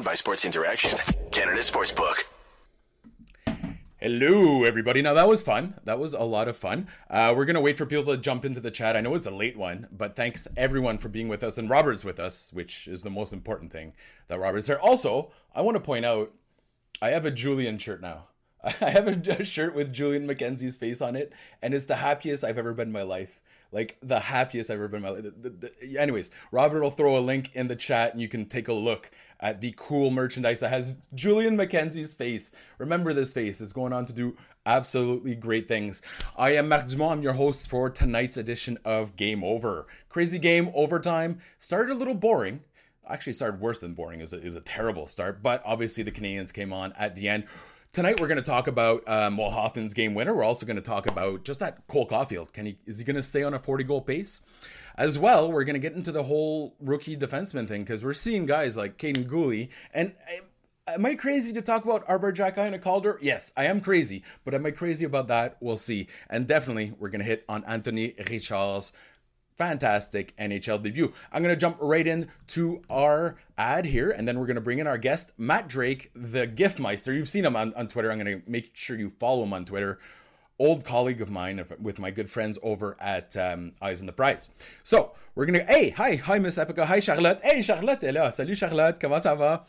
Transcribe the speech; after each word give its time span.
Powered 0.00 0.06
by 0.06 0.14
Sports 0.14 0.46
Interaction, 0.46 0.98
Canada 1.30 1.60
Sportsbook. 1.60 2.24
Hello, 3.98 4.64
everybody. 4.64 5.02
Now 5.02 5.12
that 5.12 5.28
was 5.28 5.42
fun. 5.42 5.74
That 5.84 5.98
was 5.98 6.14
a 6.14 6.22
lot 6.22 6.48
of 6.48 6.56
fun. 6.56 6.88
Uh, 7.10 7.34
we're 7.36 7.44
gonna 7.44 7.60
wait 7.60 7.76
for 7.76 7.84
people 7.84 8.04
to 8.04 8.16
jump 8.16 8.46
into 8.46 8.60
the 8.60 8.70
chat. 8.70 8.96
I 8.96 9.02
know 9.02 9.14
it's 9.14 9.26
a 9.26 9.30
late 9.30 9.58
one, 9.58 9.88
but 9.92 10.16
thanks 10.16 10.48
everyone 10.56 10.96
for 10.96 11.10
being 11.10 11.28
with 11.28 11.42
us. 11.44 11.58
And 11.58 11.68
Robert's 11.68 12.02
with 12.02 12.18
us, 12.18 12.50
which 12.54 12.88
is 12.88 13.02
the 13.02 13.10
most 13.10 13.34
important 13.34 13.72
thing. 13.72 13.92
That 14.28 14.38
Robert's 14.38 14.68
there. 14.68 14.80
Also, 14.80 15.32
I 15.54 15.60
want 15.60 15.74
to 15.74 15.82
point 15.82 16.06
out, 16.06 16.32
I 17.02 17.10
have 17.10 17.26
a 17.26 17.30
Julian 17.30 17.76
shirt 17.76 18.00
now. 18.00 18.28
I 18.80 18.88
have 18.88 19.06
a, 19.06 19.44
shirt 19.44 19.74
with 19.74 19.92
Julian 19.92 20.26
McKenzie's 20.26 20.78
face 20.78 21.02
on 21.02 21.14
it, 21.14 21.30
and 21.60 21.74
it's 21.74 21.84
the 21.84 21.96
happiest 21.96 22.42
I've 22.42 22.56
ever 22.56 22.72
been 22.72 22.88
in 22.88 22.92
my 22.92 23.02
life 23.02 23.38
like 23.72 23.96
the 24.02 24.20
happiest 24.20 24.70
I've 24.70 24.76
ever 24.76 24.88
been 24.88 24.98
in 24.98 25.02
my 25.02 25.10
life. 25.10 25.22
The, 25.22 25.50
the, 25.50 25.72
the, 25.80 25.98
anyways, 25.98 26.30
Robert 26.50 26.82
will 26.82 26.90
throw 26.90 27.16
a 27.16 27.20
link 27.20 27.50
in 27.54 27.68
the 27.68 27.76
chat 27.76 28.12
and 28.12 28.20
you 28.20 28.28
can 28.28 28.46
take 28.46 28.68
a 28.68 28.72
look 28.72 29.10
at 29.40 29.60
the 29.60 29.74
cool 29.76 30.10
merchandise 30.10 30.60
that 30.60 30.68
has 30.68 30.96
Julian 31.14 31.56
McKenzie's 31.56 32.14
face. 32.14 32.52
Remember 32.78 33.12
this 33.12 33.32
face, 33.32 33.60
it's 33.60 33.72
going 33.72 33.92
on 33.92 34.04
to 34.06 34.12
do 34.12 34.36
absolutely 34.66 35.34
great 35.34 35.66
things. 35.66 36.02
I 36.36 36.52
am 36.52 36.68
Marc 36.68 36.86
Dumont, 36.86 37.12
I'm 37.12 37.22
your 37.22 37.32
host 37.32 37.68
for 37.68 37.90
tonight's 37.90 38.36
edition 38.36 38.78
of 38.84 39.16
Game 39.16 39.42
Over. 39.42 39.86
Crazy 40.08 40.38
game, 40.38 40.70
overtime. 40.74 41.40
Started 41.58 41.92
a 41.92 41.98
little 41.98 42.14
boring. 42.14 42.60
Actually, 43.08 43.32
started 43.32 43.60
worse 43.60 43.80
than 43.80 43.94
boring. 43.94 44.20
It 44.20 44.22
was, 44.22 44.32
a, 44.34 44.38
it 44.38 44.44
was 44.44 44.56
a 44.56 44.60
terrible 44.60 45.08
start, 45.08 45.42
but 45.42 45.62
obviously 45.64 46.04
the 46.04 46.12
Canadians 46.12 46.52
came 46.52 46.72
on 46.72 46.92
at 46.92 47.14
the 47.16 47.28
end. 47.28 47.44
Tonight 47.92 48.20
we're 48.20 48.28
going 48.28 48.36
to 48.36 48.42
talk 48.42 48.68
about 48.68 49.02
um, 49.08 49.36
well 49.36 49.50
Hoffman's 49.50 49.94
game 49.94 50.14
winner. 50.14 50.32
We're 50.32 50.44
also 50.44 50.64
going 50.64 50.76
to 50.76 50.82
talk 50.82 51.08
about 51.08 51.42
just 51.42 51.58
that 51.58 51.88
Cole 51.88 52.06
Caufield. 52.06 52.52
Can 52.52 52.66
he 52.66 52.78
is 52.86 53.00
he 53.00 53.04
going 53.04 53.16
to 53.16 53.22
stay 53.22 53.42
on 53.42 53.52
a 53.52 53.58
40 53.58 53.82
goal 53.82 54.00
pace? 54.00 54.40
As 54.96 55.18
well, 55.18 55.50
we're 55.50 55.64
going 55.64 55.74
to 55.74 55.80
get 55.80 55.94
into 55.94 56.12
the 56.12 56.22
whole 56.22 56.76
rookie 56.78 57.16
defenseman 57.16 57.66
thing 57.66 57.82
because 57.82 58.04
we're 58.04 58.12
seeing 58.12 58.46
guys 58.46 58.76
like 58.76 58.96
Kaiden 58.96 59.26
Guhle 59.26 59.70
and. 59.92 60.14
Am 60.88 61.06
I 61.06 61.14
crazy 61.14 61.52
to 61.52 61.62
talk 61.62 61.84
about 61.84 62.02
Arber 62.08 62.32
Xhekaj 62.32 62.58
and 62.58 62.74
a 62.74 62.78
Calder? 62.78 63.16
Yes, 63.22 63.52
I 63.56 63.66
am 63.66 63.80
crazy, 63.80 64.24
but 64.44 64.54
am 64.54 64.66
I 64.66 64.72
crazy 64.72 65.04
about 65.04 65.28
that? 65.28 65.56
We'll 65.60 65.76
see. 65.76 66.08
And 66.28 66.48
definitely, 66.48 66.94
we're 66.98 67.10
going 67.10 67.20
to 67.20 67.26
hit 67.26 67.44
on 67.48 67.62
Anthony 67.64 68.14
Richard's 68.28 68.90
fantastic 69.60 70.34
NHL 70.38 70.82
debut. 70.82 71.12
I'm 71.30 71.42
going 71.42 71.54
to 71.54 71.60
jump 71.60 71.76
right 71.80 72.06
into 72.06 72.80
our 72.88 73.36
ad 73.58 73.84
here, 73.84 74.10
and 74.10 74.26
then 74.26 74.38
we're 74.38 74.46
going 74.46 74.54
to 74.54 74.62
bring 74.62 74.78
in 74.78 74.86
our 74.86 74.96
guest, 74.96 75.32
Matt 75.36 75.68
Drake, 75.68 76.10
the 76.14 76.46
Giftmeister. 76.48 77.14
You've 77.14 77.28
seen 77.28 77.44
him 77.44 77.56
on, 77.56 77.74
on 77.74 77.86
Twitter. 77.86 78.10
I'm 78.10 78.18
going 78.18 78.40
to 78.40 78.50
make 78.50 78.70
sure 78.72 78.96
you 78.96 79.10
follow 79.10 79.42
him 79.42 79.52
on 79.52 79.66
Twitter. 79.66 79.98
Old 80.58 80.86
colleague 80.86 81.20
of 81.20 81.28
mine 81.28 81.62
with 81.78 81.98
my 81.98 82.10
good 82.10 82.30
friends 82.30 82.58
over 82.62 82.96
at 83.00 83.36
um, 83.36 83.72
Eyes 83.82 84.00
on 84.00 84.06
the 84.06 84.14
Prize. 84.14 84.48
So, 84.82 85.12
we're 85.34 85.44
going 85.44 85.60
to. 85.60 85.66
Hey, 85.66 85.90
hi, 85.90 86.16
hi, 86.16 86.38
Miss 86.38 86.56
Epica. 86.56 86.86
Hi, 86.86 87.00
Charlotte. 87.00 87.40
Hey, 87.42 87.60
Charlotte 87.60 88.00
Hello. 88.00 88.30
Salut, 88.30 88.56
Charlotte. 88.56 88.98
Comment 88.98 89.22
ça 89.22 89.36
va? 89.36 89.66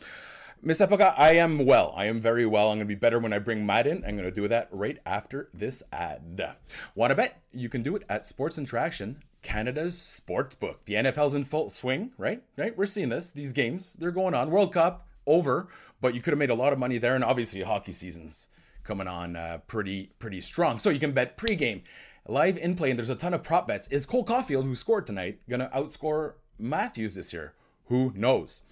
Miss 0.62 0.78
Epica, 0.78 1.12
I 1.18 1.32
am 1.32 1.66
well. 1.66 1.92
I 1.94 2.06
am 2.06 2.18
very 2.18 2.46
well. 2.46 2.70
I'm 2.70 2.78
going 2.78 2.86
to 2.88 2.94
be 2.94 2.94
better 2.94 3.18
when 3.18 3.34
I 3.34 3.40
bring 3.40 3.66
Matt 3.66 3.86
in. 3.86 4.04
I'm 4.06 4.16
going 4.16 4.24
to 4.24 4.30
do 4.30 4.48
that 4.48 4.68
right 4.70 4.98
after 5.04 5.50
this 5.52 5.82
ad. 5.92 6.56
Want 6.94 7.10
to 7.10 7.14
bet? 7.14 7.42
You 7.52 7.68
can 7.68 7.82
do 7.82 7.94
it 7.94 8.04
at 8.08 8.24
Sports 8.24 8.56
Interaction 8.56 9.20
Canada's 9.42 10.00
sports 10.00 10.54
book. 10.54 10.84
The 10.84 10.94
NFL's 10.94 11.34
in 11.34 11.44
full 11.44 11.70
swing, 11.70 12.12
right? 12.16 12.42
Right? 12.56 12.76
We're 12.76 12.86
seeing 12.86 13.08
this. 13.08 13.32
These 13.32 13.52
games, 13.52 13.94
they're 13.94 14.10
going 14.10 14.34
on. 14.34 14.50
World 14.50 14.72
Cup 14.72 15.06
over, 15.26 15.68
but 16.00 16.14
you 16.14 16.20
could 16.20 16.32
have 16.32 16.38
made 16.38 16.50
a 16.50 16.54
lot 16.54 16.72
of 16.72 16.78
money 16.78 16.98
there, 16.98 17.14
and 17.14 17.24
obviously 17.24 17.62
hockey 17.62 17.92
season's 17.92 18.48
coming 18.84 19.06
on 19.06 19.36
uh, 19.36 19.58
pretty 19.66 20.10
pretty 20.18 20.40
strong. 20.40 20.78
So 20.78 20.90
you 20.90 20.98
can 20.98 21.12
bet 21.12 21.36
pregame, 21.36 21.82
live 22.26 22.56
in 22.56 22.74
play, 22.74 22.90
and 22.90 22.98
there's 22.98 23.10
a 23.10 23.16
ton 23.16 23.34
of 23.34 23.42
prop 23.42 23.68
bets. 23.68 23.88
Is 23.88 24.06
Cole 24.06 24.24
Caufield, 24.24 24.64
who 24.64 24.74
scored 24.74 25.06
tonight, 25.06 25.40
gonna 25.48 25.70
outscore 25.74 26.34
Matthews 26.58 27.14
this 27.14 27.32
year? 27.32 27.54
Who 27.92 28.10
knows? 28.16 28.62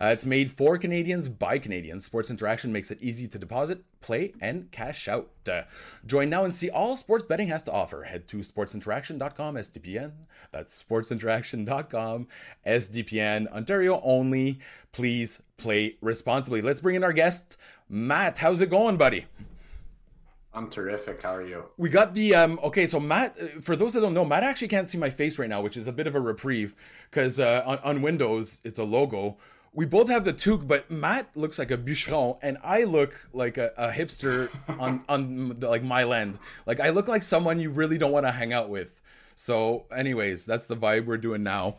Uh, 0.00 0.06
it's 0.06 0.24
made 0.24 0.50
for 0.50 0.78
Canadians 0.78 1.28
by 1.28 1.58
Canadians. 1.58 2.06
Sports 2.06 2.30
Interaction 2.30 2.72
makes 2.72 2.90
it 2.90 2.96
easy 3.02 3.28
to 3.28 3.38
deposit, 3.38 3.82
play, 4.00 4.32
and 4.40 4.70
cash 4.70 5.06
out. 5.06 5.28
Uh, 5.46 5.64
join 6.06 6.30
now 6.30 6.44
and 6.44 6.54
see 6.54 6.70
all 6.70 6.96
sports 6.96 7.22
betting 7.22 7.48
has 7.48 7.62
to 7.64 7.72
offer. 7.72 8.04
Head 8.04 8.26
to 8.28 8.38
sportsinteraction.com 8.38 9.56
SDPN. 9.56 10.12
That's 10.50 10.82
sportsinteraction.com 10.82 12.26
SDPN. 12.66 13.52
Ontario 13.52 14.00
only. 14.02 14.60
Please 14.92 15.42
play 15.58 15.98
responsibly. 16.00 16.62
Let's 16.62 16.80
bring 16.80 16.96
in 16.96 17.04
our 17.04 17.12
guest, 17.12 17.58
Matt. 17.90 18.38
How's 18.38 18.62
it 18.62 18.70
going, 18.70 18.96
buddy? 18.96 19.26
I'm 20.52 20.68
terrific. 20.68 21.22
How 21.22 21.34
are 21.36 21.46
you? 21.46 21.64
We 21.76 21.88
got 21.88 22.14
the 22.14 22.34
um 22.34 22.58
okay, 22.62 22.86
so 22.86 22.98
Matt 22.98 23.62
for 23.62 23.76
those 23.76 23.94
that 23.94 24.00
don't 24.00 24.14
know, 24.14 24.24
Matt 24.24 24.42
actually 24.42 24.68
can't 24.68 24.88
see 24.88 24.98
my 24.98 25.10
face 25.10 25.38
right 25.38 25.48
now, 25.48 25.60
which 25.60 25.76
is 25.76 25.86
a 25.86 25.92
bit 25.92 26.06
of 26.06 26.14
a 26.14 26.20
reprieve 26.20 26.74
cuz 27.10 27.38
uh, 27.38 27.62
on, 27.64 27.78
on 27.78 28.02
Windows 28.02 28.60
it's 28.64 28.78
a 28.78 28.84
logo. 28.84 29.36
We 29.72 29.86
both 29.86 30.08
have 30.08 30.24
the 30.24 30.32
toque, 30.32 30.66
but 30.66 30.90
Matt 30.90 31.36
looks 31.36 31.56
like 31.56 31.70
a 31.70 31.78
bûcheron 31.78 32.38
and 32.42 32.58
I 32.64 32.82
look 32.82 33.28
like 33.32 33.58
a, 33.58 33.72
a 33.76 33.90
hipster 33.90 34.50
on 34.80 35.04
on 35.08 35.60
like 35.60 35.84
my 35.84 36.02
land. 36.02 36.38
Like 36.66 36.80
I 36.80 36.90
look 36.90 37.06
like 37.06 37.22
someone 37.22 37.60
you 37.60 37.70
really 37.70 37.98
don't 37.98 38.12
want 38.12 38.26
to 38.26 38.32
hang 38.32 38.52
out 38.52 38.68
with. 38.68 39.00
So, 39.36 39.86
anyways, 39.94 40.44
that's 40.44 40.66
the 40.66 40.76
vibe 40.76 41.06
we're 41.06 41.16
doing 41.16 41.44
now. 41.44 41.76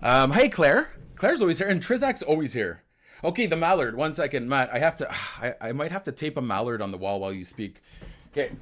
Um, 0.00 0.30
hey 0.30 0.48
Claire, 0.48 0.92
Claire's 1.16 1.40
always 1.40 1.58
here, 1.58 1.68
and 1.68 1.82
Trizak's 1.82 2.22
always 2.22 2.52
here. 2.52 2.82
Okay, 3.24 3.46
the 3.46 3.56
mallard. 3.56 3.96
One 3.96 4.12
second, 4.12 4.48
Matt. 4.48 4.70
I 4.72 4.78
have 4.78 4.96
to. 4.98 5.10
I, 5.40 5.54
I 5.60 5.72
might 5.72 5.92
have 5.92 6.04
to 6.04 6.12
tape 6.12 6.36
a 6.36 6.42
mallard 6.42 6.82
on 6.82 6.90
the 6.90 6.98
wall 6.98 7.20
while 7.20 7.32
you 7.32 7.44
speak. 7.44 7.82
Okay. 8.32 8.52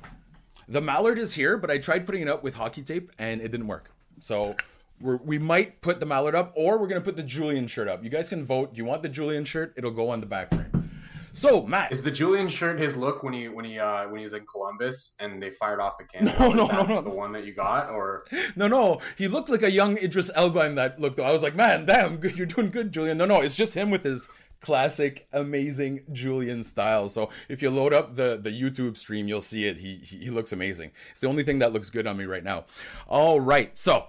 The 0.68 0.80
mallard 0.80 1.18
is 1.18 1.34
here, 1.34 1.56
but 1.56 1.70
I 1.70 1.78
tried 1.78 2.06
putting 2.06 2.22
it 2.22 2.28
up 2.28 2.42
with 2.42 2.54
hockey 2.54 2.82
tape 2.82 3.10
and 3.18 3.40
it 3.40 3.50
didn't 3.50 3.66
work. 3.66 3.90
So 4.20 4.56
we're, 5.00 5.16
we 5.16 5.38
might 5.38 5.80
put 5.80 6.00
the 6.00 6.06
mallard 6.06 6.34
up 6.34 6.52
or 6.54 6.78
we're 6.78 6.86
going 6.86 7.00
to 7.00 7.04
put 7.04 7.16
the 7.16 7.22
Julian 7.22 7.66
shirt 7.66 7.88
up. 7.88 8.04
You 8.04 8.10
guys 8.10 8.28
can 8.28 8.44
vote. 8.44 8.74
Do 8.74 8.78
you 8.78 8.84
want 8.84 9.02
the 9.02 9.08
Julian 9.08 9.44
shirt? 9.44 9.72
It'll 9.76 9.90
go 9.90 10.10
on 10.10 10.20
the 10.20 10.26
back 10.26 10.50
frame. 10.50 10.90
So 11.32 11.62
Matt, 11.62 11.92
is 11.92 12.02
the 12.02 12.10
Julian 12.10 12.48
shirt 12.48 12.80
his 12.80 12.96
look 12.96 13.22
when 13.22 13.32
he 13.32 13.48
when 13.48 13.64
he 13.64 13.78
uh 13.78 14.08
when 14.08 14.18
he 14.18 14.24
was 14.24 14.32
in 14.32 14.44
Columbus 14.46 15.12
and 15.20 15.40
they 15.40 15.50
fired 15.50 15.80
off 15.80 15.96
the 15.96 16.04
cannon? 16.12 16.34
No, 16.38 16.50
no, 16.50 16.66
no, 16.66 16.82
no, 16.84 17.00
the 17.02 17.10
one 17.10 17.30
that 17.32 17.44
you 17.44 17.54
got 17.54 17.90
or 17.90 18.24
no, 18.56 18.66
no. 18.66 19.00
He 19.16 19.28
looked 19.28 19.48
like 19.48 19.62
a 19.62 19.70
young 19.70 19.96
Idris 19.96 20.30
Elba 20.34 20.66
in 20.66 20.74
that 20.74 20.98
look. 20.98 21.16
Though 21.16 21.24
I 21.24 21.32
was 21.32 21.42
like, 21.42 21.54
man, 21.54 21.86
damn, 21.86 22.16
good, 22.16 22.36
you're 22.36 22.46
doing 22.48 22.70
good, 22.70 22.90
Julian. 22.92 23.18
No, 23.18 23.26
no, 23.26 23.40
it's 23.40 23.54
just 23.54 23.74
him 23.74 23.90
with 23.90 24.02
his 24.02 24.28
classic, 24.60 25.26
amazing 25.32 26.04
Julian 26.12 26.62
style. 26.62 27.08
So 27.08 27.30
if 27.48 27.62
you 27.62 27.70
load 27.70 27.92
up 27.92 28.16
the 28.16 28.38
the 28.40 28.50
YouTube 28.50 28.96
stream, 28.96 29.28
you'll 29.28 29.40
see 29.40 29.66
it. 29.66 29.78
He, 29.78 29.96
he 29.96 30.30
looks 30.30 30.52
amazing. 30.52 30.92
It's 31.10 31.20
the 31.20 31.28
only 31.28 31.42
thing 31.42 31.58
that 31.60 31.72
looks 31.72 31.90
good 31.90 32.06
on 32.06 32.16
me 32.16 32.24
right 32.24 32.44
now. 32.44 32.64
All 33.08 33.40
right, 33.40 33.76
so 33.76 34.06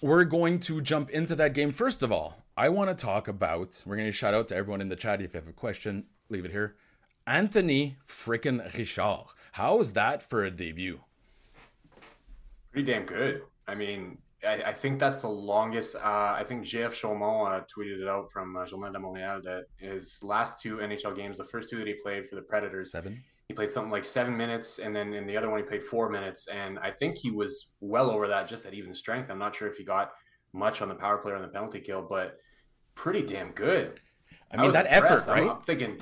we're 0.00 0.24
going 0.24 0.60
to 0.60 0.80
jump 0.80 1.10
into 1.10 1.34
that 1.36 1.54
game. 1.54 1.72
First 1.72 2.02
of 2.02 2.12
all, 2.12 2.44
I 2.56 2.68
want 2.68 2.90
to 2.90 2.94
talk 2.94 3.28
about. 3.28 3.82
We're 3.86 3.96
going 3.96 4.08
to 4.08 4.12
shout 4.12 4.34
out 4.34 4.48
to 4.48 4.56
everyone 4.56 4.80
in 4.80 4.88
the 4.88 4.96
chat. 4.96 5.20
If 5.20 5.34
you 5.34 5.40
have 5.40 5.48
a 5.48 5.52
question, 5.52 6.06
leave 6.28 6.44
it 6.44 6.50
here. 6.50 6.76
Anthony 7.26 7.96
frickin' 8.06 8.74
Richard. 8.76 9.26
How 9.52 9.80
is 9.80 9.92
that 9.92 10.22
for 10.22 10.44
a 10.44 10.50
debut? 10.50 11.00
Pretty 12.72 12.90
damn 12.90 13.04
good. 13.04 13.42
I 13.66 13.74
mean, 13.74 14.18
I, 14.46 14.62
I, 14.66 14.72
think 14.72 15.00
that's 15.00 15.18
the 15.18 15.28
longest. 15.28 15.96
Uh, 15.96 15.98
I 16.36 16.44
think 16.46 16.64
JF 16.64 16.92
Chaumont 16.92 17.48
uh, 17.48 17.60
tweeted 17.64 18.00
it 18.00 18.08
out 18.08 18.30
from 18.32 18.56
uh, 18.56 18.66
Journal 18.66 18.92
de 18.92 18.98
Montréal 18.98 19.42
that 19.42 19.64
his 19.78 20.18
last 20.22 20.60
two 20.60 20.76
NHL 20.76 21.16
games, 21.16 21.38
the 21.38 21.44
first 21.44 21.68
two 21.68 21.78
that 21.78 21.86
he 21.86 21.94
played 22.02 22.28
for 22.28 22.36
the 22.36 22.42
Predators, 22.42 22.92
seven. 22.92 23.22
He 23.48 23.54
played 23.54 23.70
something 23.70 23.90
like 23.90 24.04
seven 24.04 24.36
minutes, 24.36 24.78
and 24.78 24.94
then 24.94 25.14
in 25.14 25.26
the 25.26 25.36
other 25.36 25.48
one 25.48 25.58
he 25.58 25.64
played 25.64 25.82
four 25.82 26.10
minutes, 26.10 26.48
and 26.48 26.78
I 26.80 26.90
think 26.90 27.16
he 27.16 27.30
was 27.30 27.72
well 27.80 28.10
over 28.10 28.28
that 28.28 28.46
just 28.46 28.66
at 28.66 28.74
even 28.74 28.92
strength. 28.92 29.30
I'm 29.30 29.38
not 29.38 29.56
sure 29.56 29.66
if 29.66 29.76
he 29.76 29.84
got 29.84 30.10
much 30.52 30.82
on 30.82 30.88
the 30.88 30.94
power 30.94 31.16
play 31.18 31.32
or 31.32 31.36
on 31.36 31.42
the 31.42 31.48
penalty 31.48 31.80
kill, 31.80 32.06
but 32.08 32.36
pretty 32.94 33.22
damn 33.22 33.52
good. 33.52 34.00
I 34.52 34.56
mean 34.58 34.68
I 34.68 34.82
that 34.82 34.86
impressed. 34.92 35.28
effort, 35.28 35.32
right? 35.32 35.42
I'm, 35.44 35.56
I'm 35.56 35.62
thinking 35.62 35.98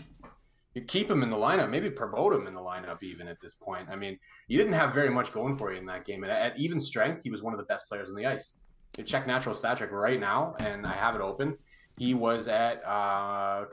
you 0.76 0.82
keep 0.82 1.11
him 1.11 1.23
in 1.23 1.31
the 1.31 1.37
lineup, 1.37 1.70
maybe 1.70 1.88
promote 1.88 2.34
him 2.34 2.46
in 2.46 2.52
the 2.52 2.61
lineup 2.61 3.02
even 3.02 3.26
at 3.28 3.40
this 3.40 3.55
point. 3.55 3.88
I 3.90 3.96
mean, 3.96 4.19
you 4.46 4.58
didn't 4.58 4.75
have 4.75 4.93
very 4.93 5.08
much 5.08 5.32
going 5.32 5.56
for 5.56 5.73
you 5.73 5.78
in 5.78 5.87
that 5.87 6.05
game. 6.05 6.23
And 6.23 6.31
at 6.31 6.58
even 6.58 6.82
strength, 6.82 7.23
he 7.23 7.31
was 7.31 7.43
one 7.43 7.55
of 7.55 7.58
the 7.58 7.64
best 7.64 7.88
players 7.88 8.11
on 8.11 8.14
the 8.14 8.26
ice. 8.26 8.52
You 8.99 9.05
check 9.05 9.26
natural 9.26 9.55
stat 9.55 9.81
right 9.90 10.20
now, 10.20 10.55
and 10.58 10.87
I 10.87 10.93
have 10.93 11.14
it 11.14 11.23
open. 11.23 11.56
He 11.96 12.12
was 12.12 12.46
at 12.46 12.84
uh, 12.84 13.64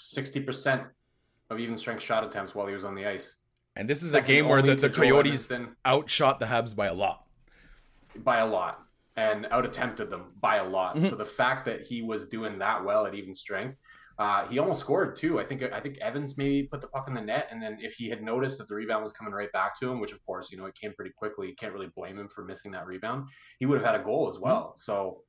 60% 0.00 0.86
of 1.50 1.60
even 1.60 1.76
strength 1.76 2.02
shot 2.02 2.24
attempts 2.24 2.54
while 2.54 2.66
he 2.66 2.72
was 2.72 2.84
on 2.84 2.94
the 2.94 3.04
ice. 3.04 3.40
And 3.76 3.86
this 3.86 4.02
is 4.02 4.12
Second 4.12 4.30
a 4.30 4.32
game 4.32 4.48
where 4.48 4.62
the, 4.62 4.74
the 4.74 4.88
Coyotes 4.88 5.52
outshot 5.86 6.40
the 6.40 6.46
Habs 6.46 6.74
by 6.74 6.86
a 6.86 6.94
lot. 6.94 7.26
By 8.24 8.38
a 8.38 8.46
lot. 8.46 8.80
And 9.18 9.46
out 9.50 9.66
attempted 9.66 10.08
them 10.08 10.32
by 10.40 10.56
a 10.56 10.64
lot. 10.66 10.96
Mm-hmm. 10.96 11.10
So 11.10 11.14
the 11.14 11.26
fact 11.26 11.66
that 11.66 11.82
he 11.82 12.00
was 12.00 12.24
doing 12.24 12.58
that 12.60 12.82
well 12.82 13.04
at 13.04 13.14
even 13.14 13.34
strength 13.34 13.76
uh, 14.18 14.46
he 14.48 14.58
almost 14.58 14.80
scored 14.80 15.14
too. 15.14 15.38
I 15.38 15.44
think 15.44 15.62
I 15.62 15.78
think 15.80 15.98
Evans 15.98 16.36
maybe 16.36 16.64
put 16.64 16.80
the 16.80 16.88
puck 16.88 17.06
in 17.06 17.14
the 17.14 17.20
net, 17.20 17.48
and 17.52 17.62
then 17.62 17.78
if 17.80 17.94
he 17.94 18.08
had 18.08 18.20
noticed 18.20 18.58
that 18.58 18.66
the 18.66 18.74
rebound 18.74 19.04
was 19.04 19.12
coming 19.12 19.32
right 19.32 19.52
back 19.52 19.78
to 19.78 19.90
him, 19.90 20.00
which 20.00 20.12
of 20.12 20.24
course 20.26 20.50
you 20.50 20.58
know 20.58 20.66
it 20.66 20.74
came 20.74 20.92
pretty 20.92 21.12
quickly, 21.16 21.46
you 21.48 21.54
can't 21.54 21.72
really 21.72 21.90
blame 21.94 22.18
him 22.18 22.28
for 22.28 22.44
missing 22.44 22.72
that 22.72 22.86
rebound. 22.86 23.28
He 23.60 23.66
would 23.66 23.80
have 23.80 23.86
had 23.86 24.00
a 24.00 24.02
goal 24.02 24.28
as 24.32 24.40
well. 24.40 24.60
Mm-hmm. 24.60 24.78
So, 24.78 25.22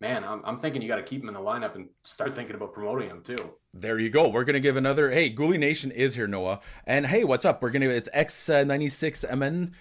man, 0.00 0.22
I'm, 0.22 0.42
I'm 0.44 0.58
thinking 0.58 0.80
you 0.80 0.86
got 0.86 0.96
to 0.96 1.02
keep 1.02 1.22
him 1.22 1.28
in 1.28 1.34
the 1.34 1.40
lineup 1.40 1.74
and 1.74 1.88
start 2.04 2.36
thinking 2.36 2.54
about 2.54 2.72
promoting 2.72 3.10
him 3.10 3.22
too. 3.24 3.54
There 3.74 3.98
you 3.98 4.10
go. 4.10 4.28
We're 4.28 4.44
gonna 4.44 4.60
give 4.60 4.76
another. 4.76 5.10
Hey, 5.10 5.28
Guhle 5.28 5.58
Nation 5.58 5.90
is 5.90 6.14
here, 6.14 6.28
Noah, 6.28 6.60
and 6.86 7.06
hey, 7.06 7.24
what's 7.24 7.44
up? 7.44 7.60
We're 7.60 7.70
gonna. 7.70 7.88
It's 7.88 8.08
X 8.12 8.48
ninety 8.48 8.88
six 8.88 9.24
MN 9.24 9.74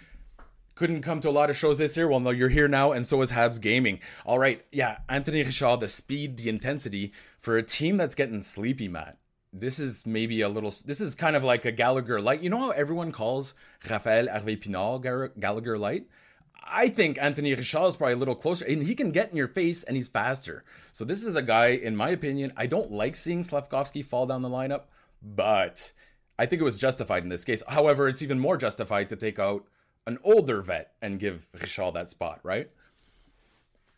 couldn't 0.76 1.02
come 1.02 1.22
to 1.22 1.30
a 1.30 1.32
lot 1.32 1.50
of 1.50 1.56
shows 1.56 1.78
this 1.78 1.96
year. 1.96 2.08
Well, 2.08 2.20
no, 2.20 2.30
you're 2.30 2.50
here 2.50 2.68
now, 2.68 2.92
and 2.92 3.08
so 3.08 3.22
is 3.22 3.32
Habs 3.32 3.60
Gaming. 3.60 4.00
All 4.26 4.38
right, 4.38 4.64
yeah, 4.72 4.98
Anthony 5.10 5.42
Richard, 5.42 5.80
the 5.80 5.88
speed, 5.88 6.38
the 6.38 6.50
intensity 6.50 7.14
for 7.46 7.58
a 7.60 7.64
team 7.64 7.96
that's 7.96 8.16
getting 8.16 8.42
sleepy, 8.42 8.88
Matt. 8.88 9.20
this 9.54 9.78
is 9.78 10.04
maybe 10.04 10.42
a 10.42 10.50
little. 10.50 10.74
This 10.84 11.00
is 11.00 11.14
kind 11.14 11.36
of 11.36 11.44
like 11.44 11.64
a 11.64 11.72
Gallagher 11.72 12.20
light. 12.20 12.42
You 12.42 12.50
know 12.50 12.58
how 12.58 12.72
everyone 12.72 13.12
calls 13.12 13.54
Rafaël 13.84 14.32
Harvey 14.32 14.58
Pinard 14.58 15.40
Gallagher 15.40 15.78
light. 15.78 16.08
I 16.64 16.90
think 16.90 17.20
Anthony 17.22 17.54
Richard 17.54 17.86
is 17.86 17.96
probably 17.96 18.16
a 18.16 18.18
little 18.18 18.34
closer, 18.34 18.66
and 18.66 18.82
he 18.82 18.96
can 18.96 19.12
get 19.12 19.30
in 19.30 19.38
your 19.38 19.48
face, 19.48 19.84
and 19.84 19.96
he's 19.96 20.08
faster. 20.08 20.64
So 20.92 21.06
this 21.06 21.24
is 21.24 21.36
a 21.36 21.44
guy, 21.44 21.68
in 21.68 21.96
my 21.96 22.10
opinion, 22.10 22.52
I 22.58 22.66
don't 22.66 22.92
like 22.92 23.16
seeing 23.16 23.44
Slavkovsky 23.44 24.02
fall 24.02 24.26
down 24.26 24.42
the 24.42 24.50
lineup, 24.50 24.86
but 25.22 25.92
I 26.40 26.48
think 26.48 26.64
it 26.64 26.66
was 26.66 26.80
justified 26.80 27.22
in 27.22 27.30
this 27.30 27.46
case. 27.46 27.62
However, 27.68 28.10
it's 28.10 28.24
even 28.24 28.40
more 28.40 28.58
justified 28.58 29.10
to 29.10 29.16
take 29.16 29.38
out 29.38 29.68
an 30.08 30.18
older 30.24 30.64
vet 30.64 30.94
and 31.00 31.20
give 31.20 31.48
Richard 31.54 31.94
that 31.94 32.10
spot, 32.10 32.40
right? 32.42 32.72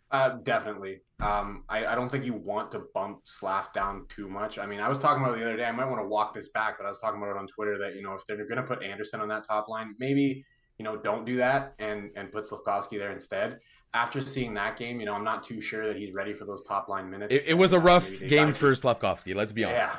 Uh, 0.09 0.30
definitely. 0.44 1.01
Um, 1.19 1.63
I, 1.68 1.86
I, 1.88 1.95
don't 1.95 2.09
think 2.09 2.24
you 2.24 2.33
want 2.33 2.71
to 2.71 2.83
bump 2.94 3.21
Slav 3.25 3.74
down 3.74 4.06
too 4.07 4.30
much. 4.30 4.57
I 4.57 4.65
mean, 4.65 4.80
I 4.80 4.88
was 4.88 4.98
talking 4.98 5.21
about 5.24 5.38
the 5.38 5.44
other 5.44 5.57
day. 5.57 5.65
I 5.65 5.71
might 5.71 5.89
want 5.89 6.01
to 6.01 6.07
walk 6.07 6.33
this 6.33 6.50
back, 6.50 6.77
but 6.77 6.86
I 6.86 6.89
was 6.89 7.00
talking 7.01 7.21
about 7.21 7.31
it 7.31 7.38
on 7.38 7.48
Twitter 7.48 7.77
that 7.80 7.95
you 7.95 8.04
know 8.04 8.13
if 8.13 8.25
they're 8.25 8.38
going 8.38 8.57
to 8.57 8.63
put 8.63 8.81
Anderson 8.83 9.19
on 9.19 9.27
that 9.30 9.45
top 9.45 9.68
line, 9.68 9.95
maybe 10.00 10.45
you 10.77 10.86
know 10.86 10.95
don't 10.95 11.25
do 11.25 11.38
that 11.38 11.74
and 11.80 12.12
and 12.15 12.31
put 12.31 12.45
Slavkovsky 12.45 12.98
there 12.98 13.12
instead. 13.12 13.59
After 13.94 14.21
seeing 14.21 14.54
that 14.54 14.77
game, 14.77 15.00
you 15.00 15.06
know, 15.07 15.13
I'm 15.13 15.24
not 15.24 15.44
too 15.44 15.59
sure 15.59 15.88
that 15.88 15.98
he's 15.98 16.13
ready 16.13 16.33
for 16.33 16.45
those 16.45 16.63
top 16.63 16.88
line 16.88 17.09
minutes. 17.09 17.33
It, 17.33 17.44
it 17.48 17.54
was 17.56 17.74
a 17.74 17.80
rough 17.80 18.21
game 18.21 18.54
for 18.54 18.74
Slavkovsky. 18.75 19.33
Let's 19.33 19.51
be 19.51 19.63
honest. 19.65 19.95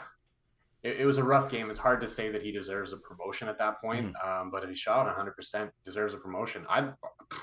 Yeah, 0.85 0.91
it, 0.91 1.01
it, 1.01 1.05
was 1.05 1.19
a 1.19 1.25
rough 1.25 1.51
game. 1.51 1.69
It's 1.69 1.79
hard 1.79 2.01
to 2.03 2.09
say 2.09 2.31
that 2.31 2.43
he 2.43 2.53
deserves 2.53 2.93
a 2.93 2.97
promotion 2.97 3.49
at 3.49 3.59
that 3.59 3.81
point, 3.81 4.07
mm-hmm. 4.07 4.43
um, 4.43 4.51
but 4.51 4.67
he 4.69 4.75
shot 4.75 5.05
100 5.07 5.33
percent 5.33 5.71
deserves 5.85 6.15
a 6.15 6.19
promotion. 6.19 6.65
I'd 6.71 6.95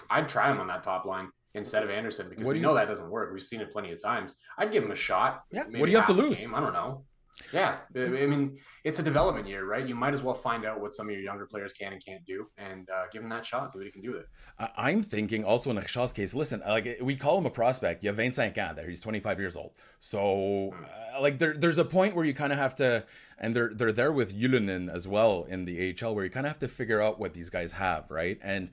I'd 0.10 0.30
try 0.30 0.50
him 0.50 0.60
on 0.60 0.68
that 0.68 0.84
top 0.84 1.06
line 1.06 1.30
instead 1.56 1.84
of 1.84 1.90
Anderson 1.90 2.30
because 2.30 2.46
we 2.46 2.56
you, 2.56 2.62
know 2.62 2.76
that 2.76 2.88
doesn't 2.88 3.10
work. 3.10 3.34
We've 3.34 3.42
seen 3.42 3.62
it 3.62 3.72
plenty 3.72 3.92
of 3.92 4.02
times. 4.02 4.36
I'd 4.58 4.72
give 4.72 4.84
him 4.84 4.92
a 4.92 4.96
shot. 4.96 5.46
Yeah. 5.52 5.64
What 5.64 5.86
do 5.86 5.92
you 5.92 5.98
have 5.98 6.06
to 6.08 6.14
lose? 6.14 6.40
Game. 6.40 6.54
I 6.54 6.60
don't 6.60 6.74
know. 6.74 7.04
Yeah, 7.52 7.78
I 7.96 8.08
mean 8.08 8.58
it's 8.86 9.00
a 9.00 9.04
development 9.04 9.48
year, 9.48 9.66
right? 9.66 9.86
You 9.86 9.94
might 9.94 10.14
as 10.14 10.22
well 10.22 10.34
find 10.34 10.66
out 10.66 10.80
what 10.80 10.96
some 10.96 11.08
of 11.08 11.14
your 11.14 11.22
younger 11.22 11.46
players 11.46 11.74
can 11.74 11.92
and 11.92 12.04
can't 12.04 12.24
do, 12.26 12.48
and 12.58 12.90
uh, 12.90 13.04
give 13.12 13.24
him 13.24 13.30
that 13.30 13.46
shot, 13.46 13.74
see 13.74 13.78
what 13.78 13.86
he 13.86 13.92
can 13.92 14.02
do 14.02 14.14
with 14.14 14.22
it. 14.22 14.30
I'm 14.78 15.04
thinking 15.04 15.44
also 15.44 15.70
in 15.70 15.78
Richard's 15.78 16.14
case. 16.14 16.34
Listen, 16.34 16.62
like 16.66 16.98
we 17.02 17.16
call 17.18 17.38
him 17.38 17.46
a 17.46 17.50
prospect. 17.50 18.04
You 18.04 18.10
have 18.10 18.16
25 18.16 18.58
ans 18.58 18.76
there. 18.78 18.88
He's 18.88 19.02
25 19.02 19.40
years 19.40 19.58
old. 19.58 19.72
So, 20.00 20.72
hmm. 20.74 20.84
uh, 20.86 21.22
like 21.22 21.40
there, 21.40 21.56
there's 21.58 21.78
a 21.78 21.86
point 21.86 22.16
where 22.16 22.26
you 22.26 22.34
kind 22.34 22.54
of 22.54 22.58
have 22.58 22.76
to, 22.76 23.04
and 23.38 23.54
they're 23.54 23.74
they're 23.74 23.92
there 23.92 24.14
with 24.14 24.34
Ylönen 24.34 24.90
as 24.94 25.06
well 25.06 25.46
in 25.50 25.66
the 25.66 25.94
AHL, 26.02 26.16
where 26.16 26.24
you 26.24 26.32
kind 26.32 26.46
of 26.46 26.52
have 26.52 26.60
to 26.60 26.70
figure 26.70 27.02
out 27.02 27.20
what 27.20 27.34
these 27.34 27.50
guys 27.50 27.74
have, 27.74 28.10
right? 28.10 28.40
And 28.42 28.70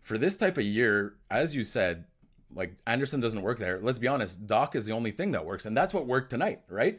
for 0.00 0.16
this 0.16 0.36
type 0.36 0.56
of 0.56 0.64
year, 0.64 1.16
as 1.30 1.54
you 1.56 1.64
said, 1.64 2.04
like 2.54 2.76
Anderson 2.86 3.20
doesn't 3.20 3.42
work 3.42 3.58
there. 3.58 3.80
Let's 3.82 3.98
be 3.98 4.08
honest, 4.08 4.46
Doc 4.46 4.74
is 4.74 4.84
the 4.84 4.92
only 4.92 5.10
thing 5.10 5.32
that 5.32 5.44
works, 5.44 5.66
and 5.66 5.76
that's 5.76 5.92
what 5.92 6.06
worked 6.06 6.30
tonight, 6.30 6.60
right? 6.68 6.98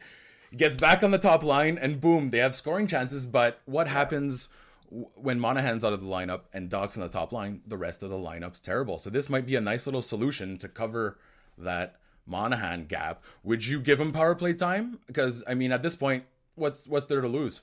Gets 0.56 0.78
back 0.78 1.04
on 1.04 1.12
the 1.12 1.18
top 1.18 1.44
line, 1.44 1.78
and 1.78 2.00
boom, 2.00 2.30
they 2.30 2.38
have 2.38 2.56
scoring 2.56 2.88
chances. 2.88 3.26
But 3.26 3.62
what 3.66 3.88
happens 3.88 4.50
when 4.90 5.40
Monahan's 5.40 5.84
out 5.84 5.94
of 5.94 6.00
the 6.00 6.08
lineup 6.08 6.42
and 6.54 6.70
Doc's 6.70 6.96
on 6.96 7.04
the 7.04 7.10
top 7.10 7.34
line? 7.34 7.62
The 7.68 7.78
rest 7.78 8.02
of 8.02 8.10
the 8.10 8.16
lineup's 8.16 8.60
terrible. 8.60 8.98
So 8.98 9.10
this 9.10 9.30
might 9.30 9.46
be 9.46 9.56
a 9.56 9.62
nice 9.62 9.86
little 9.86 10.02
solution 10.02 10.58
to 10.60 10.70
cover 10.70 11.18
that 11.58 11.98
Monahan 12.26 12.86
gap. 12.86 13.24
Would 13.44 13.68
you 13.68 13.82
give 13.82 14.00
him 14.00 14.14
power 14.14 14.36
play 14.36 14.54
time? 14.54 15.00
Because 15.08 15.44
I 15.48 15.54
mean, 15.54 15.72
at 15.72 15.84
this 15.84 15.96
point, 15.96 16.24
what's 16.56 16.88
what's 16.88 17.06
there 17.06 17.22
to 17.22 17.28
lose? 17.28 17.62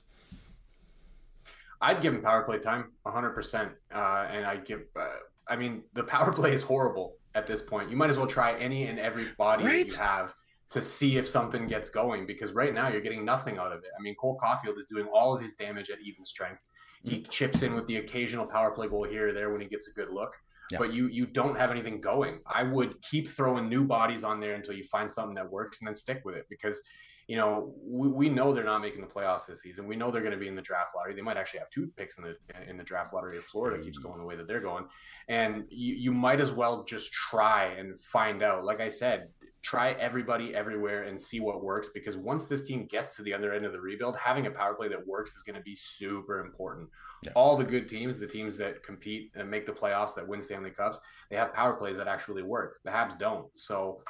I'd 1.81 2.01
give 2.01 2.13
him 2.13 2.21
power 2.21 2.43
play 2.43 2.59
time, 2.59 2.91
100. 3.03 3.29
Uh, 3.29 3.33
percent 3.33 3.71
And 3.91 4.45
I'd 4.45 4.65
give. 4.65 4.81
Uh, 4.95 5.07
I 5.47 5.55
mean, 5.55 5.83
the 5.93 6.03
power 6.03 6.31
play 6.33 6.53
is 6.53 6.61
horrible 6.61 7.15
at 7.35 7.45
this 7.45 7.61
point. 7.61 7.89
You 7.89 7.97
might 7.97 8.09
as 8.09 8.17
well 8.17 8.27
try 8.27 8.57
any 8.57 8.87
and 8.87 8.97
every 8.97 9.25
body 9.37 9.65
right? 9.65 9.87
you 9.87 9.97
have 9.97 10.33
to 10.71 10.81
see 10.81 11.17
if 11.17 11.27
something 11.27 11.67
gets 11.67 11.89
going 11.89 12.25
because 12.25 12.53
right 12.53 12.73
now 12.73 12.87
you're 12.87 13.01
getting 13.01 13.23
nothing 13.23 13.57
out 13.57 13.71
of 13.71 13.79
it. 13.79 13.91
I 13.97 14.01
mean, 14.01 14.15
Cole 14.15 14.39
Caufield 14.41 14.79
is 14.79 14.85
doing 14.89 15.05
all 15.05 15.35
of 15.35 15.41
his 15.41 15.53
damage 15.53 15.89
at 15.89 15.99
even 16.03 16.25
strength. 16.25 16.65
He 17.03 17.17
mm. 17.17 17.29
chips 17.29 17.61
in 17.61 17.75
with 17.75 17.85
the 17.85 17.97
occasional 17.97 18.47
power 18.47 18.71
play 18.71 18.87
goal 18.87 19.03
here 19.07 19.29
or 19.29 19.33
there 19.33 19.51
when 19.51 19.61
he 19.61 19.67
gets 19.67 19.87
a 19.87 19.91
good 19.91 20.09
look. 20.09 20.35
Yeah. 20.71 20.79
But 20.79 20.93
you 20.93 21.07
you 21.07 21.27
don't 21.27 21.55
have 21.55 21.69
anything 21.69 22.01
going. 22.01 22.39
I 22.47 22.63
would 22.63 22.99
keep 23.03 23.27
throwing 23.27 23.69
new 23.69 23.83
bodies 23.83 24.23
on 24.23 24.39
there 24.39 24.55
until 24.55 24.73
you 24.73 24.83
find 24.83 25.11
something 25.11 25.35
that 25.35 25.51
works 25.51 25.79
and 25.79 25.87
then 25.87 25.95
stick 25.95 26.21
with 26.25 26.35
it 26.35 26.47
because 26.49 26.81
you 27.27 27.37
know, 27.37 27.73
we, 27.83 28.07
we 28.07 28.29
know 28.29 28.53
they're 28.53 28.63
not 28.63 28.81
making 28.81 29.01
the 29.01 29.07
playoffs 29.07 29.47
this 29.47 29.61
season. 29.61 29.87
We 29.87 29.95
know 29.95 30.11
they're 30.11 30.21
going 30.21 30.33
to 30.33 30.39
be 30.39 30.47
in 30.47 30.55
the 30.55 30.61
draft 30.61 30.91
lottery. 30.95 31.15
They 31.15 31.21
might 31.21 31.37
actually 31.37 31.59
have 31.59 31.69
two 31.71 31.91
picks 31.97 32.17
in 32.17 32.23
the 32.23 32.35
in 32.69 32.77
the 32.77 32.83
draft 32.83 33.13
lottery 33.13 33.37
if 33.37 33.45
Florida 33.45 33.83
keeps 33.83 33.99
mm. 33.99 34.03
going 34.03 34.19
the 34.19 34.25
way 34.25 34.35
that 34.35 34.47
they're 34.47 34.61
going. 34.61 34.85
And 35.27 35.65
you, 35.69 35.95
you 35.95 36.11
might 36.11 36.39
as 36.39 36.51
well 36.51 36.83
just 36.83 37.11
try 37.11 37.65
and 37.77 37.99
find 37.99 38.43
out. 38.43 38.63
Like 38.63 38.79
I 38.79 38.89
said, 38.89 39.29
try 39.63 39.93
everybody 39.93 40.53
everywhere 40.53 41.03
and 41.03 41.19
see 41.19 41.39
what 41.39 41.63
works 41.63 41.89
because 41.91 42.15
once 42.15 42.45
this 42.45 42.67
team 42.67 42.85
gets 42.85 43.15
to 43.15 43.23
the 43.23 43.33
other 43.33 43.51
end 43.51 43.65
of 43.65 43.71
the 43.71 43.81
rebuild, 43.81 44.15
having 44.15 44.45
a 44.45 44.51
power 44.51 44.75
play 44.75 44.87
that 44.87 45.07
works 45.07 45.35
is 45.35 45.41
going 45.41 45.55
to 45.55 45.63
be 45.63 45.73
super 45.73 46.41
important. 46.41 46.87
Yeah. 47.23 47.31
All 47.35 47.57
the 47.57 47.63
good 47.63 47.89
teams, 47.89 48.19
the 48.19 48.27
teams 48.27 48.55
that 48.59 48.83
compete 48.83 49.31
and 49.33 49.49
make 49.49 49.65
the 49.65 49.71
playoffs 49.71 50.13
that 50.15 50.27
win 50.27 50.43
Stanley 50.43 50.69
Cups, 50.69 50.99
they 51.31 51.35
have 51.37 51.51
power 51.55 51.73
plays 51.73 51.97
that 51.97 52.07
actually 52.07 52.43
work. 52.43 52.77
The 52.83 52.91
Habs 52.91 53.17
don't. 53.17 53.47
So 53.55 54.01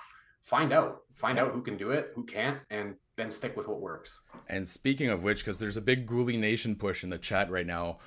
find 0.45 0.71
out, 0.71 1.01
find 1.15 1.37
out 1.37 1.51
who 1.51 1.61
can 1.61 1.75
do 1.75 1.91
it, 1.91 2.11
who 2.15 2.23
can't, 2.23 2.59
and 2.69 2.95
then 3.17 3.29
stick 3.31 3.57
with 3.57 3.67
what 3.67 3.81
works. 3.81 4.19
And 4.47 4.67
speaking 4.67 5.09
of 5.09 5.23
which, 5.23 5.39
because 5.39 5.57
there's 5.57 5.77
a 5.77 5.81
big 5.81 6.07
Guhle 6.07 6.39
Nation 6.39 6.75
push 6.75 7.03
in 7.03 7.09
the 7.09 7.17
chat 7.17 7.49
right 7.49 7.65
now. 7.65 7.97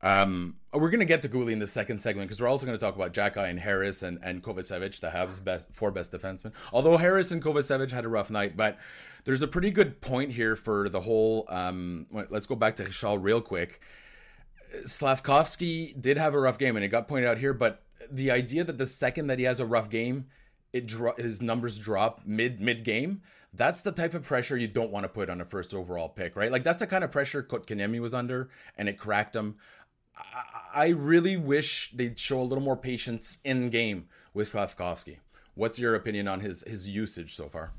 Um, 0.00 0.54
we're 0.72 0.90
going 0.90 1.00
to 1.00 1.06
get 1.06 1.22
to 1.22 1.28
Guhle 1.28 1.50
in 1.50 1.58
the 1.58 1.66
second 1.66 1.98
segment 1.98 2.28
because 2.28 2.40
we're 2.40 2.46
also 2.46 2.64
going 2.64 2.78
to 2.78 2.84
talk 2.84 2.94
about 2.94 3.12
Xhekaj 3.12 3.50
and 3.50 3.58
Harris 3.58 4.04
and, 4.04 4.20
and 4.22 4.44
Kovacevic, 4.44 5.00
the 5.00 5.08
Habs' 5.08 5.42
best 5.42 5.68
four 5.72 5.90
best 5.90 6.12
defensemen. 6.12 6.52
Although 6.72 6.96
Harris 6.96 7.32
and 7.32 7.42
Kovacevic 7.42 7.90
had 7.90 8.04
a 8.04 8.08
rough 8.08 8.30
night, 8.30 8.56
but 8.56 8.78
there's 9.24 9.42
a 9.42 9.48
pretty 9.48 9.72
good 9.72 10.00
point 10.00 10.30
here 10.30 10.54
for 10.54 10.88
the 10.88 11.00
whole. 11.00 11.46
Um, 11.48 12.06
let's 12.30 12.46
go 12.46 12.54
back 12.54 12.76
to 12.76 12.84
Richard 12.84 13.18
real 13.18 13.40
quick. 13.40 13.80
Slavkovsky 14.84 15.94
did 15.98 16.16
have 16.16 16.34
a 16.34 16.38
rough 16.38 16.58
game, 16.58 16.76
and 16.76 16.84
it 16.84 16.88
got 16.88 17.08
pointed 17.08 17.28
out 17.28 17.38
here. 17.38 17.52
But 17.52 17.82
the 18.08 18.30
idea 18.30 18.62
that 18.62 18.78
the 18.78 18.86
second 18.86 19.26
that 19.26 19.40
he 19.40 19.46
has 19.46 19.58
a 19.58 19.66
rough 19.66 19.90
game, 19.90 20.26
it 20.72 20.86
dro- 20.86 21.14
his 21.16 21.40
numbers 21.40 21.78
drop 21.78 22.22
mid 22.24 22.60
mid 22.60 22.84
game 22.84 23.22
that's 23.54 23.82
the 23.82 23.92
type 23.92 24.14
of 24.14 24.24
pressure 24.24 24.56
you 24.56 24.68
don't 24.68 24.90
want 24.90 25.04
to 25.04 25.08
put 25.08 25.30
on 25.30 25.40
a 25.40 25.44
first 25.44 25.74
overall 25.74 26.08
pick, 26.08 26.36
right? 26.36 26.52
Like 26.52 26.64
that's 26.64 26.78
the 26.78 26.86
kind 26.86 27.04
of 27.04 27.10
pressure 27.10 27.42
Kotkaniemi 27.42 28.00
was 28.00 28.14
under, 28.14 28.50
and 28.76 28.88
it 28.88 28.98
cracked 28.98 29.34
him. 29.34 29.56
I, 30.16 30.42
I 30.74 30.88
really 30.88 31.36
wish 31.36 31.90
they'd 31.92 32.18
show 32.18 32.40
a 32.40 32.44
little 32.44 32.62
more 32.62 32.76
patience 32.76 33.38
in 33.44 33.70
game 33.70 34.08
with 34.34 34.48
Slavkovsky. 34.48 35.20
What's 35.54 35.78
your 35.78 35.94
opinion 35.94 36.28
on 36.28 36.40
his 36.40 36.62
his 36.66 36.88
usage 36.88 37.34
so 37.34 37.48
far? 37.48 37.72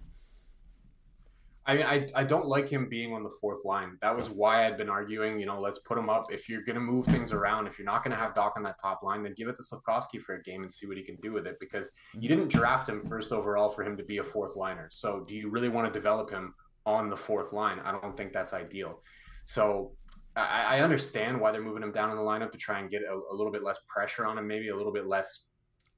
I 1.69 1.75
mean, 1.75 1.85
I, 1.85 2.07
I 2.15 2.23
don't 2.23 2.47
like 2.47 2.67
him 2.67 2.89
being 2.89 3.13
on 3.13 3.21
the 3.21 3.29
fourth 3.39 3.63
line. 3.63 3.95
That 4.01 4.17
was 4.17 4.27
why 4.27 4.65
I'd 4.65 4.75
been 4.75 4.89
arguing, 4.89 5.39
you 5.39 5.45
know, 5.45 5.61
let's 5.61 5.77
put 5.77 5.99
him 5.99 6.09
up. 6.09 6.33
If 6.33 6.49
you're 6.49 6.63
going 6.63 6.77
to 6.77 6.81
move 6.81 7.05
things 7.05 7.31
around, 7.31 7.67
if 7.67 7.77
you're 7.77 7.85
not 7.85 8.03
going 8.03 8.09
to 8.09 8.17
have 8.17 8.33
Doc 8.33 8.53
on 8.57 8.63
that 8.63 8.77
top 8.81 9.03
line, 9.03 9.21
then 9.21 9.35
give 9.37 9.49
it 9.49 9.55
to 9.57 9.63
Slavkovsky 9.63 10.17
for 10.17 10.33
a 10.33 10.41
game 10.41 10.63
and 10.63 10.73
see 10.73 10.87
what 10.87 10.97
he 10.97 11.03
can 11.03 11.17
do 11.17 11.31
with 11.31 11.45
it 11.45 11.57
because 11.59 11.91
you 12.15 12.27
didn't 12.27 12.47
draft 12.47 12.89
him 12.89 12.99
first 12.99 13.31
overall 13.31 13.69
for 13.69 13.83
him 13.83 13.95
to 13.97 14.03
be 14.03 14.17
a 14.17 14.23
fourth 14.23 14.55
liner. 14.55 14.87
So 14.91 15.23
do 15.27 15.35
you 15.35 15.47
really 15.51 15.69
want 15.69 15.85
to 15.85 15.93
develop 15.93 16.31
him 16.31 16.55
on 16.87 17.07
the 17.07 17.15
fourth 17.15 17.53
line? 17.53 17.79
I 17.85 17.91
don't 17.91 18.17
think 18.17 18.33
that's 18.33 18.53
ideal. 18.53 19.03
So 19.45 19.91
I, 20.35 20.77
I 20.77 20.81
understand 20.81 21.39
why 21.39 21.51
they're 21.51 21.61
moving 21.61 21.83
him 21.83 21.91
down 21.91 22.09
in 22.09 22.17
the 22.17 22.23
lineup 22.23 22.51
to 22.53 22.57
try 22.57 22.79
and 22.79 22.89
get 22.89 23.03
a, 23.03 23.13
a 23.31 23.35
little 23.35 23.51
bit 23.51 23.61
less 23.61 23.77
pressure 23.87 24.25
on 24.25 24.39
him, 24.39 24.47
maybe 24.47 24.69
a 24.69 24.75
little 24.75 24.91
bit 24.91 25.05
less 25.05 25.43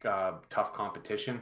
uh, 0.04 0.34
tough 0.50 0.74
competition. 0.74 1.40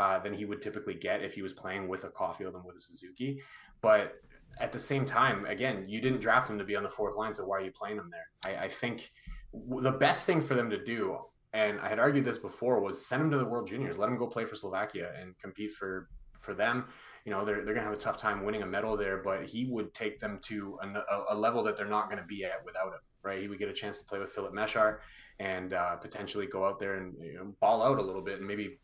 Uh, 0.00 0.18
than 0.18 0.32
he 0.32 0.46
would 0.46 0.62
typically 0.62 0.94
get 0.94 1.22
if 1.22 1.34
he 1.34 1.42
was 1.42 1.52
playing 1.52 1.86
with 1.86 2.04
a 2.04 2.08
Caufield 2.08 2.54
and 2.54 2.64
with 2.64 2.74
a 2.74 2.80
Suzuki. 2.80 3.38
But 3.82 4.14
at 4.58 4.72
the 4.72 4.78
same 4.78 5.04
time, 5.04 5.44
again, 5.44 5.84
you 5.92 6.00
didn't 6.00 6.20
draft 6.20 6.48
him 6.48 6.56
to 6.56 6.64
be 6.64 6.74
on 6.74 6.82
the 6.82 6.88
fourth 6.98 7.16
line, 7.16 7.34
so 7.34 7.44
why 7.44 7.58
are 7.58 7.66
you 7.68 7.70
playing 7.70 7.98
him 7.98 8.10
there? 8.10 8.28
I, 8.50 8.64
I 8.64 8.68
think 8.70 9.10
the 9.52 9.90
best 10.06 10.24
thing 10.24 10.40
for 10.40 10.54
them 10.54 10.70
to 10.70 10.82
do, 10.82 11.18
and 11.52 11.78
I 11.80 11.88
had 11.90 11.98
argued 11.98 12.24
this 12.24 12.38
before, 12.38 12.80
was 12.80 13.06
send 13.06 13.20
him 13.24 13.30
to 13.32 13.36
the 13.36 13.44
World 13.44 13.68
Juniors, 13.68 13.98
let 13.98 14.08
him 14.08 14.16
go 14.16 14.26
play 14.26 14.46
for 14.46 14.56
Slovakia 14.56 15.12
and 15.20 15.36
compete 15.36 15.72
for 15.78 16.08
for 16.40 16.54
them. 16.54 16.86
You 17.26 17.32
know, 17.32 17.44
they're, 17.44 17.62
they're 17.62 17.74
going 17.74 17.84
to 17.84 17.90
have 17.90 18.00
a 18.00 18.04
tough 18.06 18.16
time 18.16 18.46
winning 18.46 18.62
a 18.62 18.66
medal 18.66 18.96
there, 18.96 19.18
but 19.22 19.44
he 19.44 19.66
would 19.66 19.92
take 19.92 20.18
them 20.18 20.38
to 20.44 20.78
a, 20.82 21.34
a 21.34 21.36
level 21.36 21.62
that 21.64 21.76
they're 21.76 21.94
not 21.98 22.06
going 22.06 22.22
to 22.22 22.26
be 22.26 22.46
at 22.46 22.64
without 22.64 22.94
him, 22.94 23.04
right? 23.22 23.42
He 23.42 23.48
would 23.48 23.58
get 23.58 23.68
a 23.68 23.74
chance 23.74 23.98
to 23.98 24.04
play 24.06 24.18
with 24.18 24.32
Filip 24.32 24.54
Mešár 24.54 25.00
and 25.40 25.74
uh, 25.74 25.96
potentially 25.96 26.46
go 26.46 26.64
out 26.64 26.78
there 26.78 26.94
and 26.94 27.14
you 27.22 27.34
know, 27.34 27.54
ball 27.60 27.82
out 27.82 27.98
a 27.98 28.02
little 28.02 28.22
bit 28.22 28.38
and 28.38 28.48
maybe 28.48 28.78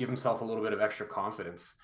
give 0.00 0.08
himself 0.08 0.40
a 0.40 0.44
little 0.44 0.64
bit 0.64 0.72
of 0.72 0.80
extra 0.80 1.06
confidence. 1.06 1.74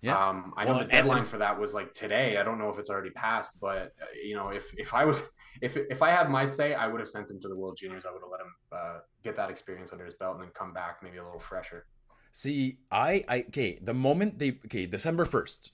Yeah. 0.00 0.16
Um, 0.16 0.52
I 0.56 0.64
know 0.64 0.78
the 0.78 0.84
deadline 0.84 1.18
and, 1.20 1.26
for 1.26 1.38
that 1.38 1.58
was 1.58 1.74
like 1.74 1.92
today. 1.92 2.36
I 2.36 2.42
don't 2.44 2.58
know 2.58 2.68
if 2.68 2.78
it's 2.78 2.90
already 2.90 3.10
passed, 3.10 3.58
but 3.60 3.92
uh, 4.00 4.06
you 4.22 4.36
know, 4.36 4.50
if 4.50 4.72
if 4.76 4.94
I 4.94 5.04
was 5.04 5.22
if 5.60 5.76
if 5.76 6.02
I 6.02 6.10
had 6.10 6.30
my 6.30 6.44
say, 6.44 6.74
I 6.74 6.86
would 6.86 7.00
have 7.00 7.08
sent 7.08 7.30
him 7.30 7.40
to 7.40 7.48
the 7.48 7.56
World 7.56 7.76
Juniors. 7.80 8.04
I 8.06 8.12
would 8.12 8.20
have 8.22 8.30
let 8.30 8.40
him 8.40 8.54
uh, 8.70 8.98
get 9.22 9.34
that 9.36 9.50
experience 9.50 9.92
under 9.92 10.04
his 10.04 10.14
belt 10.14 10.34
and 10.34 10.42
then 10.44 10.50
come 10.54 10.72
back 10.72 10.98
maybe 11.02 11.16
a 11.16 11.24
little 11.24 11.40
fresher. 11.40 11.86
See, 12.32 12.78
I, 12.90 13.24
I 13.28 13.44
okay. 13.48 13.78
The 13.82 13.94
moment 13.94 14.38
they 14.38 14.50
okay, 14.66 14.86
December 14.86 15.24
first, 15.24 15.72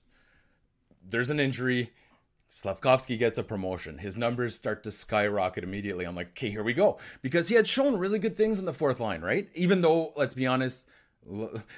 there's 1.06 1.30
an 1.30 1.40
injury. 1.40 1.90
Slavkovsky 2.48 3.16
gets 3.16 3.38
a 3.38 3.44
promotion. 3.44 3.98
His 3.98 4.16
numbers 4.16 4.54
start 4.54 4.82
to 4.84 4.90
skyrocket 4.90 5.62
immediately. 5.62 6.04
I'm 6.04 6.16
like, 6.16 6.30
okay, 6.30 6.50
here 6.50 6.64
we 6.64 6.74
go. 6.74 6.98
Because 7.22 7.48
he 7.48 7.54
had 7.54 7.66
shown 7.68 7.96
really 7.96 8.18
good 8.18 8.36
things 8.36 8.58
in 8.58 8.64
the 8.64 8.72
fourth 8.72 8.98
line, 8.98 9.20
right? 9.20 9.48
Even 9.54 9.82
though, 9.82 10.12
let's 10.16 10.34
be 10.34 10.48
honest, 10.48 10.88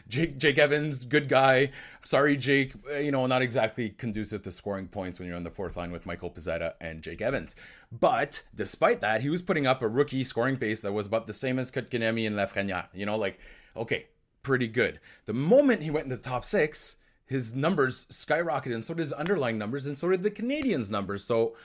Jake 0.08 0.38
Jake 0.38 0.58
Evans, 0.58 1.04
good 1.04 1.28
guy. 1.28 1.70
Sorry, 2.04 2.36
Jake. 2.36 2.72
Uh, 2.90 2.98
you 2.98 3.10
know, 3.10 3.26
not 3.26 3.42
exactly 3.42 3.90
conducive 3.90 4.42
to 4.42 4.50
scoring 4.50 4.86
points 4.86 5.18
when 5.18 5.28
you're 5.28 5.36
on 5.36 5.44
the 5.44 5.50
fourth 5.50 5.76
line 5.76 5.92
with 5.92 6.06
Michael 6.06 6.30
Pezzetta 6.30 6.74
and 6.80 7.02
Jake 7.02 7.20
Evans. 7.20 7.54
But 7.90 8.42
despite 8.54 9.00
that, 9.00 9.20
he 9.20 9.28
was 9.28 9.42
putting 9.42 9.66
up 9.66 9.82
a 9.82 9.88
rookie 9.88 10.24
scoring 10.24 10.56
pace 10.56 10.80
that 10.80 10.92
was 10.92 11.06
about 11.06 11.26
the 11.26 11.32
same 11.32 11.58
as 11.58 11.70
Kotkaniemi 11.70 12.26
and 12.26 12.36
Lafrenière. 12.36 12.86
You 12.94 13.04
know, 13.04 13.16
like 13.16 13.38
okay, 13.76 14.06
pretty 14.42 14.68
good. 14.68 15.00
The 15.26 15.32
moment 15.32 15.82
he 15.82 15.90
went 15.90 16.04
in 16.04 16.10
the 16.10 16.16
top 16.16 16.44
six, 16.44 16.96
his 17.26 17.54
numbers 17.54 18.06
skyrocketed, 18.06 18.74
and 18.74 18.84
so 18.84 18.94
did 18.94 19.00
his 19.00 19.12
underlying 19.12 19.58
numbers, 19.58 19.86
and 19.86 19.98
so 19.98 20.08
did 20.10 20.22
the 20.22 20.30
Canadiens' 20.30 20.90
numbers. 20.90 21.24
So, 21.24 21.56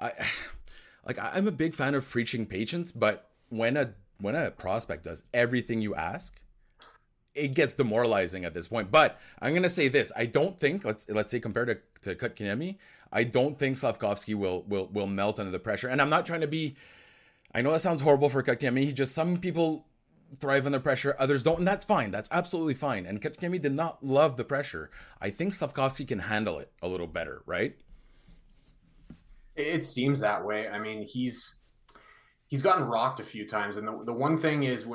I 0.00 0.12
like 1.06 1.18
I'm 1.18 1.46
a 1.46 1.52
big 1.52 1.74
fan 1.74 1.94
of 1.94 2.08
preaching 2.08 2.46
patience, 2.46 2.92
but 2.92 3.30
when 3.50 3.76
a 3.76 3.94
when 4.18 4.34
a 4.34 4.50
prospect 4.50 5.04
does 5.04 5.22
everything 5.34 5.82
you 5.82 5.94
ask 5.94 6.40
it 7.36 7.54
gets 7.54 7.74
demoralizing 7.74 8.44
at 8.44 8.54
this 8.54 8.68
point. 8.68 8.90
But 8.90 9.20
I'm 9.40 9.54
gonna 9.54 9.68
say 9.68 9.88
this: 9.88 10.12
I 10.16 10.26
don't 10.26 10.58
think 10.58 10.84
let's 10.84 11.08
let's 11.08 11.30
say 11.30 11.40
compared 11.40 11.68
to 12.02 12.14
to 12.14 12.28
Kotkaniemi, 12.28 12.76
I 13.12 13.24
don't 13.24 13.58
think 13.58 13.76
Slavkovsky 13.76 14.34
will 14.34 14.62
will 14.62 14.88
will 14.88 15.06
melt 15.06 15.38
under 15.38 15.52
the 15.52 15.58
pressure. 15.58 15.88
And 15.88 16.00
I'm 16.00 16.10
not 16.10 16.26
trying 16.26 16.40
to 16.40 16.46
be. 16.46 16.76
I 17.54 17.62
know 17.62 17.72
that 17.72 17.80
sounds 17.80 18.02
horrible 18.02 18.28
for 18.28 18.42
Kotkaniemi. 18.42 18.84
He 18.84 18.92
just 18.92 19.14
some 19.14 19.38
people 19.38 19.86
thrive 20.34 20.66
under 20.66 20.80
pressure, 20.80 21.14
others 21.18 21.42
don't, 21.42 21.58
and 21.58 21.68
that's 21.68 21.84
fine. 21.84 22.10
That's 22.10 22.28
absolutely 22.32 22.74
fine. 22.74 23.06
And 23.06 23.20
Kotkaniemi 23.20 23.60
did 23.62 23.74
not 23.74 24.04
love 24.04 24.36
the 24.36 24.44
pressure. 24.44 24.90
I 25.20 25.30
think 25.30 25.54
Slavkovsky 25.54 26.04
can 26.04 26.18
handle 26.18 26.58
it 26.58 26.72
a 26.82 26.88
little 26.88 27.06
better, 27.06 27.42
right? 27.46 27.76
It 29.54 29.84
seems 29.84 30.20
that 30.20 30.44
way. 30.44 30.68
I 30.68 30.78
mean, 30.78 31.06
he's 31.06 31.62
he's 32.48 32.62
gotten 32.62 32.84
rocked 32.84 33.20
a 33.20 33.24
few 33.24 33.46
times, 33.46 33.76
and 33.76 33.86
the, 33.86 34.04
the 34.04 34.12
one 34.12 34.38
thing 34.38 34.62
is 34.62 34.86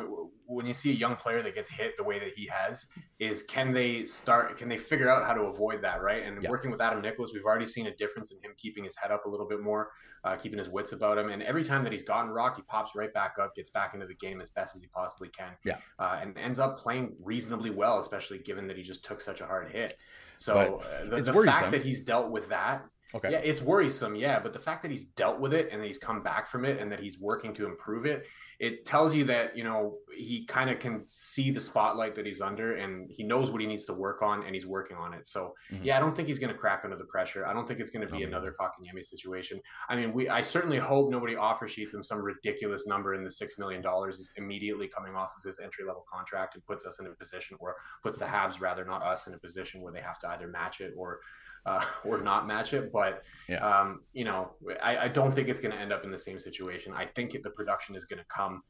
when 0.52 0.66
you 0.66 0.74
see 0.74 0.92
a 0.92 0.94
young 0.94 1.16
player 1.16 1.42
that 1.42 1.56
gets 1.56 1.70
hit 1.70 1.96
the 1.98 2.04
way 2.04 2.20
that 2.20 2.34
he 2.36 2.48
has, 2.48 2.86
is 3.20 3.42
can 3.44 3.72
they 3.72 4.06
start? 4.06 4.58
Can 4.58 4.68
they 4.68 4.78
figure 4.78 5.10
out 5.10 5.26
how 5.26 5.34
to 5.34 5.44
avoid 5.44 5.82
that? 5.84 6.02
Right. 6.02 6.24
And 6.24 6.44
yeah. 6.44 6.50
working 6.50 6.72
with 6.72 6.82
Adam 6.82 7.02
Nicholas, 7.02 7.32
we've 7.34 7.46
already 7.46 7.66
seen 7.66 7.88
a 7.88 7.96
difference 7.96 8.32
in 8.32 8.38
him 8.40 8.52
keeping 8.58 8.84
his 8.84 8.96
head 8.98 9.12
up 9.12 9.26
a 9.26 9.30
little 9.30 9.48
bit 9.48 9.62
more, 9.62 9.90
uh, 10.26 10.36
keeping 10.36 10.60
his 10.60 10.68
wits 10.68 10.92
about 10.92 11.18
him. 11.18 11.30
And 11.30 11.42
every 11.42 11.64
time 11.64 11.84
that 11.84 11.94
he's 11.94 12.04
gotten 12.04 12.32
rocked, 12.32 12.58
he 12.58 12.64
pops 12.64 12.92
right 12.96 13.14
back 13.14 13.36
up, 13.42 13.56
gets 13.56 13.70
back 13.70 13.94
into 13.94 14.06
the 14.06 14.16
game 14.16 14.42
as 14.42 14.50
best 14.50 14.76
as 14.76 14.82
he 14.82 14.88
possibly 14.90 15.30
can. 15.30 15.54
Yeah. 15.64 15.78
Uh, 15.98 16.20
and 16.22 16.38
ends 16.38 16.60
up 16.60 16.78
playing 16.78 17.16
reasonably 17.24 17.70
well, 17.70 18.00
especially 18.00 18.40
given 18.40 18.68
that 18.68 18.78
he 18.78 18.84
just 18.84 19.06
took 19.06 19.22
such 19.22 19.40
a 19.40 19.46
hard 19.46 19.72
hit. 19.72 19.98
So 20.36 20.82
uh, 20.84 21.06
the, 21.06 21.22
the 21.22 21.44
fact 21.44 21.72
that 21.72 21.84
he's 21.84 22.02
dealt 22.02 22.30
with 22.30 22.50
that 22.50 22.84
Okay. 23.14 23.32
Yeah, 23.32 23.40
it's 23.40 23.62
worrisome, 23.62 24.16
yeah, 24.16 24.40
but 24.40 24.54
the 24.54 24.60
fact 24.60 24.82
that 24.84 24.92
he's 24.92 25.06
dealt 25.06 25.40
with 25.40 25.54
it 25.54 25.70
and 25.72 25.82
that 25.82 25.88
he's 25.88 25.98
come 25.98 26.24
back 26.24 26.48
from 26.48 26.66
it 26.66 26.80
and 26.80 26.92
that 26.92 27.00
he's 27.00 27.20
working 27.20 27.54
to 27.56 27.66
improve 27.66 28.06
it, 28.06 28.26
it 28.60 28.86
tells 28.86 29.14
you 29.14 29.26
that, 29.26 29.58
you 29.58 29.64
know, 29.64 29.96
he 30.16 30.46
kind 30.46 30.70
of 30.70 30.80
can 30.80 31.02
see 31.06 31.52
the 31.52 31.60
spotlight 31.60 32.16
that 32.16 32.26
he's 32.26 32.42
under 32.42 32.76
and 32.76 33.10
he 33.12 33.24
knows 33.24 33.52
what 33.52 33.60
he 33.60 33.68
needs 33.68 33.86
to 33.86 33.94
work 33.94 34.22
on 34.22 34.44
and 34.44 34.56
he's 34.56 34.66
working 34.66 34.96
on 34.98 35.14
it. 35.14 35.28
So, 35.28 35.56
mm-hmm. 35.72 35.84
yeah, 35.84 35.98
I 35.98 36.00
don't 36.00 36.16
think 36.16 36.28
he's 36.28 36.40
going 36.40 36.54
to 36.54 36.58
crack 36.58 36.82
under 36.84 36.96
the 36.96 37.06
pressure. 37.06 37.46
I 37.46 37.54
don't 37.54 37.68
think 37.68 37.80
it's 37.80 37.90
going 37.90 38.08
to 38.08 38.16
be 38.16 38.24
another 38.24 38.56
Kotkaniemi 38.60 39.04
situation. 39.04 39.60
I 39.90 39.96
mean, 39.96 40.14
we 40.14 40.30
I 40.30 40.42
certainly 40.42 40.78
hope 40.78 41.10
nobody 41.10 41.36
offer 41.36 41.68
sheets 41.68 41.94
him 41.94 42.04
some 42.04 42.20
ridiculous 42.20 42.86
number 42.88 43.14
in 43.16 43.24
the 43.24 43.32
6 43.32 43.58
million 43.58 43.82
dollars 43.82 44.20
is 44.20 44.32
immediately 44.38 44.88
coming 44.88 45.16
off 45.16 45.32
of 45.38 45.44
his 45.44 45.60
entry 45.60 45.86
level 45.86 46.06
contract 46.12 46.56
and 46.56 46.66
puts 46.66 46.86
us 46.86 47.00
in 47.00 47.08
a 47.08 47.10
position 47.12 47.58
where 47.60 47.76
puts 48.04 48.20
the 48.20 48.26
Habs 48.26 48.62
rather 48.62 48.86
not 48.86 49.02
us 49.04 49.28
in 49.28 49.34
a 49.34 49.38
position 49.38 49.82
where 49.82 49.92
they 49.92 50.02
have 50.02 50.20
to 50.20 50.30
either 50.30 50.48
match 50.48 50.82
it 50.82 50.94
or 50.96 51.20
uh, 51.66 51.86
or 52.06 52.22
not 52.22 52.48
match 52.48 52.74
it. 52.74 52.92
But 52.92 53.24
yeah. 53.48 53.58
um, 53.58 54.02
you 54.14 54.26
know, 54.26 54.52
I, 54.82 54.98
I, 54.98 55.08
don't 55.08 55.34
think 55.34 55.48
it's 55.48 55.60
going 55.60 55.74
to 55.74 55.80
end 55.80 55.94
up 55.94 56.04
in 56.04 56.12
the 56.12 56.18
same 56.18 56.40
situation. 56.40 56.94
I 56.96 57.06
think 57.06 57.36
the 57.44 57.50
production 57.50 57.96
is 57.96 58.06
going 58.06 58.20
to 58.20 58.26
come. 58.26 58.64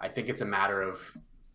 I 0.00 0.08
think 0.08 0.28
it's 0.28 0.40
a 0.40 0.46
matter 0.46 0.80
of 0.80 1.00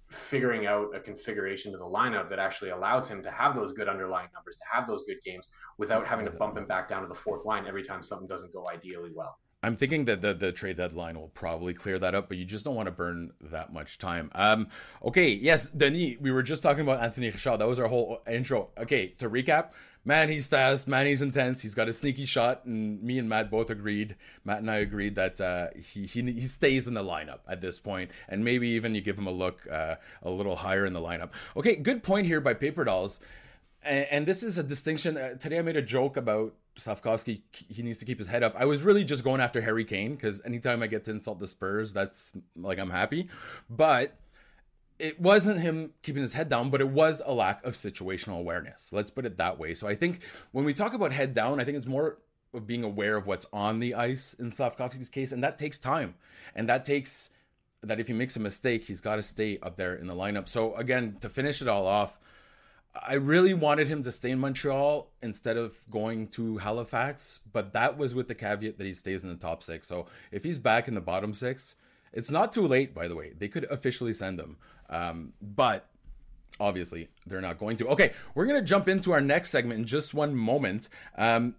figuring 0.09 0.67
out 0.67 0.95
a 0.95 0.99
configuration 0.99 1.71
to 1.71 1.77
the 1.77 1.85
lineup 1.85 2.29
that 2.29 2.39
actually 2.39 2.69
allows 2.69 3.07
him 3.09 3.23
to 3.23 3.31
have 3.31 3.55
those 3.55 3.73
good 3.73 3.89
underlying 3.89 4.27
numbers, 4.33 4.55
to 4.57 4.63
have 4.71 4.87
those 4.87 5.03
good 5.07 5.17
games 5.25 5.49
without 5.77 6.05
having 6.05 6.25
to 6.25 6.31
bump 6.31 6.57
him 6.57 6.65
back 6.65 6.87
down 6.87 7.01
to 7.01 7.07
the 7.07 7.15
fourth 7.15 7.45
line 7.45 7.65
every 7.67 7.83
time 7.83 8.03
something 8.03 8.27
doesn't 8.27 8.53
go 8.53 8.63
ideally 8.71 9.11
well. 9.13 9.39
I'm 9.63 9.77
thinking 9.77 10.03
that 10.05 10.19
the, 10.19 10.33
the 10.33 10.51
trade 10.51 10.75
deadline 10.75 11.17
will 11.17 11.29
probably 11.29 11.73
clear 11.73 11.97
that 11.97 12.13
up, 12.13 12.27
but 12.27 12.37
you 12.37 12.43
just 12.43 12.65
don't 12.65 12.75
want 12.75 12.87
to 12.87 12.91
burn 12.91 13.31
that 13.39 13.71
much 13.71 13.97
time. 13.97 14.29
Um, 14.35 14.67
okay, 15.03 15.29
yes, 15.29 15.69
Denis, 15.69 16.17
we 16.19 16.31
were 16.31 16.43
just 16.43 16.61
talking 16.61 16.81
about 16.81 17.01
Anthony 17.01 17.27
Richard. 17.29 17.59
That 17.59 17.67
was 17.67 17.79
our 17.79 17.87
whole 17.87 18.21
intro. 18.29 18.71
Okay, 18.77 19.07
to 19.19 19.29
recap, 19.29 19.69
man, 20.05 20.29
he's 20.29 20.47
fast, 20.47 20.87
man, 20.87 21.05
he's 21.05 21.21
intense, 21.21 21.61
he's 21.61 21.75
got 21.75 21.87
a 21.87 21.93
sneaky 21.93 22.25
shot, 22.25 22.65
and 22.65 23.01
me 23.01 23.17
and 23.17 23.29
Matt 23.29 23.49
both 23.49 23.69
agreed. 23.69 24.15
Matt 24.43 24.59
and 24.59 24.69
I 24.69 24.77
agreed 24.77 25.15
that 25.15 25.39
uh, 25.39 25.67
he, 25.75 26.05
he 26.05 26.21
he 26.21 26.41
stays 26.41 26.87
in 26.87 26.93
the 26.93 27.03
lineup 27.03 27.39
at 27.47 27.61
this 27.61 27.79
point, 27.79 28.11
and 28.27 28.43
maybe 28.43 28.67
even 28.69 28.95
you 28.95 29.01
give 29.01 29.17
him 29.17 29.27
a 29.27 29.31
look 29.31 29.67
uh, 29.71 29.95
a 30.21 30.29
little 30.29 30.55
higher 30.55 30.85
in 30.85 30.93
the 30.93 31.01
lineup. 31.01 31.29
Okay, 31.55 31.75
good 31.75 32.03
point 32.03 32.27
here 32.27 32.41
by 32.41 32.53
Paper 32.53 32.83
Dolls, 32.83 33.19
and, 33.83 34.07
and 34.11 34.25
this 34.25 34.43
is 34.43 34.57
a 34.57 34.63
distinction. 34.63 35.17
Uh, 35.17 35.35
today 35.35 35.59
I 35.59 35.61
made 35.61 35.77
a 35.77 35.81
joke 35.81 36.17
about 36.17 36.53
Slavkovsky. 36.75 37.43
He 37.51 37.83
needs 37.83 37.99
to 37.99 38.05
keep 38.05 38.17
his 38.17 38.27
head 38.27 38.43
up. 38.43 38.55
I 38.57 38.65
was 38.65 38.81
really 38.81 39.03
just 39.03 39.23
going 39.23 39.41
after 39.41 39.61
Harry 39.61 39.85
Kane 39.85 40.15
because 40.15 40.41
anytime 40.43 40.83
I 40.83 40.87
get 40.87 41.05
to 41.05 41.11
insult 41.11 41.39
the 41.39 41.47
Spurs, 41.47 41.93
that's 41.93 42.33
like 42.55 42.79
I'm 42.79 42.89
happy, 42.89 43.29
but 43.69 44.17
it 45.03 45.19
wasn't 45.19 45.59
him 45.59 45.91
keeping 46.01 46.21
his 46.21 46.33
head 46.33 46.47
down, 46.47 46.69
but 46.69 46.79
it 46.79 46.87
was 46.87 47.21
a 47.25 47.33
lack 47.33 47.61
of 47.65 47.73
situational 47.73 48.39
awareness. 48.39 48.93
Let's 48.93 49.11
put 49.11 49.25
it 49.25 49.35
that 49.35 49.59
way. 49.59 49.73
So 49.73 49.85
I 49.85 49.95
think 49.95 50.23
when 50.53 50.63
we 50.63 50.73
talk 50.73 50.93
about 50.93 51.11
head 51.11 51.33
down, 51.33 51.59
I 51.59 51.65
think 51.65 51.75
it's 51.75 51.85
more 51.85 52.19
of 52.53 52.65
being 52.65 52.85
aware 52.85 53.17
of 53.17 53.27
what's 53.27 53.45
on 53.51 53.81
the 53.81 53.95
ice 53.95 54.33
in 54.35 54.49
Slavkovsky's 54.49 55.09
case, 55.09 55.33
and 55.33 55.43
that 55.43 55.57
takes 55.57 55.77
time. 55.77 56.15
And 56.55 56.69
that 56.69 56.85
takes 56.85 57.31
that 57.81 57.99
if 57.99 58.07
he 58.07 58.13
makes 58.13 58.37
a 58.37 58.39
mistake, 58.39 58.85
he's 58.85 59.01
got 59.01 59.17
to 59.17 59.23
stay 59.23 59.59
up 59.61 59.75
there 59.75 59.93
in 59.93 60.07
the 60.07 60.15
lineup. 60.15 60.47
So 60.47 60.73
again, 60.75 61.17
to 61.19 61.27
finish 61.27 61.61
it 61.61 61.67
all 61.67 61.85
off, 61.85 62.17
I 62.95 63.15
really 63.15 63.53
wanted 63.53 63.87
him 63.87 64.03
to 64.03 64.11
stay 64.11 64.31
in 64.31 64.39
Montreal 64.39 65.11
instead 65.21 65.57
of 65.57 65.77
going 65.91 66.29
to 66.29 66.59
Halifax, 66.59 67.41
but 67.51 67.73
that 67.73 67.97
was 67.97 68.15
with 68.15 68.29
the 68.29 68.35
caveat 68.35 68.77
that 68.77 68.87
he 68.87 68.93
stays 68.93 69.25
in 69.25 69.31
the 69.31 69.35
top 69.35 69.63
six. 69.63 69.85
So 69.85 70.05
if 70.31 70.45
he's 70.45 70.59
back 70.59 70.87
in 70.87 70.93
the 70.93 71.01
bottom 71.01 71.33
six, 71.33 71.75
it's 72.13 72.29
not 72.29 72.51
too 72.51 72.67
late, 72.67 72.93
by 72.93 73.07
the 73.07 73.15
way. 73.15 73.33
They 73.37 73.47
could 73.47 73.65
officially 73.65 74.13
send 74.13 74.39
him. 74.39 74.57
Um, 74.89 75.33
but 75.41 75.89
obviously 76.59 77.09
they're 77.25 77.41
not 77.41 77.57
going 77.57 77.77
to. 77.77 77.87
Okay 77.89 78.13
we're 78.35 78.45
going 78.45 78.59
to 78.59 78.65
jump 78.65 78.87
into 78.87 79.11
our 79.11 79.21
next 79.21 79.49
segment 79.49 79.79
in 79.79 79.85
just 79.85 80.13
one 80.13 80.35
moment. 80.35 80.89
Um, 81.17 81.55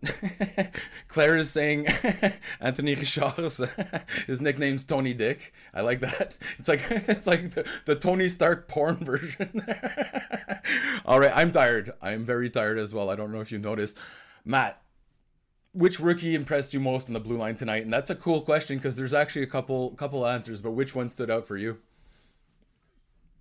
claire 1.09 1.37
is 1.37 1.51
saying 1.51 1.87
anthony 2.61 2.95
richard 2.95 3.35
his 4.27 4.41
nickname's 4.41 4.85
tony 4.85 5.15
dick. 5.15 5.53
I 5.73 5.81
like 5.81 6.01
that. 6.01 6.37
It's 6.59 6.69
like 6.69 6.83
it's 6.91 7.27
like 7.27 7.51
the, 7.51 7.69
the 7.85 7.97
tony 7.97 8.29
stark 8.29 8.69
porn 8.69 8.97
version. 8.97 9.67
All 11.05 11.21
right 11.21 11.33
i'm 11.35 11.51
tired. 11.51 11.93
I'm 12.01 12.25
very 12.25 12.51
tired 12.51 12.79
as 12.79 12.95
well. 12.95 13.11
I 13.11 13.17
don't 13.17 13.33
know 13.33 13.41
if 13.41 13.53
you 13.53 13.59
noticed. 13.59 13.97
Matt 14.45 14.81
which 15.73 15.99
rookie 15.99 16.37
impressed 16.37 16.73
you 16.73 16.79
most 16.79 17.09
on 17.09 17.15
the 17.15 17.21
blue 17.21 17.37
line 17.37 17.57
tonight? 17.57 17.83
And 17.83 17.93
that's 17.93 18.09
a 18.09 18.15
cool 18.15 18.43
question 18.43 18.77
because 18.77 18.95
there's 18.95 19.13
actually 19.13 19.43
a 19.43 19.49
couple 19.49 19.91
couple 19.93 20.27
answers 20.27 20.61
but 20.61 20.71
which 20.71 20.95
one 20.95 21.11
stood 21.11 21.31
out 21.31 21.45
for 21.45 21.57
you 21.57 21.79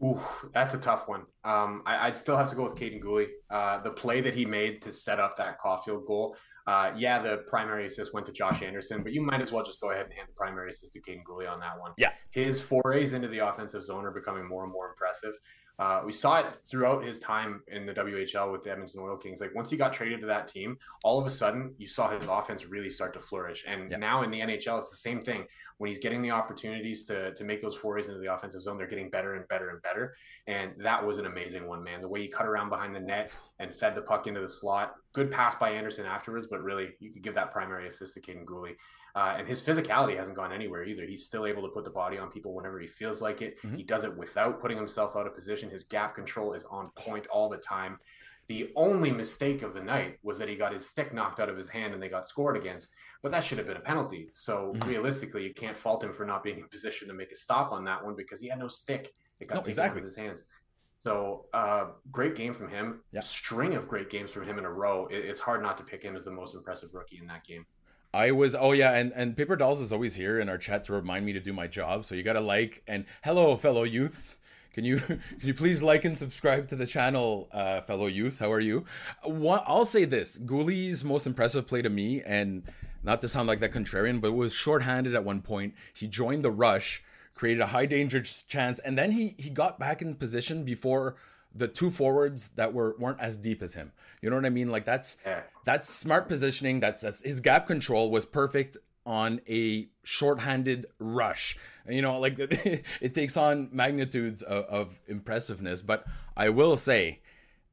Ooh, 0.04 0.20
that's 0.54 0.74
a 0.74 0.78
tough 0.78 1.08
one. 1.08 1.22
Um, 1.46 1.82
I, 1.86 2.10
would 2.10 2.18
still 2.18 2.36
have 2.36 2.50
to 2.50 2.56
go 2.56 2.64
with 2.64 2.76
Kaiden 2.76 3.02
Guhle. 3.02 3.28
Uh, 3.50 3.82
the 3.82 3.92
play 3.92 4.20
that 4.22 4.36
he 4.36 4.46
made 4.46 4.82
to 4.82 4.92
set 4.92 5.20
up 5.20 5.38
that 5.38 5.60
Caufield 5.60 6.06
goal. 6.06 6.36
Uh, 6.66 6.92
yeah, 6.98 7.22
the 7.22 7.44
primary 7.48 7.86
assist 7.86 8.14
went 8.14 8.26
to 8.26 8.32
Josh 8.32 8.62
Anderson, 8.62 9.04
but 9.04 9.12
you 9.12 9.22
might 9.22 9.42
as 9.42 9.52
well 9.52 9.64
just 9.64 9.82
go 9.82 9.92
ahead 9.92 10.06
and 10.06 10.14
hand 10.14 10.28
the 10.30 10.34
primary 10.34 10.70
assist 10.72 10.94
to 10.94 11.02
Kaiden 11.02 11.24
Guhle 11.30 11.50
on 11.50 11.60
that 11.60 11.80
one. 11.80 11.92
Yeah. 11.98 12.12
His 12.32 12.62
forays 12.62 13.14
into 13.14 13.28
the 13.28 13.40
offensive 13.40 13.84
zone 13.84 14.06
are 14.06 14.12
becoming 14.12 14.48
more 14.48 14.64
and 14.64 14.72
more 14.72 14.90
impressive. 14.90 15.34
Uh, 15.80 16.02
we 16.06 16.14
saw 16.14 16.40
it 16.40 16.46
throughout 16.70 17.04
his 17.04 17.18
time 17.20 17.62
in 17.68 17.86
the 17.86 17.94
WHL 17.94 18.52
with 18.52 18.64
the 18.64 18.72
Edmonton 18.72 19.02
Oil 19.02 19.18
Kings. 19.18 19.42
Like 19.42 19.56
once 19.56 19.70
he 19.70 19.78
got 19.78 19.92
traded 19.92 20.22
to 20.22 20.28
that 20.28 20.48
team, 20.48 20.78
all 21.04 21.20
of 21.20 21.26
a 21.26 21.30
sudden 21.30 21.74
you 21.78 21.88
saw 21.88 22.10
his 22.10 22.28
offense 22.28 22.66
really 22.66 22.90
start 22.90 23.14
to 23.14 23.20
flourish. 23.20 23.66
And 23.68 23.90
yeah. 23.90 23.98
now 23.98 24.22
in 24.22 24.30
the 24.30 24.40
NHL, 24.40 24.78
it's 24.78 24.92
the 24.92 24.98
same 24.98 25.22
thing. 25.22 25.46
When 25.78 25.90
he's 25.90 26.00
getting 26.00 26.22
the 26.22 26.32
opportunities 26.32 27.04
to 27.06 27.34
to 27.34 27.44
make 27.44 27.62
those 27.62 27.76
forays 27.76 28.08
into 28.08 28.20
the 28.20 28.34
offensive 28.34 28.62
zone, 28.62 28.78
they're 28.78 28.88
getting 28.88 29.10
better 29.10 29.34
and 29.34 29.48
better 29.48 29.70
and 29.70 29.82
better. 29.82 30.16
And 30.48 30.74
that 30.78 31.04
was 31.04 31.18
an 31.18 31.26
amazing 31.26 31.68
one, 31.68 31.84
man. 31.84 32.02
The 32.02 32.08
way 32.08 32.22
he 32.22 32.28
cut 32.28 32.46
around 32.46 32.70
behind 32.70 32.96
the 32.96 33.00
net 33.00 33.32
and 33.60 33.74
fed 33.74 33.96
the 33.96 34.02
puck 34.02 34.28
into 34.28 34.42
the 34.42 34.50
slot. 34.50 34.94
Good 35.14 35.32
pass 35.32 35.56
by 35.56 35.72
Anderson 35.72 36.06
afterwards, 36.06 36.48
but 36.50 36.62
really 36.62 36.92
you 37.00 37.12
could 37.12 37.24
give 37.24 37.36
that 37.36 37.52
primary 37.52 37.88
assist 37.88 38.14
to 38.14 38.22
Kaiden 38.22 38.46
Guhle. 38.46 38.76
Uh, 39.16 39.36
and 39.38 39.48
his 39.48 39.62
physicality 39.62 40.18
hasn't 40.18 40.36
gone 40.36 40.52
anywhere 40.52 40.84
either. 40.84 41.06
He's 41.06 41.24
still 41.24 41.46
able 41.46 41.62
to 41.62 41.68
put 41.68 41.84
the 41.84 41.92
body 41.92 42.18
on 42.18 42.32
people 42.32 42.54
whenever 42.54 42.80
he 42.80 42.88
feels 42.88 43.22
like 43.22 43.44
it. 43.44 43.62
Mm-hmm. 43.62 43.76
He 43.76 43.84
does 43.84 44.04
it 44.04 44.18
without 44.18 44.60
putting 44.60 44.78
himself 44.78 45.16
out 45.16 45.28
of 45.28 45.36
position. 45.36 45.70
His 45.70 45.84
gap 45.84 46.16
control 46.16 46.54
is 46.54 46.66
on 46.66 46.90
point 46.96 47.28
all 47.28 47.48
the 47.48 47.58
time. 47.58 48.00
The 48.48 48.72
only 48.76 49.12
mistake 49.12 49.62
of 49.62 49.74
the 49.74 49.82
night 49.82 50.18
was 50.24 50.38
that 50.40 50.50
he 50.50 50.56
got 50.56 50.74
his 50.74 50.86
stick 50.86 51.14
knocked 51.14 51.40
out 51.40 51.48
of 51.48 51.56
his 51.56 51.70
hand 51.70 51.94
and 51.94 52.02
they 52.02 52.10
got 52.10 52.28
scored 52.28 52.58
against. 52.58 52.90
But 53.22 53.32
that 53.32 53.44
should 53.44 53.58
have 53.58 53.68
been 53.68 53.78
a 53.78 53.82
penalty. 53.82 54.30
So 54.34 54.74
mm-hmm. 54.76 54.90
realistically, 54.90 55.44
you 55.44 55.54
can't 55.54 55.78
fault 55.78 56.04
him 56.04 56.12
for 56.12 56.26
not 56.26 56.44
being 56.44 56.58
in 56.58 56.68
position 56.68 57.08
to 57.08 57.14
make 57.14 57.32
a 57.32 57.36
stop 57.36 57.72
on 57.72 57.86
that 57.86 58.04
one 58.04 58.16
because 58.16 58.42
he 58.42 58.50
had 58.50 58.60
no 58.60 58.68
stick. 58.68 59.14
It 59.40 59.48
got 59.48 59.56
no, 59.56 59.60
taken 59.62 59.72
exactly. 59.72 59.98
out 59.98 59.98
of 60.00 60.04
his 60.06 60.16
hands. 60.16 60.46
So 60.98 61.46
uh, 61.54 61.88
great 62.12 62.36
game 62.36 62.54
from 62.54 62.70
him. 62.70 63.02
Yeah. 63.12 63.22
String 63.22 63.76
of 63.76 63.88
great 63.88 64.10
games 64.10 64.32
from 64.32 64.46
him 64.46 64.58
in 64.58 64.66
a 64.66 64.72
row. 64.72 65.08
It, 65.08 65.26
it's 65.26 65.40
hard 65.40 65.62
not 65.62 65.78
to 65.78 65.84
pick 65.84 66.02
him 66.02 66.16
as 66.16 66.26
the 66.26 66.32
most 66.32 66.56
impressive 66.56 66.94
rookie 66.94 67.20
in 67.20 67.28
that 67.28 67.46
game. 67.46 67.66
I 68.14 68.32
was 68.32 68.54
oh 68.54 68.74
yeah, 68.74 68.92
and 68.92 69.12
and 69.16 69.36
Paper 69.36 69.56
Dolls 69.56 69.82
is 69.82 69.92
always 69.92 70.16
here 70.16 70.40
in 70.40 70.48
our 70.48 70.58
chat 70.58 70.84
to 70.86 70.94
remind 70.94 71.26
me 71.26 71.34
to 71.34 71.40
do 71.40 71.52
my 71.52 71.66
job. 71.66 72.06
So 72.06 72.14
you 72.14 72.22
gotta 72.22 72.42
like 72.42 72.84
and 72.88 73.06
hello 73.24 73.56
fellow 73.58 73.84
youths. 73.84 74.38
Can 74.74 74.86
you 74.86 74.98
can 75.00 75.20
you 75.42 75.54
please 75.56 75.82
like 75.82 76.06
and 76.06 76.16
subscribe 76.16 76.68
to 76.68 76.76
the 76.76 76.86
channel, 76.86 77.50
uh, 77.52 77.82
fellow 77.82 78.06
youths? 78.06 78.38
How 78.38 78.52
are 78.52 78.60
you? 78.60 78.86
What, 79.24 79.64
I'll 79.66 79.86
say 79.86 80.06
this: 80.06 80.38
Guhle's 80.38 81.04
most 81.04 81.26
impressive 81.26 81.66
play 81.66 81.82
to 81.82 81.90
me, 81.90 82.22
and 82.22 82.64
not 83.04 83.20
to 83.22 83.28
sound 83.28 83.48
like 83.48 83.60
that 83.62 83.72
contrarian, 83.72 84.22
but 84.22 84.34
was 84.34 84.54
shorthanded 84.54 85.16
at 85.16 85.26
one 85.26 85.42
point. 85.42 85.74
He 85.94 86.08
joined 86.08 86.46
the 86.46 86.52
rush, 86.52 87.04
created 87.34 87.62
a 87.62 87.68
high 87.68 87.88
danger 87.88 88.22
chance, 88.22 88.80
and 88.80 88.96
then 88.96 89.12
he 89.12 89.34
he 89.40 89.50
got 89.50 89.80
back 89.80 90.04
in 90.04 90.14
position 90.14 90.64
before 90.64 91.16
the 91.56 91.68
two 91.68 91.92
forwards 91.92 92.50
that 92.50 92.74
were 92.74 92.96
weren't 92.98 93.20
as 93.20 93.38
deep 93.38 93.62
as 93.62 93.74
him. 93.74 93.92
You 94.22 94.30
know 94.30 94.36
what 94.36 94.46
I 94.46 94.50
mean? 94.50 94.70
Like 94.70 94.86
that's 94.86 95.18
yeah. 95.26 95.42
that's 95.66 95.88
smart 95.90 96.28
positioning. 96.28 96.80
That's 96.80 97.02
that's 97.02 97.22
his 97.22 97.40
gap 97.40 97.68
control 97.68 98.10
was 98.10 98.26
perfect 98.26 98.78
on 99.06 99.42
a 99.48 99.88
shorthanded 100.04 100.86
rush. 101.00 101.58
You 101.90 102.02
know, 102.02 102.20
like 102.20 102.36
it 102.40 103.14
takes 103.14 103.36
on 103.36 103.70
magnitudes 103.72 104.42
of, 104.42 104.66
of, 104.66 105.00
impressiveness. 105.08 105.82
But 105.82 106.06
I 106.38 106.50
will 106.50 106.78
say, 106.78 107.20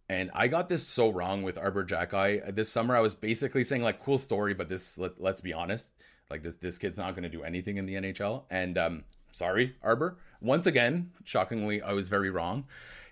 and 0.09 0.31
I 0.35 0.49
got 0.49 0.69
this 0.69 0.85
so 0.87 1.09
wrong 1.09 1.43
with 1.43 1.57
Arber 1.57 1.85
Xhekaj 1.85 2.55
this 2.57 2.69
summer. 2.69 2.97
I 2.97 3.01
was 3.01 3.15
basically 3.15 3.63
saying 3.63 3.83
like 3.83 4.01
cool 4.01 4.19
story, 4.19 4.55
but 4.55 4.69
this 4.69 4.99
let, 4.99 5.21
let's 5.21 5.41
be 5.41 5.53
honest, 5.53 5.93
like 6.29 6.43
this 6.43 6.57
this 6.57 6.79
kid's 6.79 6.99
not 6.99 7.15
going 7.15 7.23
to 7.23 7.29
do 7.29 7.45
anything 7.45 7.77
in 7.77 7.87
the 7.87 7.95
NHL. 7.95 8.43
And 8.51 8.77
um, 8.77 9.05
sorry, 9.31 9.77
Arber. 9.83 10.19
Once 10.41 10.67
again, 10.67 11.13
shockingly, 11.25 11.81
I 11.81 11.93
was 11.93 12.09
very 12.09 12.31
wrong. 12.31 12.65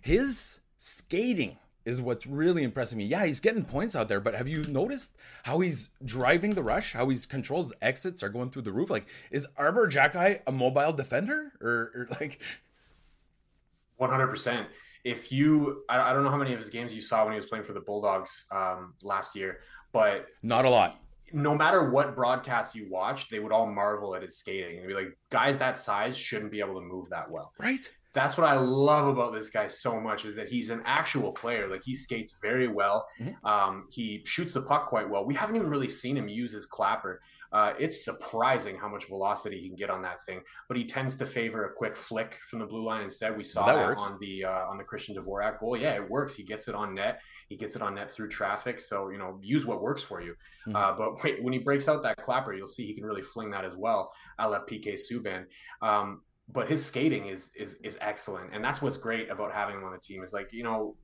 His 0.08 0.60
skating 0.78 1.58
is 1.84 2.00
what's 2.00 2.26
really 2.26 2.62
impressing 2.62 2.96
me. 2.96 3.04
Yeah, 3.04 3.26
he's 3.26 3.40
getting 3.40 3.62
points 3.62 3.94
out 3.94 4.08
there, 4.08 4.20
but 4.20 4.34
have 4.34 4.48
you 4.48 4.64
noticed 4.64 5.12
how 5.42 5.60
he's 5.60 5.90
driving 6.02 6.52
the 6.52 6.62
rush? 6.62 6.94
How 6.94 7.10
he's 7.10 7.26
controlled 7.26 7.74
exits 7.82 8.22
are 8.22 8.30
going 8.30 8.48
through 8.48 8.62
the 8.62 8.72
roof? 8.72 8.88
Like, 8.88 9.06
is 9.30 9.46
Arber 9.58 9.86
Xhekaj 9.86 10.40
a 10.46 10.50
mobile 10.50 10.94
defender 10.94 11.52
or, 11.60 11.92
or 11.94 12.08
like? 12.22 12.40
One 13.98 14.08
hundred 14.08 14.28
percent. 14.28 14.68
If 15.04 15.30
you, 15.30 15.82
I, 15.90 16.00
I, 16.00 16.12
don't 16.14 16.24
know 16.24 16.30
how 16.30 16.38
many 16.38 16.54
of 16.54 16.58
his 16.58 16.70
games 16.70 16.94
you 16.94 17.02
saw 17.02 17.24
when 17.24 17.34
he 17.34 17.36
was 17.36 17.44
playing 17.44 17.66
for 17.66 17.74
the 17.74 17.80
Bulldogs 17.80 18.46
um, 18.50 18.94
last 19.02 19.36
year, 19.36 19.60
but 19.92 20.28
not 20.42 20.64
a 20.64 20.70
lot. 20.70 21.02
No 21.34 21.54
matter 21.54 21.90
what 21.90 22.16
broadcast 22.16 22.74
you 22.74 22.88
watch, 22.90 23.28
they 23.28 23.40
would 23.40 23.52
all 23.52 23.66
marvel 23.66 24.14
at 24.14 24.22
his 24.22 24.38
skating 24.38 24.78
and 24.78 24.88
be 24.88 24.94
like, 24.94 25.18
guys 25.28 25.58
that 25.58 25.78
size 25.78 26.16
shouldn't 26.16 26.50
be 26.50 26.60
able 26.60 26.76
to 26.76 26.80
move 26.80 27.10
that 27.10 27.30
well. 27.30 27.52
Right 27.60 27.90
that's 28.18 28.36
what 28.36 28.48
I 28.48 28.56
love 28.56 29.06
about 29.06 29.32
this 29.32 29.48
guy 29.48 29.68
so 29.68 30.00
much 30.00 30.24
is 30.24 30.34
that 30.34 30.48
he's 30.48 30.70
an 30.70 30.82
actual 30.84 31.30
player. 31.30 31.68
Like 31.68 31.84
he 31.84 31.94
skates 31.94 32.34
very 32.42 32.66
well. 32.66 33.06
Mm-hmm. 33.20 33.46
Um, 33.46 33.86
he 33.90 34.22
shoots 34.24 34.52
the 34.54 34.62
puck 34.62 34.88
quite 34.88 35.08
well. 35.08 35.24
We 35.24 35.34
haven't 35.34 35.54
even 35.54 35.70
really 35.70 35.88
seen 35.88 36.16
him 36.16 36.26
use 36.26 36.50
his 36.50 36.66
clapper. 36.66 37.20
Uh, 37.52 37.74
it's 37.78 38.04
surprising 38.04 38.76
how 38.76 38.88
much 38.88 39.06
velocity 39.06 39.60
he 39.60 39.68
can 39.68 39.76
get 39.76 39.88
on 39.88 40.02
that 40.02 40.22
thing, 40.26 40.40
but 40.66 40.76
he 40.76 40.84
tends 40.84 41.16
to 41.16 41.24
favor 41.24 41.64
a 41.64 41.72
quick 41.72 41.96
flick 41.96 42.36
from 42.50 42.58
the 42.58 42.66
blue 42.66 42.84
line 42.84 43.02
instead. 43.02 43.36
We 43.36 43.44
saw 43.44 43.64
that, 43.66 43.76
that 43.76 43.98
on 43.98 44.18
the 44.20 44.44
uh, 44.44 44.66
on 44.66 44.76
the 44.76 44.84
Christian 44.84 45.14
Dvorak 45.14 45.60
goal. 45.60 45.76
Yeah, 45.76 45.94
it 45.94 46.10
works. 46.10 46.34
He 46.34 46.42
gets 46.42 46.68
it 46.68 46.74
on 46.74 46.94
net. 46.94 47.20
He 47.48 47.56
gets 47.56 47.74
it 47.76 47.82
on 47.82 47.94
net 47.94 48.10
through 48.10 48.28
traffic. 48.28 48.80
So 48.80 49.08
you 49.10 49.16
know, 49.16 49.38
use 49.42 49.64
what 49.64 49.80
works 49.80 50.02
for 50.02 50.20
you. 50.20 50.34
Mm-hmm. 50.66 50.76
Uh, 50.76 50.92
but 50.92 51.24
wait, 51.24 51.42
when 51.42 51.52
he 51.52 51.60
breaks 51.60 51.88
out 51.88 52.02
that 52.02 52.18
clapper, 52.18 52.52
you'll 52.52 52.66
see 52.66 52.84
he 52.84 52.94
can 52.94 53.04
really 53.04 53.22
fling 53.22 53.50
that 53.52 53.64
as 53.64 53.76
well. 53.76 54.12
I 54.38 54.46
love 54.46 54.66
PK 54.66 54.98
Subban. 54.98 55.44
Um, 55.80 56.22
but 56.52 56.68
his 56.68 56.84
skating 56.84 57.26
is 57.26 57.50
is 57.54 57.76
is 57.82 57.98
excellent, 58.00 58.54
and 58.54 58.64
that's 58.64 58.80
what's 58.80 58.96
great 58.96 59.30
about 59.30 59.52
having 59.52 59.76
him 59.76 59.84
on 59.84 59.92
the 59.92 59.98
team. 59.98 60.22
Is 60.22 60.32
like 60.32 60.52
you 60.52 60.62
know 60.62 60.96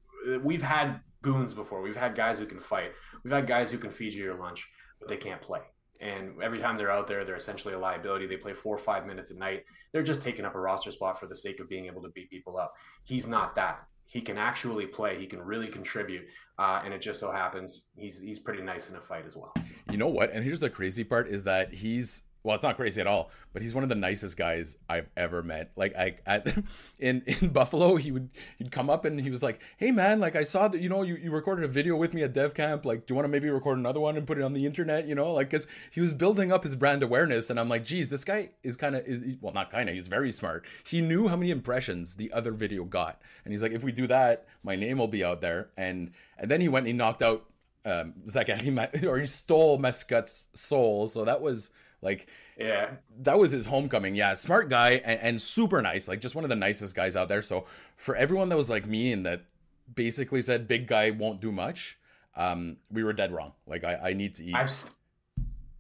we've 0.43 0.63
had 0.63 1.01
goons 1.23 1.55
before. 1.55 1.83
We've 1.83 1.97
had 1.97 2.15
guys 2.15 2.39
who 2.39 2.47
can 2.47 2.61
fight. 2.61 2.93
We've 3.23 3.33
had 3.33 3.47
guys 3.47 3.71
who 3.71 3.79
can 3.79 3.91
feed 3.91 4.15
you 4.15 4.25
your 4.25 4.35
lunch, 4.35 4.69
but 5.01 5.09
they 5.09 5.17
can't 5.17 5.41
play. 5.41 5.61
And 6.01 6.43
every 6.43 6.59
time 6.59 6.77
they're 6.77 6.91
out 6.91 7.07
there, 7.07 7.25
they're 7.25 7.37
essentially 7.37 7.75
a 7.75 7.79
liability. 7.79 8.27
They 8.27 8.37
play 8.37 8.53
four 8.53 8.75
or 8.75 8.79
five 8.79 9.07
minutes 9.07 9.31
a 9.31 9.35
night. 9.35 9.65
They're 9.93 10.03
just 10.03 10.23
taking 10.23 10.45
up 10.45 10.55
a 10.55 10.61
roster 10.61 10.91
spot 10.91 11.21
for 11.21 11.27
the 11.27 11.37
sake 11.37 11.61
of 11.61 11.69
being 11.69 11.87
able 11.87 12.03
to 12.03 12.09
beat 12.09 12.31
people 12.31 12.59
up. 12.59 12.75
He's 13.05 13.27
not 13.27 13.55
that. 13.55 13.87
He 14.07 14.21
can 14.21 14.37
actually 14.37 14.87
play. 14.87 15.19
He 15.19 15.27
can 15.27 15.41
really 15.41 15.69
contribute. 15.69 16.25
Uh, 16.59 16.83
and 16.85 16.93
it 16.93 17.01
just 17.01 17.19
so 17.21 17.33
happens 17.33 17.87
he's 17.97 18.19
he's 18.19 18.39
pretty 18.39 18.63
nice 18.63 18.91
in 18.91 18.97
a 18.97 19.01
fight 19.01 19.25
as 19.27 19.37
well. 19.37 19.53
You 19.91 19.99
know 19.99 20.09
what? 20.09 20.31
And 20.33 20.45
here's 20.45 20.61
the 20.61 20.71
crazy 20.71 21.05
part 21.05 21.29
is 21.29 21.45
that 21.45 21.73
he's 21.73 22.25
well, 22.45 22.53
it's 22.53 22.63
not 22.63 22.77
crazy 22.77 23.01
at 23.01 23.07
all, 23.07 23.31
but 23.55 23.63
he's 23.63 23.75
one 23.75 23.85
of 23.85 23.89
the 23.89 23.95
nicest 23.95 24.37
guys 24.37 24.77
I've 24.87 25.09
ever 25.17 25.43
met. 25.43 25.73
Like 25.77 25.97
I 25.97 26.17
at 26.27 26.55
in 26.99 27.23
in 27.27 27.49
Buffalo, 27.49 27.97
he 27.97 28.13
would 28.13 28.29
he'd 28.59 28.71
come 28.71 28.91
up 28.91 29.07
and 29.07 29.19
he 29.19 29.31
was 29.31 29.43
like, 29.43 29.63
"Hey 29.79 29.91
man, 29.91 30.21
like 30.21 30.37
I 30.37 30.43
saw 30.43 30.69
that 30.69 30.83
you 30.83 30.91
know 30.91 31.03
you, 31.03 31.17
you 31.17 31.31
recorded 31.31 31.65
a 31.65 31.69
video 31.69 31.97
with 31.97 32.13
me 32.13 32.23
at 32.23 32.35
Dev 32.35 32.53
Camp. 32.53 32.85
Like, 32.85 33.07
do 33.07 33.13
you 33.13 33.17
want 33.17 33.25
to 33.25 33.31
maybe 33.31 33.49
record 33.49 33.79
another 33.79 33.99
one 33.99 34.19
and 34.19 34.27
put 34.27 34.37
it 34.37 34.43
on 34.43 34.53
the 34.53 34.67
internet? 34.67 35.09
You 35.09 35.15
know, 35.15 35.33
like 35.33 35.49
because 35.49 35.67
he 35.91 36.03
was 36.03 36.13
building 36.13 36.53
up 36.53 36.65
his 36.65 36.77
brand 36.77 37.03
awareness, 37.03 37.49
and 37.49 37.59
I'm 37.59 37.71
like, 37.71 37.83
geez, 37.83 38.11
this 38.11 38.25
guy 38.25 38.51
is 38.63 38.77
kind 38.77 38.95
of 38.95 39.07
is 39.07 39.37
well, 39.41 39.55
not 39.55 39.71
kind 39.71 39.89
of, 39.89 39.95
he's 39.95 40.09
very 40.09 40.31
smart. 40.31 40.67
He 40.87 41.01
knew 41.01 41.29
how 41.29 41.37
many 41.37 41.51
impressions 41.51 42.17
the 42.17 42.31
other 42.31 42.53
video 42.53 42.85
got, 42.85 43.23
and 43.47 43.55
he's 43.55 43.63
like, 43.63 43.73
if 43.73 43.83
we 43.83 43.91
do 43.91 44.07
that, 44.09 44.47
my 44.63 44.77
name 44.77 44.99
will 44.99 45.09
be 45.09 45.25
out 45.25 45.41
there. 45.41 45.71
And 45.79 46.13
and 46.37 46.51
then 46.51 46.61
he 46.61 46.69
went 46.69 46.85
and 46.85 46.89
he 46.89 46.93
knocked 46.93 47.23
out 47.23 47.47
um 47.87 48.13
Zachary 48.29 48.77
or 49.07 49.19
he 49.19 49.25
stole 49.25 49.79
Mascot's 49.79 50.49
soul, 50.53 51.09
so 51.09 51.25
that 51.25 51.41
was 51.41 51.71
like, 52.05 52.29
yeah, 52.59 52.91
that 53.23 53.39
was 53.39 53.51
his 53.51 53.67
homecoming. 53.67 54.15
Yeah, 54.15 54.35
smart 54.35 54.69
guy 54.69 54.93
and, 55.05 55.21
and, 55.21 55.43
super 55.43 55.83
nice. 55.83 56.07
Like, 56.07 56.21
just 56.21 56.35
one 56.35 56.45
of 56.45 56.51
the 56.51 56.57
nicest 56.57 56.95
guys 56.95 57.17
out 57.17 57.29
there. 57.29 57.43
So, 57.43 57.65
for 57.97 58.15
everyone 58.15 58.51
that 58.51 58.57
was 58.57 58.71
like 58.71 58.87
me 58.87 59.13
and 59.13 59.27
that 59.27 59.45
basically 59.93 60.43
said 60.43 60.69
big 60.69 60.87
guy 60.87 61.11
won't 61.11 61.41
do 61.41 61.51
much, 61.51 61.99
um, 62.37 62.77
we 62.93 63.03
were 63.03 63.13
dead 63.13 63.33
wrong. 63.33 63.53
Like, 63.67 63.83
I, 63.83 64.11
I 64.11 64.13
need 64.13 64.35
to 64.37 64.45
eat. 64.45 64.55
I've, 64.55 64.73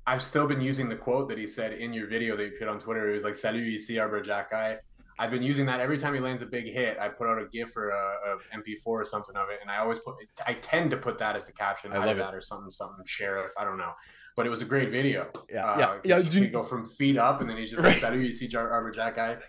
I've 0.06 0.22
still 0.22 0.48
been 0.48 0.60
using 0.60 0.88
the 0.88 0.96
quote 0.96 1.28
that 1.28 1.38
he 1.38 1.46
said 1.46 1.74
in 1.74 1.92
your 1.92 2.08
video 2.08 2.36
that 2.36 2.44
you 2.44 2.52
put 2.58 2.68
on 2.68 2.80
Twitter. 2.80 3.10
It 3.10 3.14
was 3.14 3.24
like, 3.24 3.34
"Salut 3.34 3.62
ici 3.62 3.98
Arber 3.98 4.22
Xhekaj." 4.22 4.78
I've 5.16 5.30
been 5.30 5.44
using 5.44 5.64
that 5.66 5.78
every 5.78 5.96
time 5.96 6.12
he 6.12 6.18
lands 6.18 6.42
a 6.42 6.46
big 6.46 6.64
hit. 6.64 6.98
I 6.98 7.08
put 7.08 7.28
out 7.28 7.40
a 7.40 7.46
GIF 7.46 7.76
or 7.76 7.90
a, 7.90 8.34
a 8.34 8.58
MP4 8.58 8.80
or 8.84 9.04
something 9.04 9.36
of 9.36 9.48
it, 9.48 9.60
and 9.62 9.70
I 9.70 9.76
always 9.76 10.00
put. 10.00 10.16
I 10.46 10.54
tend 10.54 10.90
to 10.90 10.96
put 10.96 11.18
that 11.18 11.36
as 11.36 11.44
the 11.44 11.52
caption. 11.52 11.92
I 11.92 12.04
love 12.04 12.16
that 12.16 12.34
or 12.34 12.40
something, 12.40 12.70
something 12.70 13.04
sheriff. 13.06 13.52
I 13.56 13.64
don't 13.64 13.78
know 13.78 13.92
but 14.36 14.46
it 14.46 14.50
was 14.50 14.62
a 14.62 14.64
great 14.64 14.90
video. 14.90 15.28
Yeah, 15.50 15.64
uh, 15.64 15.78
yeah, 16.04 16.18
yeah. 16.18 16.18
You 16.18 16.48
go 16.48 16.64
from 16.64 16.84
feet 16.84 17.16
up, 17.16 17.40
and 17.40 17.48
then 17.48 17.56
he's 17.56 17.70
just 17.70 17.82
right. 17.82 18.02
like, 18.02 18.14
"You 18.14 18.32
see 18.32 18.54
Arber 18.54 18.92
Xhekaj. 18.92 19.40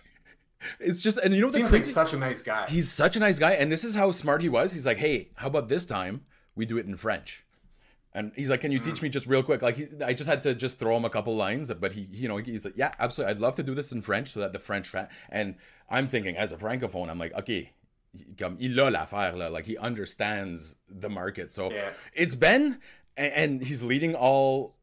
It's 0.80 1.02
just, 1.02 1.18
and 1.18 1.34
you 1.34 1.42
know, 1.42 1.50
seems 1.50 1.68
crazy, 1.68 1.92
like 1.92 2.08
such 2.08 2.14
a 2.14 2.18
nice 2.18 2.40
guy. 2.40 2.66
He's 2.66 2.90
such 2.90 3.14
a 3.14 3.20
nice 3.20 3.38
guy, 3.38 3.52
and 3.52 3.70
this 3.70 3.84
is 3.84 3.94
how 3.94 4.10
smart 4.10 4.40
he 4.40 4.48
was. 4.48 4.72
He's 4.72 4.86
like, 4.86 4.96
"Hey, 4.96 5.28
how 5.34 5.48
about 5.48 5.68
this 5.68 5.84
time 5.84 6.24
we 6.54 6.64
do 6.64 6.78
it 6.78 6.86
in 6.86 6.96
French?" 6.96 7.44
And 8.14 8.32
he's 8.34 8.48
like, 8.48 8.62
"Can 8.62 8.72
you 8.72 8.80
mm. 8.80 8.84
teach 8.84 9.02
me 9.02 9.10
just 9.10 9.26
real 9.26 9.42
quick?" 9.42 9.60
Like, 9.60 9.76
he, 9.76 9.86
I 10.02 10.14
just 10.14 10.28
had 10.28 10.40
to 10.42 10.54
just 10.54 10.78
throw 10.78 10.96
him 10.96 11.04
a 11.04 11.10
couple 11.10 11.36
lines, 11.36 11.70
but 11.74 11.92
he, 11.92 12.08
you 12.10 12.26
know, 12.26 12.38
he's 12.38 12.64
like, 12.64 12.74
"Yeah, 12.74 12.92
absolutely. 12.98 13.32
I'd 13.32 13.40
love 13.40 13.56
to 13.56 13.62
do 13.62 13.74
this 13.74 13.92
in 13.92 14.00
French 14.00 14.28
so 14.28 14.40
that 14.40 14.54
the 14.54 14.58
French 14.58 14.88
fan." 14.88 15.08
And 15.28 15.56
I'm 15.90 16.08
thinking, 16.08 16.36
as 16.36 16.52
a 16.52 16.56
francophone, 16.56 17.10
I'm 17.10 17.18
like, 17.18 17.34
"Okay, 17.34 17.72
comme 18.38 18.56
il 18.58 18.80
a 18.80 18.90
l'affaire 18.90 19.34
là, 19.34 19.50
like 19.50 19.66
he 19.66 19.76
understands 19.76 20.76
the 20.88 21.10
market." 21.10 21.52
So 21.52 21.70
yeah. 21.70 21.90
it's 22.14 22.34
Ben, 22.34 22.80
and, 23.16 23.32
and 23.32 23.62
he's 23.62 23.82
leading 23.82 24.14
all 24.14 24.76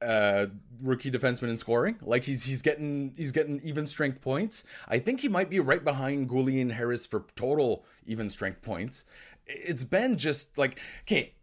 uh 0.00 0.46
rookie 0.80 1.10
defenseman 1.10 1.48
in 1.48 1.56
scoring. 1.56 1.96
Like 2.02 2.24
he's 2.24 2.44
he's 2.44 2.62
getting 2.62 3.12
he's 3.16 3.32
getting 3.32 3.60
even 3.62 3.86
strength 3.86 4.20
points. 4.20 4.64
I 4.86 4.98
think 4.98 5.20
he 5.20 5.28
might 5.28 5.50
be 5.50 5.60
right 5.60 5.82
behind 5.82 6.28
Guhle 6.28 6.60
and 6.60 6.72
Harris 6.72 7.06
for 7.06 7.24
total 7.34 7.84
even 8.06 8.28
strength 8.28 8.62
points. 8.62 9.04
It's 9.46 9.84
been 9.84 10.16
just 10.16 10.56
like 10.58 10.80
okay. 11.02 11.34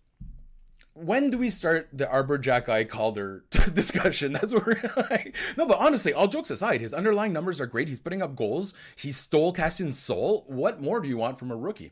When 0.97 1.30
do 1.30 1.38
we 1.38 1.49
start 1.49 1.89
the 1.91 2.10
Arber 2.10 2.39
Xhekaj 2.39 2.88
Calder 2.88 3.43
discussion? 3.73 4.32
That's 4.32 4.54
what 4.54 4.65
we're 4.65 4.82
like, 5.10 5.36
no, 5.58 5.67
but 5.67 5.78
honestly, 5.80 6.13
all 6.13 6.30
jokes 6.30 6.49
aside, 6.49 6.80
his 6.80 6.93
underlying 6.93 7.34
numbers 7.34 7.60
are 7.60 7.65
great. 7.65 7.89
He's 7.89 7.99
putting 7.99 8.21
up 8.21 8.38
goals. 8.38 8.73
He 8.95 9.12
stole 9.12 9.51
Kassian's 9.54 9.99
soul. 9.99 10.45
What 10.47 10.82
more 10.82 11.01
do 11.01 11.10
you 11.10 11.17
want 11.17 11.38
from 11.38 11.51
a 11.51 11.56
rookie? 11.58 11.91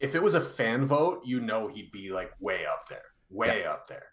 If 0.00 0.14
it 0.14 0.22
was 0.22 0.34
a 0.34 0.40
fan 0.40 0.84
vote, 0.84 1.22
you 1.24 1.40
know 1.40 1.68
he'd 1.68 1.90
be 1.92 2.10
like 2.10 2.32
way 2.40 2.66
up 2.66 2.88
there, 2.88 3.04
way 3.30 3.62
yeah. 3.62 3.70
up 3.70 3.86
there. 3.86 4.06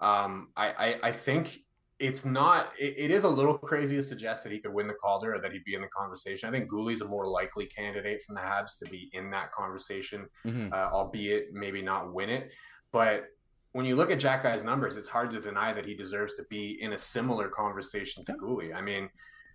Um, 0.00 0.48
I, 0.56 0.68
I, 0.68 1.08
I 1.08 1.12
think 1.12 1.60
it's 1.98 2.24
not. 2.24 2.72
It, 2.78 2.94
it 2.96 3.10
is 3.10 3.24
a 3.24 3.28
little 3.28 3.56
crazy 3.56 3.96
to 3.96 4.02
suggest 4.02 4.42
that 4.44 4.52
he 4.52 4.58
could 4.58 4.72
win 4.72 4.86
the 4.86 4.94
Calder 4.94 5.34
or 5.34 5.38
that 5.38 5.52
he'd 5.52 5.64
be 5.64 5.74
in 5.74 5.82
the 5.82 5.88
conversation. 5.88 6.48
I 6.48 6.52
think 6.52 6.70
Guhle's 6.70 7.02
a 7.02 7.04
more 7.04 7.26
likely 7.26 7.66
candidate 7.66 8.22
from 8.22 8.34
the 8.34 8.40
Habs 8.40 8.78
to 8.78 8.86
be 8.86 9.10
in 9.12 9.30
that 9.30 9.52
conversation, 9.52 10.26
mm-hmm. 10.46 10.72
uh, 10.72 10.88
albeit 10.92 11.52
maybe 11.52 11.82
not 11.82 12.12
win 12.12 12.30
it. 12.30 12.50
But 12.92 13.26
when 13.72 13.84
you 13.84 13.96
look 13.96 14.10
at 14.10 14.18
Xhekaj's 14.18 14.64
numbers, 14.64 14.96
it's 14.96 15.08
hard 15.08 15.30
to 15.30 15.40
deny 15.40 15.72
that 15.72 15.86
he 15.86 15.94
deserves 15.94 16.34
to 16.34 16.44
be 16.44 16.82
in 16.82 16.94
a 16.94 16.98
similar 16.98 17.48
conversation 17.48 18.24
to 18.24 18.32
Guhle. 18.32 18.74
I 18.74 18.80
mean, 18.80 19.08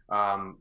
um, 0.10 0.60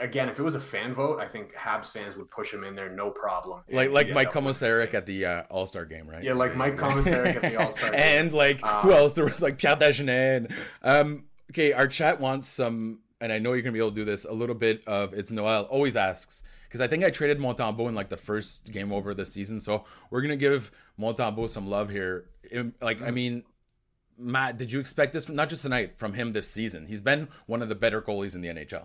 again, 0.00 0.28
if 0.28 0.38
it 0.38 0.42
was 0.42 0.54
a 0.54 0.60
fan 0.60 0.94
vote, 0.94 1.20
I 1.20 1.26
think 1.26 1.54
Habs 1.54 1.86
fans 1.86 2.16
would 2.16 2.30
push 2.30 2.52
him 2.52 2.64
in 2.64 2.74
there, 2.74 2.90
no 2.90 3.10
problem. 3.10 3.62
Like 3.70 3.90
like 3.90 4.10
Mike 4.10 4.32
Komisarek 4.32 4.94
at 4.94 5.06
the 5.06 5.26
uh, 5.26 5.42
All 5.50 5.66
Star 5.66 5.84
game, 5.84 6.08
right? 6.08 6.22
Yeah, 6.22 6.34
like 6.34 6.56
Mike 6.56 6.76
Komisarek 6.76 7.36
at 7.36 7.42
the 7.42 7.56
All 7.60 7.72
Star 7.72 7.90
game, 7.90 8.00
and 8.00 8.32
like 8.32 8.64
um, 8.64 8.82
who 8.82 8.92
else? 8.92 9.14
There 9.14 9.24
was 9.24 9.42
like 9.42 9.58
Pierre 9.58 9.76
Dagenais. 9.76 10.52
Um, 10.82 11.24
okay, 11.50 11.72
our 11.72 11.86
chat 11.86 12.20
wants 12.20 12.48
some, 12.48 13.00
and 13.20 13.32
I 13.32 13.38
know 13.38 13.52
you're 13.52 13.62
gonna 13.62 13.72
be 13.72 13.78
able 13.78 13.90
to 13.90 13.96
do 13.96 14.04
this. 14.04 14.24
A 14.24 14.32
little 14.32 14.54
bit 14.54 14.84
of 14.86 15.14
it's 15.14 15.30
Noel 15.30 15.64
always 15.64 15.96
asks 15.96 16.42
because 16.64 16.80
I 16.80 16.86
think 16.86 17.04
I 17.04 17.10
traded 17.10 17.38
Montembeault 17.38 17.88
in 17.88 17.94
like 17.94 18.08
the 18.08 18.16
first 18.16 18.72
game 18.72 18.92
over 18.92 19.14
the 19.14 19.26
season, 19.26 19.60
so 19.60 19.84
we're 20.10 20.22
gonna 20.22 20.36
give 20.36 20.70
Montembeault 20.98 21.50
some 21.50 21.68
love 21.68 21.90
here. 21.90 22.26
Like, 22.80 22.98
mm-hmm. 22.98 23.04
I 23.04 23.10
mean. 23.10 23.42
Matt, 24.22 24.58
did 24.58 24.70
you 24.70 24.80
expect 24.80 25.14
this 25.14 25.24
from 25.24 25.34
not 25.34 25.48
just 25.48 25.62
tonight 25.62 25.96
from 25.96 26.12
him 26.12 26.32
this 26.32 26.46
season? 26.46 26.84
He's 26.84 27.00
been 27.00 27.28
one 27.46 27.62
of 27.62 27.70
the 27.70 27.74
better 27.74 28.02
goalies 28.02 28.34
in 28.34 28.42
the 28.42 28.48
NHL 28.48 28.84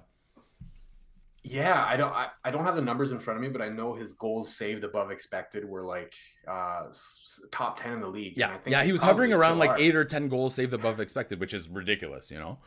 Yeah, 1.48 1.86
I 1.88 1.96
don't. 1.96 2.12
I, 2.12 2.30
I 2.44 2.50
don't 2.50 2.66
have 2.66 2.76
the 2.76 2.82
numbers 2.82 3.12
in 3.12 3.20
front 3.20 3.38
of 3.38 3.44
me, 3.44 3.50
but 3.50 3.62
I 3.62 3.70
know 3.70 3.94
his 3.94 4.14
goals 4.14 4.56
saved 4.56 4.84
above 4.84 5.12
expected 5.12 5.64
were 5.64 5.84
like 5.84 6.14
uh, 6.48 6.86
top 7.52 7.80
ten 7.80 7.94
in 7.94 8.02
the 8.02 8.08
league. 8.08 8.34
Yeah, 8.36 8.58
yeah, 8.66 8.84
he 8.84 8.92
was 8.92 9.04
hovering 9.04 9.32
around 9.32 9.60
like 9.60 9.70
are. 9.70 9.78
eight 9.78 9.96
or 9.96 10.04
ten 10.04 10.28
goals 10.28 10.56
saved 10.56 10.74
above 10.74 11.00
expected, 11.00 11.40
which 11.40 11.54
is 11.54 11.70
ridiculous. 11.70 12.32
You 12.32 12.40
know. 12.40 12.58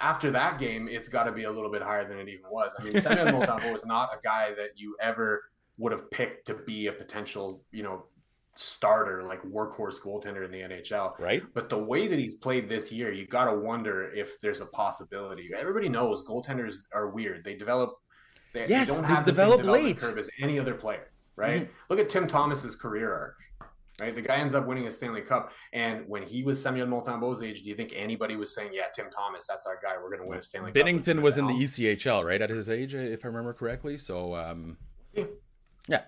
After 0.00 0.30
that 0.30 0.58
game, 0.58 0.88
it's 0.88 1.08
got 1.08 1.24
to 1.24 1.32
be 1.32 1.44
a 1.44 1.50
little 1.50 1.70
bit 1.70 1.82
higher 1.82 2.06
than 2.06 2.18
it 2.18 2.28
even 2.28 2.50
was. 2.50 2.72
I 2.78 2.82
mean, 2.82 3.00
Samuel 3.00 3.26
Montembeault 3.40 3.72
was 3.72 3.84
not 3.84 4.10
a 4.12 4.20
guy 4.22 4.54
that 4.54 4.70
you 4.76 4.96
ever 5.00 5.44
would 5.78 5.92
have 5.92 6.10
picked 6.10 6.46
to 6.46 6.54
be 6.54 6.86
a 6.86 6.92
potential, 6.92 7.62
you 7.72 7.82
know, 7.82 8.04
starter, 8.58 9.22
like 9.22 9.42
workhorse 9.42 10.00
goaltender 10.00 10.44
in 10.44 10.50
the 10.50 10.60
NHL. 10.60 11.18
Right. 11.18 11.42
But 11.54 11.68
the 11.68 11.78
way 11.78 12.08
that 12.08 12.18
he's 12.18 12.34
played 12.34 12.68
this 12.68 12.90
year, 12.90 13.12
you 13.12 13.26
got 13.26 13.46
to 13.46 13.56
wonder 13.56 14.12
if 14.12 14.40
there's 14.40 14.60
a 14.60 14.66
possibility. 14.66 15.50
Everybody 15.56 15.88
knows 15.88 16.24
goaltenders 16.24 16.76
are 16.92 17.10
weird. 17.10 17.44
They 17.44 17.54
develop. 17.54 17.94
They, 18.52 18.66
yes, 18.68 18.88
they 18.88 18.94
don't 18.94 19.04
have 19.04 19.24
they 19.24 19.32
the 19.32 19.36
develop 19.36 19.64
late. 19.64 19.98
curve 19.98 20.18
as 20.18 20.30
any 20.40 20.58
other 20.58 20.74
player. 20.74 21.10
Right. 21.36 21.64
Mm-hmm. 21.64 21.72
Look 21.90 22.00
at 22.00 22.08
Tim 22.08 22.26
Thomas's 22.26 22.76
career 22.76 23.12
arc. 23.12 23.36
Right, 23.98 24.14
the 24.14 24.20
guy 24.20 24.36
ends 24.36 24.54
up 24.54 24.66
winning 24.66 24.86
a 24.86 24.92
Stanley 24.92 25.22
Cup, 25.22 25.52
and 25.72 26.06
when 26.06 26.22
he 26.22 26.42
was 26.42 26.60
Samuel 26.60 26.86
Montembeault's 26.86 27.42
age, 27.42 27.62
do 27.62 27.70
you 27.70 27.74
think 27.74 27.94
anybody 27.96 28.36
was 28.36 28.54
saying, 28.54 28.72
"Yeah, 28.74 28.88
Tim 28.94 29.06
Thomas, 29.10 29.46
that's 29.48 29.64
our 29.64 29.80
guy. 29.82 29.96
We're 29.96 30.10
going 30.10 30.20
to 30.20 30.28
win 30.28 30.38
a 30.38 30.42
Stanley 30.42 30.70
Binnington 30.70 30.74
Cup"? 30.74 31.16
Binnington 31.16 31.22
was 31.22 31.38
in 31.38 31.46
the 31.46 31.54
ECHL, 31.54 32.22
right, 32.22 32.42
at 32.42 32.50
his 32.50 32.68
age, 32.68 32.94
if 32.94 33.24
I 33.24 33.28
remember 33.28 33.54
correctly. 33.54 33.96
So, 33.96 34.36
um, 34.36 34.76
yeah. 35.14 35.24
yeah 35.88 36.00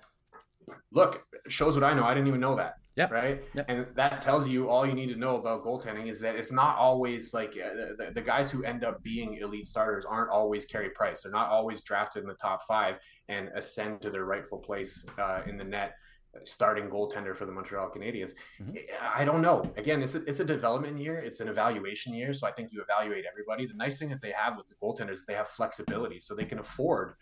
look, 0.92 1.24
shows 1.48 1.74
what 1.74 1.84
I 1.84 1.94
know. 1.94 2.04
I 2.04 2.14
didn't 2.14 2.28
even 2.28 2.40
know 2.40 2.56
that. 2.56 2.74
Yeah. 2.98 3.08
Right. 3.12 3.40
Yep. 3.54 3.66
And 3.68 3.86
that 3.94 4.20
tells 4.22 4.48
you 4.48 4.68
all 4.68 4.84
you 4.84 4.92
need 4.92 5.08
to 5.10 5.14
know 5.14 5.36
about 5.36 5.64
goaltending 5.64 6.08
is 6.08 6.18
that 6.18 6.34
it's 6.34 6.50
not 6.50 6.76
always 6.76 7.32
like 7.32 7.50
uh, 7.50 7.94
the, 7.96 8.10
the, 8.12 8.20
guys 8.20 8.50
who 8.50 8.64
end 8.64 8.82
up 8.82 9.00
being 9.04 9.34
elite 9.34 9.68
starters 9.68 10.04
aren't 10.04 10.30
always 10.30 10.66
Carey 10.66 10.90
Price. 10.90 11.22
They're 11.22 11.30
not 11.30 11.48
always 11.48 11.80
drafted 11.82 12.24
in 12.24 12.28
the 12.28 12.34
top 12.34 12.64
five 12.66 12.98
and 13.28 13.50
ascend 13.54 14.02
to 14.02 14.10
their 14.10 14.24
rightful 14.24 14.58
place 14.58 15.06
uh, 15.16 15.42
in 15.46 15.56
the 15.56 15.62
net, 15.62 15.94
starting 16.42 16.90
goaltender 16.90 17.36
for 17.36 17.46
the 17.46 17.52
Montreal 17.52 17.88
Canadiens. 17.88 18.32
Mm-hmm. 18.60 18.74
I 19.14 19.24
don't 19.24 19.42
know. 19.42 19.72
Again, 19.76 20.02
it's 20.02 20.16
a, 20.16 20.24
it's 20.24 20.40
a 20.40 20.44
development 20.44 20.98
year. 20.98 21.18
It's 21.20 21.38
an 21.38 21.46
evaluation 21.46 22.14
year. 22.14 22.34
So 22.34 22.48
I 22.48 22.50
think 22.50 22.72
you 22.72 22.82
evaluate 22.82 23.26
everybody. 23.30 23.64
The 23.64 23.74
nice 23.74 24.00
thing 24.00 24.08
that 24.08 24.22
they 24.22 24.32
have 24.32 24.56
with 24.56 24.66
the 24.66 24.74
goaltenders 24.82 25.12
is 25.12 25.24
they 25.24 25.34
have 25.34 25.48
flexibility, 25.48 26.18
so 26.18 26.34
they 26.34 26.44
can 26.44 26.58
afford 26.58 27.14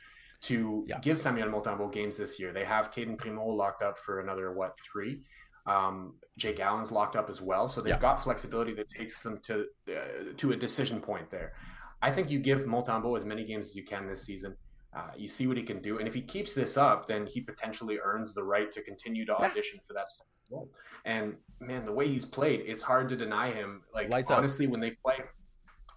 to 0.42 0.85
yeah. 0.87 0.99
give 1.01 1.18
Samuel 1.18 1.49
Montembeault 1.49 1.92
games 1.92 2.16
this 2.16 2.38
year. 2.38 2.53
They 2.53 2.64
have 2.64 2.92
Cayden 2.92 3.16
Primeau 3.16 3.49
locked 3.49 3.83
up 3.83 3.99
for 3.99 4.20
another 4.20 4.53
what 4.53 4.79
three. 4.81 5.22
Um, 5.66 6.14
Jake 6.37 6.61
Allen's 6.61 6.92
locked 6.92 7.16
up 7.16 7.29
as 7.29 7.40
well, 7.40 7.68
so 7.68 7.81
they've 7.81 7.90
yeah. 7.90 7.99
got 7.99 8.22
flexibility 8.22 8.72
that 8.75 8.88
takes 8.88 9.22
them 9.22 9.40
to 9.44 9.66
uh, 9.88 10.33
to 10.37 10.53
a 10.53 10.57
decision 10.57 11.01
point 11.01 11.31
there. 11.31 11.55
I 12.03 12.11
think 12.11 12.31
you 12.31 12.38
give 12.38 12.61
Montembeault 12.61 13.16
as 13.16 13.25
many 13.25 13.44
games 13.44 13.68
as 13.68 13.77
you 13.77 13.85
can 13.85 14.07
this 14.07 14.25
season. 14.25 14.57
Uh, 14.96 15.11
you 15.16 15.29
see 15.29 15.46
what 15.46 15.57
he 15.57 15.62
can 15.62 15.83
do, 15.83 15.99
and 15.99 16.07
if 16.07 16.14
he 16.14 16.22
keeps 16.22 16.55
this 16.55 16.77
up, 16.77 17.07
then 17.07 17.27
he 17.27 17.40
potentially 17.40 17.99
earns 18.03 18.33
the 18.33 18.42
right 18.42 18.70
to 18.72 18.83
continue 18.83 19.27
to 19.27 19.35
audition 19.37 19.81
for 19.87 19.92
that 19.92 20.07
role. 20.51 20.70
And 21.05 21.35
man, 21.61 21.85
the 21.85 21.92
way 21.92 22.09
he's 22.09 22.25
played, 22.25 22.62
it's 22.66 22.83
hard 22.83 23.09
to 23.11 23.16
deny 23.16 23.51
him. 23.51 23.83
Like 23.92 24.09
Lights 24.09 24.31
honestly, 24.31 24.66
up. 24.66 24.72
when 24.72 24.81
they 24.81 24.92
play, 25.05 25.18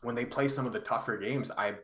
when 0.01 0.15
they 0.15 0.25
play 0.25 0.47
some 0.47 0.65
of 0.65 0.73
the 0.73 0.79
tougher 0.79 1.17
games, 1.17 1.51
I 1.57 1.75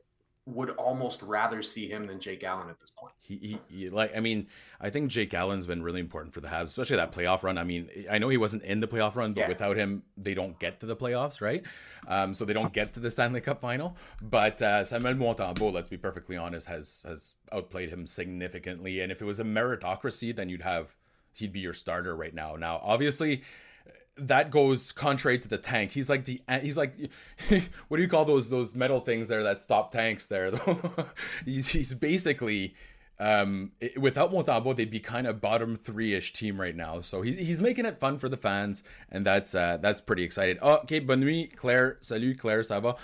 would 0.47 0.69
almost 0.71 1.23
rather 1.23 1.63
see 1.63 1.87
him 1.87 2.05
than 2.05 2.19
Jake 2.19 2.43
Allen 2.43 2.69
at 2.69 2.79
this 2.79 2.91
point. 2.91 3.13
He, 3.21 3.37
he, 3.37 3.59
he, 3.67 3.89
like 3.89 4.15
I 4.15 4.19
mean, 4.19 4.47
I 4.79 4.91
think 4.91 5.09
Jake 5.09 5.33
Allen's 5.33 5.65
been 5.65 5.81
really 5.81 5.99
important 5.99 6.35
for 6.35 6.41
the 6.41 6.47
Habs, 6.47 6.65
especially 6.65 6.97
that 6.97 7.11
playoff 7.11 7.41
run. 7.41 7.57
I 7.57 7.63
mean, 7.63 7.89
I 8.11 8.19
know 8.19 8.29
he 8.29 8.37
wasn't 8.37 8.61
in 8.61 8.79
the 8.79 8.87
playoff 8.87 9.15
run, 9.15 9.33
but 9.33 9.41
yeah. 9.41 9.47
without 9.47 9.75
him, 9.75 10.03
they 10.15 10.35
don't 10.35 10.57
get 10.59 10.79
to 10.81 10.85
the 10.85 10.95
playoffs, 10.95 11.41
right? 11.41 11.63
Um, 12.07 12.35
so 12.35 12.45
they 12.45 12.53
don't 12.53 12.73
get 12.73 12.93
to 12.93 12.99
the 12.99 13.09
Stanley 13.09 13.41
Cup 13.41 13.59
final. 13.61 13.97
But 14.21 14.61
uh, 14.61 14.83
Samuel 14.83 15.15
Montembeault, 15.15 15.73
let's 15.73 15.89
be 15.89 15.97
perfectly 15.97 16.37
honest, 16.37 16.67
has 16.67 17.03
has 17.07 17.35
outplayed 17.51 17.89
him 17.89 18.05
significantly. 18.05 18.99
And 18.99 19.11
if 19.11 19.21
it 19.23 19.25
was 19.25 19.39
a 19.39 19.43
meritocracy, 19.43 20.35
then 20.35 20.49
you'd 20.49 20.61
have 20.61 20.95
he'd 21.33 21.53
be 21.53 21.59
your 21.59 21.73
starter 21.73 22.15
right 22.15 22.33
now. 22.35 22.55
Now, 22.55 22.79
obviously, 22.83 23.41
that 24.17 24.49
goes 24.49 24.91
contrary 24.91 25.37
to 25.39 25.47
the 25.47 25.57
tank. 25.57 25.91
He's 25.91 26.09
like 26.09 26.25
the 26.25 26.41
he's 26.61 26.77
like 26.77 26.95
what 27.87 27.97
do 27.97 28.03
you 28.03 28.07
call 28.07 28.25
those 28.25 28.49
those 28.49 28.75
metal 28.75 28.99
things 28.99 29.27
there 29.27 29.43
that 29.43 29.59
stop 29.59 29.91
tanks 29.91 30.25
there 30.25 30.51
he's 31.45 31.67
he's 31.67 31.93
basically 31.93 32.75
um 33.19 33.71
without 33.97 34.31
Montembeault, 34.31 34.75
they'd 34.75 34.91
be 34.91 34.99
kind 34.99 35.27
of 35.27 35.41
bottom 35.41 35.77
3ish 35.77 36.33
team 36.33 36.59
right 36.59 36.75
now. 36.75 37.01
So 37.01 37.21
he's 37.21 37.37
he's 37.37 37.59
making 37.59 37.85
it 37.85 37.99
fun 37.99 38.17
for 38.17 38.29
the 38.29 38.37
fans 38.37 38.83
and 39.09 39.25
that's 39.25 39.53
uh 39.53 39.77
that's 39.77 40.01
pretty 40.01 40.23
exciting. 40.23 40.57
Oh, 40.61 40.77
okay, 40.79 40.99
bonne 40.99 41.21
nuit 41.21 41.55
Claire. 41.55 41.97
Salut 42.01 42.37
Claire, 42.37 42.61
ça 42.61 42.81
va? 42.81 42.95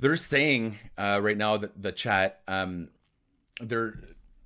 They're 0.00 0.16
saying 0.16 0.78
uh 0.98 1.20
right 1.22 1.36
now 1.36 1.56
that 1.56 1.80
the 1.80 1.92
chat 1.92 2.40
um 2.46 2.88
they're 3.60 3.94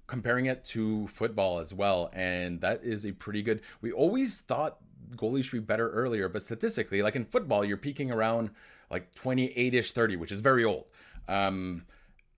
comparing 0.06 0.46
it 0.46 0.64
to 0.64 1.06
football 1.08 1.58
as 1.58 1.72
well 1.72 2.10
and 2.12 2.60
that 2.60 2.84
is 2.84 3.06
a 3.06 3.12
pretty 3.12 3.42
good 3.42 3.62
we 3.80 3.90
always 3.92 4.40
thought 4.40 4.76
goalies 5.16 5.44
should 5.44 5.52
be 5.52 5.58
better 5.60 5.90
earlier. 5.90 6.28
But 6.28 6.42
statistically, 6.42 7.02
like 7.02 7.16
in 7.16 7.24
football, 7.24 7.64
you're 7.64 7.76
peaking 7.76 8.10
around 8.10 8.50
like 8.90 9.14
28 9.14 9.74
ish, 9.74 9.92
30, 9.92 10.16
which 10.16 10.32
is 10.32 10.40
very 10.40 10.64
old. 10.64 10.86
Um, 11.28 11.84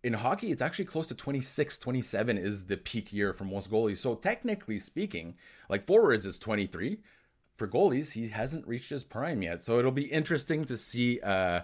in 0.04 0.12
hockey, 0.12 0.52
it's 0.52 0.60
actually 0.60 0.84
close 0.84 1.08
to 1.08 1.14
26, 1.14 1.78
27 1.78 2.36
is 2.36 2.66
the 2.66 2.76
peak 2.76 3.12
year 3.12 3.32
for 3.32 3.44
most 3.44 3.70
goalies. 3.70 3.96
So 3.96 4.14
technically 4.14 4.78
speaking, 4.78 5.34
like 5.70 5.82
forwards 5.82 6.26
is 6.26 6.38
23. 6.38 6.98
For 7.56 7.66
goalies, 7.66 8.12
he 8.12 8.28
hasn't 8.28 8.66
reached 8.66 8.90
his 8.90 9.02
prime 9.02 9.40
yet. 9.42 9.62
So 9.62 9.78
it'll 9.78 9.92
be 9.92 10.04
interesting 10.04 10.64
to 10.66 10.76
see, 10.76 11.20
uh, 11.20 11.60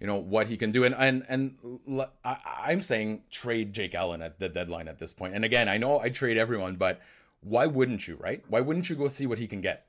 you 0.00 0.06
know, 0.06 0.16
what 0.16 0.48
he 0.48 0.56
can 0.56 0.72
do. 0.72 0.84
And 0.84 0.94
and 0.94 1.24
and 1.28 2.08
I, 2.24 2.72
am 2.72 2.82
saying 2.82 3.22
trade 3.30 3.72
Jake 3.72 3.94
Allen 3.94 4.20
at 4.20 4.40
the 4.40 4.48
deadline 4.48 4.88
at 4.88 4.98
this 4.98 5.12
point. 5.12 5.34
And 5.34 5.44
again, 5.44 5.68
I 5.68 5.78
know 5.78 6.00
I 6.00 6.08
trade 6.08 6.38
everyone, 6.38 6.76
but 6.76 7.00
why 7.40 7.66
wouldn't 7.66 8.08
you, 8.08 8.16
right? 8.16 8.42
Why 8.48 8.60
wouldn't 8.60 8.90
you 8.90 8.96
go 8.96 9.08
see 9.08 9.26
what 9.26 9.38
he 9.38 9.46
can 9.46 9.60
get? 9.60 9.85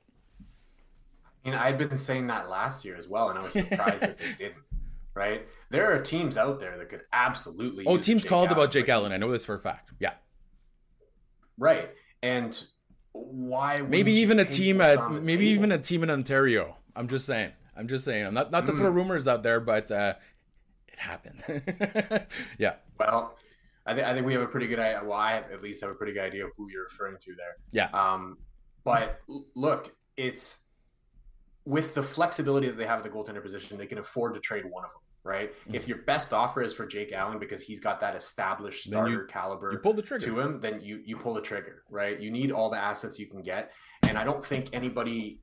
Mean, 1.50 1.58
I'd 1.58 1.78
been 1.78 1.98
saying 1.98 2.26
that 2.28 2.48
last 2.48 2.84
year 2.84 2.96
as 2.96 3.08
well, 3.08 3.30
and 3.30 3.38
I 3.38 3.42
was 3.42 3.52
surprised 3.52 4.02
that 4.02 4.18
they 4.18 4.32
didn't. 4.38 4.62
Right? 5.14 5.46
There 5.70 5.92
are 5.92 6.00
teams 6.00 6.36
out 6.36 6.60
there 6.60 6.78
that 6.78 6.88
could 6.88 7.02
absolutely. 7.12 7.84
Oh, 7.86 7.96
teams 7.96 8.24
called 8.24 8.48
Allen, 8.48 8.58
about 8.58 8.72
Jake 8.72 8.88
Allen. 8.88 9.12
I 9.12 9.16
know 9.16 9.32
this 9.32 9.44
for 9.44 9.54
a 9.54 9.58
fact. 9.58 9.90
Yeah. 9.98 10.12
Right, 11.58 11.90
and 12.22 12.56
why? 13.12 13.80
Maybe 13.80 14.12
even 14.12 14.38
a 14.38 14.44
team 14.44 14.80
at 14.80 15.10
maybe 15.10 15.46
table? 15.46 15.56
even 15.56 15.72
a 15.72 15.78
team 15.78 16.02
in 16.04 16.10
Ontario. 16.10 16.76
I'm 16.94 17.08
just 17.08 17.26
saying. 17.26 17.52
I'm 17.76 17.88
just 17.88 18.04
saying. 18.04 18.26
I'm 18.26 18.34
not 18.34 18.52
not 18.52 18.66
to 18.66 18.72
mm. 18.72 18.78
throw 18.78 18.90
rumors 18.90 19.26
out 19.26 19.42
there, 19.42 19.58
but 19.60 19.90
uh, 19.90 20.14
it 20.86 20.98
happened. 20.98 21.42
yeah. 22.58 22.74
Well, 22.98 23.36
I 23.86 23.94
think 23.94 24.06
I 24.06 24.14
think 24.14 24.26
we 24.26 24.34
have 24.34 24.42
a 24.42 24.46
pretty 24.46 24.68
good 24.68 24.78
idea. 24.78 25.02
Well, 25.04 25.18
I 25.18 25.34
at 25.34 25.62
least 25.62 25.80
have 25.82 25.90
a 25.90 25.94
pretty 25.94 26.12
good 26.12 26.22
idea 26.22 26.44
of 26.44 26.52
who 26.56 26.68
you're 26.70 26.84
referring 26.84 27.16
to 27.22 27.34
there. 27.34 27.56
Yeah. 27.72 27.88
Um, 27.92 28.38
but 28.84 29.20
look, 29.54 29.94
it's 30.16 30.62
with 31.68 31.92
the 31.94 32.02
flexibility 32.02 32.66
that 32.66 32.78
they 32.78 32.86
have 32.86 32.96
at 32.96 33.04
the 33.04 33.10
goaltender 33.10 33.42
position, 33.42 33.76
they 33.76 33.86
can 33.86 33.98
afford 33.98 34.32
to 34.32 34.40
trade 34.40 34.64
one 34.64 34.84
of 34.84 34.90
them, 34.90 35.02
right? 35.22 35.52
Mm-hmm. 35.52 35.74
If 35.74 35.86
your 35.86 35.98
best 35.98 36.32
offer 36.32 36.62
is 36.62 36.72
for 36.72 36.86
Jake 36.86 37.12
Allen 37.12 37.38
because 37.38 37.60
he's 37.60 37.78
got 37.78 38.00
that 38.00 38.16
established 38.16 38.88
starter 38.88 39.10
you, 39.10 39.26
caliber 39.28 39.70
you 39.70 39.78
pull 39.78 39.92
the 39.92 40.00
trigger. 40.00 40.24
to 40.24 40.40
him, 40.40 40.60
then 40.60 40.80
you 40.80 41.02
you 41.04 41.18
pull 41.18 41.34
the 41.34 41.42
trigger, 41.42 41.82
right? 41.90 42.18
You 42.18 42.30
need 42.30 42.52
all 42.52 42.70
the 42.70 42.78
assets 42.78 43.18
you 43.18 43.26
can 43.26 43.42
get, 43.42 43.72
and 44.04 44.16
I 44.16 44.24
don't 44.24 44.42
think 44.44 44.70
anybody 44.72 45.40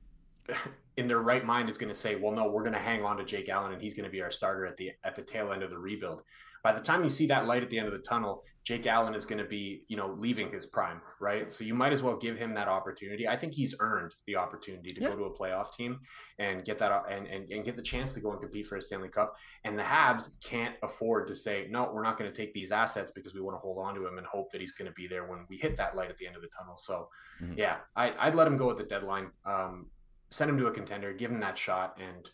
in 0.96 1.06
their 1.06 1.20
right 1.20 1.44
mind 1.44 1.68
is 1.68 1.78
going 1.78 1.92
to 1.92 1.98
say, 1.98 2.16
"Well, 2.16 2.32
no, 2.32 2.50
we're 2.50 2.62
going 2.62 2.72
to 2.72 2.80
hang 2.80 3.04
on 3.04 3.18
to 3.18 3.24
Jake 3.24 3.48
Allen 3.48 3.72
and 3.72 3.80
he's 3.80 3.94
going 3.94 4.04
to 4.04 4.10
be 4.10 4.20
our 4.20 4.32
starter 4.32 4.66
at 4.66 4.76
the 4.76 4.90
at 5.04 5.14
the 5.14 5.22
tail 5.22 5.52
end 5.52 5.62
of 5.62 5.70
the 5.70 5.78
rebuild." 5.78 6.22
By 6.62 6.72
the 6.72 6.80
time 6.80 7.02
you 7.02 7.10
see 7.10 7.26
that 7.26 7.46
light 7.46 7.62
at 7.62 7.70
the 7.70 7.78
end 7.78 7.88
of 7.88 7.92
the 7.92 8.00
tunnel, 8.00 8.42
Jake 8.64 8.86
Allen 8.88 9.14
is 9.14 9.24
going 9.24 9.38
to 9.38 9.44
be, 9.44 9.84
you 9.86 9.96
know, 9.96 10.16
leaving 10.18 10.50
his 10.50 10.66
prime, 10.66 11.00
right? 11.20 11.52
So 11.52 11.62
you 11.62 11.72
might 11.72 11.92
as 11.92 12.02
well 12.02 12.16
give 12.16 12.36
him 12.36 12.52
that 12.54 12.66
opportunity. 12.66 13.28
I 13.28 13.36
think 13.36 13.52
he's 13.52 13.76
earned 13.78 14.12
the 14.26 14.34
opportunity 14.34 14.92
to 14.92 15.00
yeah. 15.00 15.10
go 15.10 15.16
to 15.16 15.24
a 15.24 15.38
playoff 15.38 15.72
team 15.72 16.00
and 16.40 16.64
get 16.64 16.78
that 16.78 17.04
and, 17.08 17.28
and, 17.28 17.48
and 17.48 17.64
get 17.64 17.76
the 17.76 17.82
chance 17.82 18.12
to 18.14 18.20
go 18.20 18.32
and 18.32 18.40
compete 18.40 18.66
for 18.66 18.74
a 18.74 18.82
Stanley 18.82 19.08
Cup. 19.08 19.36
And 19.64 19.78
the 19.78 19.84
Habs 19.84 20.30
can't 20.42 20.74
afford 20.82 21.28
to 21.28 21.34
say, 21.36 21.68
no, 21.70 21.92
we're 21.94 22.02
not 22.02 22.18
going 22.18 22.28
to 22.28 22.36
take 22.36 22.52
these 22.54 22.72
assets 22.72 23.12
because 23.12 23.34
we 23.34 23.40
want 23.40 23.54
to 23.54 23.60
hold 23.60 23.78
on 23.78 23.94
to 23.94 24.04
him 24.04 24.18
and 24.18 24.26
hope 24.26 24.50
that 24.50 24.60
he's 24.60 24.72
going 24.72 24.90
to 24.90 24.94
be 24.94 25.06
there 25.06 25.26
when 25.26 25.46
we 25.48 25.58
hit 25.58 25.76
that 25.76 25.94
light 25.94 26.10
at 26.10 26.18
the 26.18 26.26
end 26.26 26.34
of 26.34 26.42
the 26.42 26.48
tunnel. 26.48 26.76
So, 26.76 27.08
mm-hmm. 27.40 27.56
yeah, 27.56 27.76
I, 27.94 28.26
would 28.26 28.34
let 28.34 28.48
him 28.48 28.56
go 28.56 28.68
at 28.72 28.76
the 28.76 28.84
deadline. 28.84 29.28
Um, 29.44 29.86
send 30.30 30.50
him 30.50 30.58
to 30.58 30.66
a 30.66 30.72
contender, 30.72 31.12
give 31.12 31.30
him 31.30 31.38
that 31.38 31.56
shot, 31.56 32.00
and 32.00 32.28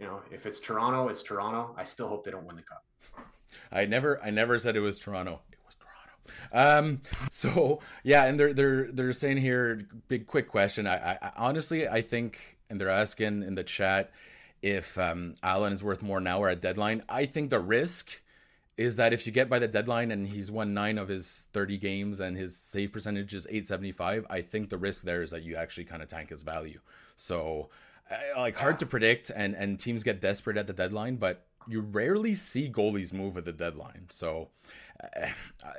you 0.00 0.06
know, 0.06 0.22
if 0.30 0.46
it's 0.46 0.60
Toronto, 0.60 1.08
it's 1.08 1.22
Toronto. 1.22 1.74
I 1.76 1.84
still 1.84 2.08
hope 2.08 2.24
they 2.24 2.30
don't 2.30 2.46
win 2.46 2.56
the 2.56 2.62
cup. 2.62 2.82
I 3.72 3.86
never 3.86 4.22
I 4.22 4.30
never 4.30 4.58
said 4.58 4.76
it 4.76 4.80
was 4.80 4.98
Toronto. 4.98 5.40
It 5.50 5.58
was 5.64 5.76
Toronto. 5.76 6.80
Um 6.80 7.00
so 7.30 7.80
yeah, 8.02 8.24
and 8.24 8.38
they're 8.38 8.52
they're 8.52 8.92
they're 8.92 9.12
saying 9.12 9.38
here 9.38 9.86
big 10.08 10.26
quick 10.26 10.48
question. 10.48 10.86
I, 10.86 11.18
I 11.20 11.32
honestly 11.36 11.88
I 11.88 12.02
think 12.02 12.58
and 12.70 12.80
they're 12.80 12.90
asking 12.90 13.42
in 13.42 13.54
the 13.54 13.64
chat 13.64 14.10
if 14.62 14.98
um 14.98 15.34
Allen 15.42 15.72
is 15.72 15.82
worth 15.82 16.02
more 16.02 16.20
now 16.20 16.40
or 16.40 16.48
at 16.48 16.60
deadline. 16.60 17.02
I 17.08 17.26
think 17.26 17.50
the 17.50 17.60
risk 17.60 18.20
is 18.78 18.94
that 18.94 19.12
if 19.12 19.26
you 19.26 19.32
get 19.32 19.50
by 19.50 19.58
the 19.58 19.66
deadline 19.66 20.12
and 20.12 20.28
he's 20.28 20.52
won 20.52 20.72
nine 20.72 20.98
of 20.98 21.08
his 21.08 21.48
30 21.52 21.78
games 21.78 22.20
and 22.20 22.36
his 22.36 22.56
save 22.56 22.92
percentage 22.92 23.34
is 23.34 23.44
875, 23.48 24.24
I 24.30 24.40
think 24.40 24.70
the 24.70 24.78
risk 24.78 25.02
there 25.02 25.20
is 25.20 25.32
that 25.32 25.42
you 25.42 25.56
actually 25.56 25.84
kind 25.84 26.00
of 26.00 26.08
tank 26.08 26.30
his 26.30 26.44
value. 26.44 26.78
So, 27.16 27.70
like, 28.36 28.54
hard 28.54 28.78
to 28.78 28.86
predict, 28.86 29.32
and 29.34 29.56
and 29.56 29.78
teams 29.78 30.04
get 30.04 30.20
desperate 30.20 30.56
at 30.56 30.68
the 30.68 30.72
deadline, 30.72 31.16
but 31.16 31.44
you 31.68 31.80
rarely 31.80 32.34
see 32.34 32.70
goalies 32.70 33.12
move 33.12 33.36
at 33.36 33.44
the 33.44 33.52
deadline. 33.52 34.06
So 34.10 34.48
uh, 35.02 35.28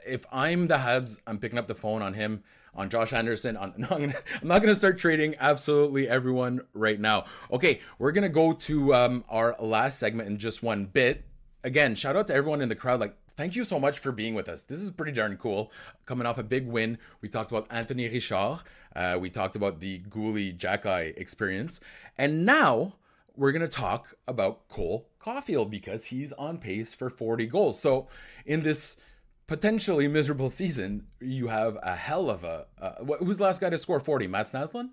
if 0.05 0.25
I'm 0.31 0.67
the 0.67 0.75
Habs, 0.75 1.19
I'm 1.27 1.37
picking 1.37 1.59
up 1.59 1.67
the 1.67 1.75
phone 1.75 2.01
on 2.01 2.13
him, 2.13 2.43
on 2.75 2.89
Josh 2.89 3.13
Anderson. 3.13 3.57
On 3.57 3.73
no, 3.77 3.87
I'm, 3.91 4.01
gonna, 4.01 4.13
I'm 4.41 4.47
not 4.47 4.61
going 4.61 4.73
to 4.73 4.75
start 4.75 4.99
trading 4.99 5.35
absolutely 5.39 6.07
everyone 6.07 6.61
right 6.73 6.99
now. 6.99 7.25
Okay, 7.51 7.81
we're 7.97 8.11
going 8.11 8.23
to 8.23 8.29
go 8.29 8.53
to 8.53 8.93
um, 8.93 9.25
our 9.29 9.55
last 9.59 9.99
segment 9.99 10.29
in 10.29 10.37
just 10.37 10.63
one 10.63 10.85
bit. 10.85 11.25
Again, 11.63 11.95
shout 11.95 12.15
out 12.15 12.27
to 12.27 12.33
everyone 12.33 12.61
in 12.61 12.69
the 12.69 12.75
crowd. 12.75 12.99
Like, 12.99 13.15
thank 13.35 13.55
you 13.55 13.63
so 13.63 13.79
much 13.79 13.99
for 13.99 14.11
being 14.11 14.33
with 14.33 14.47
us. 14.47 14.63
This 14.63 14.79
is 14.79 14.91
pretty 14.91 15.11
darn 15.11 15.35
cool. 15.37 15.71
Coming 16.05 16.25
off 16.25 16.37
a 16.37 16.43
big 16.43 16.67
win, 16.67 16.97
we 17.21 17.27
talked 17.27 17.51
about 17.51 17.67
Anthony 17.69 18.07
Richard. 18.07 18.59
Uh, 18.95 19.17
we 19.19 19.29
talked 19.29 19.55
about 19.55 19.79
the 19.79 19.99
Guhle 19.99 20.57
Xhekaj 20.57 21.17
experience, 21.17 21.79
and 22.17 22.45
now 22.45 22.95
we're 23.39 23.53
going 23.53 23.61
to 23.61 23.67
talk 23.67 24.13
about 24.27 24.67
Cole 24.67 25.07
Caufield 25.19 25.69
because 25.69 26.05
he's 26.05 26.33
on 26.33 26.57
pace 26.57 26.93
for 26.93 27.09
40 27.09 27.47
goals. 27.47 27.79
So, 27.79 28.09
in 28.45 28.63
this 28.63 28.97
potentially 29.47 30.07
miserable 30.09 30.49
season, 30.49 31.07
you 31.21 31.47
have 31.47 31.77
a 31.81 31.95
hell 31.95 32.29
of 32.29 32.43
a. 32.43 32.67
Uh, 32.79 33.05
who's 33.19 33.37
the 33.37 33.43
last 33.43 33.61
guy 33.61 33.69
to 33.69 33.77
score 33.77 33.99
40? 33.99 34.27
Mats 34.27 34.51
Naslund? 34.51 34.89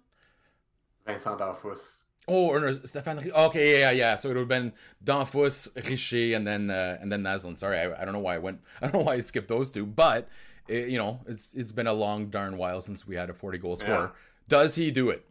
Vincent 1.05 1.39
Damphousse. 1.39 2.03
Oh, 2.29 2.47
or 2.47 2.61
no, 2.61 2.73
Stéphane. 2.73 3.31
Okay, 3.31 3.81
yeah, 3.81 3.91
yeah. 3.91 4.17
So 4.17 4.29
it 4.29 4.35
would 4.35 4.39
have 4.39 4.49
been 4.49 4.73
Damphousse, 5.05 5.69
Richer, 5.89 6.37
and 6.37 6.47
then 6.47 6.71
uh, 6.71 6.99
and 7.01 7.11
then 7.11 7.23
Naslund. 7.23 7.59
Sorry, 7.59 7.79
I, 7.79 8.03
I, 8.03 8.05
don't 8.05 8.15
know 8.15 8.21
why 8.21 8.37
I 8.37 8.39
went. 8.39 8.61
I 8.81 8.87
don't 8.87 8.95
know 8.95 9.07
why 9.07 9.15
I 9.15 9.21
skipped 9.21 9.49
those 9.49 9.71
two, 9.73 9.87
but 9.87 10.29
it, 10.69 10.89
you 10.89 10.99
know, 10.99 11.21
it's 11.27 11.53
it's 11.55 11.73
been 11.73 11.87
a 11.87 11.93
long 11.93 12.29
darn 12.31 12.57
while 12.57 12.81
since 12.81 13.07
we 13.07 13.17
had 13.17 13.29
a 13.29 13.35
40 13.35 13.59
goal 13.59 13.77
scorer. 13.77 14.13
Yeah. 14.13 14.21
Does 14.49 14.77
he 14.77 14.91
do 14.91 15.11
it? 15.11 15.25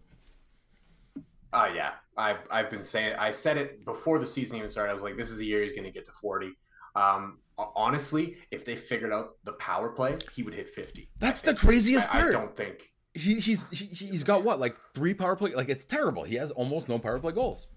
Uh 1.51 1.69
yeah. 1.73 1.91
I've 2.17 2.39
I've 2.49 2.69
been 2.69 2.83
saying 2.83 3.15
I 3.17 3.31
said 3.31 3.57
it 3.57 3.85
before 3.85 4.19
the 4.19 4.27
season 4.27 4.57
even 4.57 4.69
started. 4.69 4.91
I 4.91 4.93
was 4.93 5.03
like, 5.03 5.17
this 5.17 5.29
is 5.29 5.37
the 5.37 5.45
year 5.45 5.63
he's 5.63 5.73
going 5.73 5.83
to 5.83 5.91
get 5.91 6.05
to 6.05 6.11
40. 6.11 6.51
Um, 6.95 7.39
honestly, 7.57 8.37
if 8.51 8.63
they 8.63 8.75
figured 8.75 9.11
out 9.11 9.35
the 9.43 9.51
power 9.53 9.89
play, 9.89 10.17
he 10.33 10.43
would 10.43 10.53
hit 10.53 10.69
50. 10.69 11.09
That's 11.19 11.41
the 11.41 11.53
craziest 11.53 12.07
I, 12.09 12.11
part. 12.21 12.35
I 12.35 12.39
don't 12.39 12.55
think 12.55 12.93
he, 13.15 13.35
he's 13.39 13.69
he, 13.69 13.85
he's 13.85 14.23
got 14.23 14.43
what 14.43 14.59
like 14.59 14.75
three 14.93 15.13
power 15.13 15.35
play. 15.35 15.53
Like 15.53 15.69
it's 15.69 15.85
terrible. 15.85 16.23
He 16.23 16.35
has 16.35 16.51
almost 16.51 16.89
no 16.89 16.99
power 16.99 17.17
play 17.17 17.31
goals. 17.31 17.67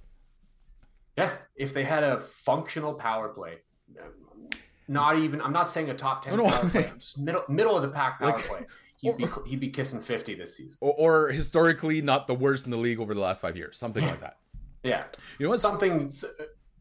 Yeah, 1.17 1.33
if 1.57 1.73
they 1.73 1.85
had 1.85 2.05
a 2.05 2.21
functional 2.21 2.95
power 2.95 3.29
play, 3.29 3.59
not 4.89 5.19
even 5.19 5.41
I'm 5.41 5.53
not 5.53 5.71
saying 5.71 5.91
a 5.91 5.95
top 5.95 6.23
ten 6.23 6.37
no, 6.37 6.49
play, 6.49 6.91
just 6.99 7.19
middle 7.19 7.45
middle 7.49 7.77
of 7.77 7.83
the 7.83 7.89
pack 7.89 8.19
power 8.19 8.33
like, 8.33 8.45
play. 8.45 8.67
He'd 9.01 9.17
be, 9.17 9.27
he'd 9.47 9.61
be 9.61 9.71
kissing 9.71 10.01
50 10.01 10.35
this 10.35 10.57
season. 10.57 10.79
Or, 10.81 10.93
or, 10.93 11.29
historically, 11.31 12.03
not 12.03 12.27
the 12.27 12.35
worst 12.35 12.65
in 12.65 12.73
the 12.73 12.77
league 12.77 12.99
over 12.99 13.15
the 13.15 13.21
last 13.21 13.41
five 13.41 13.57
years. 13.57 13.77
Something 13.79 14.05
like 14.05 14.21
that. 14.21 14.39
Yeah. 14.83 15.05
You 15.39 15.47
know 15.47 15.51
what? 15.51 15.61
Something 15.61 16.13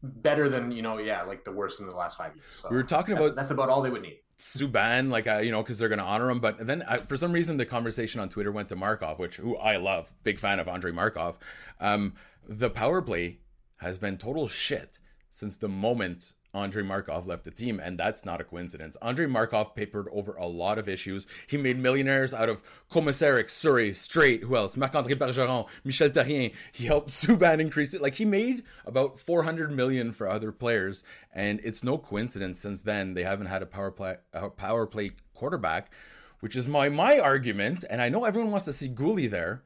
better 0.02 0.48
than, 0.48 0.72
you 0.72 0.82
know, 0.82 0.98
yeah, 0.98 1.22
like 1.22 1.44
the 1.44 1.52
worst 1.52 1.80
in 1.80 1.86
the 1.86 1.94
last 1.94 2.16
five 2.16 2.34
years. 2.34 2.46
So 2.50 2.68
we 2.70 2.76
were 2.76 2.82
talking 2.82 3.14
that's, 3.14 3.26
about. 3.26 3.36
That's 3.36 3.50
about 3.50 3.68
all 3.68 3.82
they 3.82 3.90
would 3.90 4.02
need. 4.02 4.18
Subban, 4.38 5.10
like, 5.10 5.26
uh, 5.26 5.38
you 5.38 5.50
know, 5.50 5.62
because 5.62 5.78
they're 5.78 5.88
going 5.88 5.98
to 5.98 6.04
honor 6.04 6.30
him. 6.30 6.38
But 6.40 6.64
then 6.64 6.82
I, 6.82 6.98
for 6.98 7.16
some 7.16 7.32
reason, 7.32 7.56
the 7.56 7.66
conversation 7.66 8.20
on 8.20 8.28
Twitter 8.28 8.52
went 8.52 8.68
to 8.70 8.76
Markov, 8.76 9.18
which, 9.18 9.36
who 9.36 9.56
I 9.56 9.76
love, 9.76 10.12
big 10.22 10.38
fan 10.38 10.60
of 10.60 10.68
Andrei 10.68 10.92
Markov. 10.92 11.38
Um, 11.80 12.14
the 12.48 12.70
power 12.70 13.02
play 13.02 13.38
has 13.78 13.98
been 13.98 14.16
total 14.16 14.48
shit 14.48 14.98
since 15.30 15.56
the 15.56 15.68
moment 15.68 16.34
Andrei 16.54 16.82
Markov 16.82 17.26
left 17.26 17.44
the 17.44 17.50
team, 17.50 17.80
and 17.80 17.98
that's 17.98 18.24
not 18.24 18.40
a 18.40 18.44
coincidence. 18.44 18.96
Andrei 19.02 19.26
Markov 19.26 19.74
papered 19.74 20.08
over 20.10 20.34
a 20.34 20.46
lot 20.46 20.78
of 20.78 20.88
issues. 20.88 21.26
He 21.46 21.56
made 21.56 21.78
millionaires 21.78 22.32
out 22.32 22.48
of 22.48 22.62
Komisarek, 22.90 23.46
Souray, 23.46 23.90
Streit, 23.90 24.42
who 24.42 24.56
else? 24.56 24.76
Marc-André 24.76 25.14
Bergeron, 25.14 25.68
Michel 25.84 26.08
Therrien. 26.08 26.54
He 26.72 26.86
helped 26.86 27.08
Subban 27.10 27.60
increase 27.60 27.94
it. 27.94 28.02
Like, 28.02 28.14
he 28.14 28.24
made 28.24 28.64
about 28.86 29.18
400 29.18 29.70
million 29.70 30.12
for 30.12 30.28
other 30.28 30.52
players, 30.52 31.04
and 31.32 31.60
it's 31.62 31.84
no 31.84 31.98
coincidence 31.98 32.58
since 32.58 32.82
then 32.82 33.14
they 33.14 33.24
haven't 33.24 33.46
had 33.46 33.62
a 33.62 33.66
power 33.66 33.90
play, 33.90 34.16
a 34.32 34.48
power 34.48 34.86
play 34.86 35.10
quarterback, 35.34 35.92
which 36.40 36.56
is 36.56 36.66
my, 36.66 36.88
my 36.88 37.18
argument, 37.18 37.84
and 37.90 38.00
I 38.00 38.08
know 38.08 38.24
everyone 38.24 38.50
wants 38.50 38.66
to 38.66 38.72
see 38.72 38.88
Guhle 38.88 39.30
there. 39.30 39.62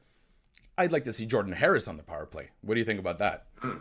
I'd 0.77 0.91
like 0.91 1.03
to 1.03 1.13
see 1.13 1.25
Jordan 1.25 1.53
Harris 1.53 1.87
on 1.87 1.97
the 1.97 2.03
power 2.03 2.25
play. 2.25 2.49
What 2.61 2.73
do 2.73 2.79
you 2.79 2.85
think 2.85 2.99
about 2.99 3.19
that? 3.19 3.45
Hmm. 3.59 3.77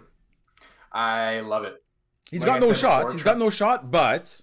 I 0.92 1.40
love 1.40 1.64
it. 1.64 1.81
He's 2.30 2.40
like 2.40 2.60
got 2.60 2.62
I 2.62 2.66
no 2.66 2.72
shot. 2.72 3.12
He's 3.12 3.22
got 3.22 3.38
no 3.38 3.50
shot, 3.50 3.90
but 3.90 4.40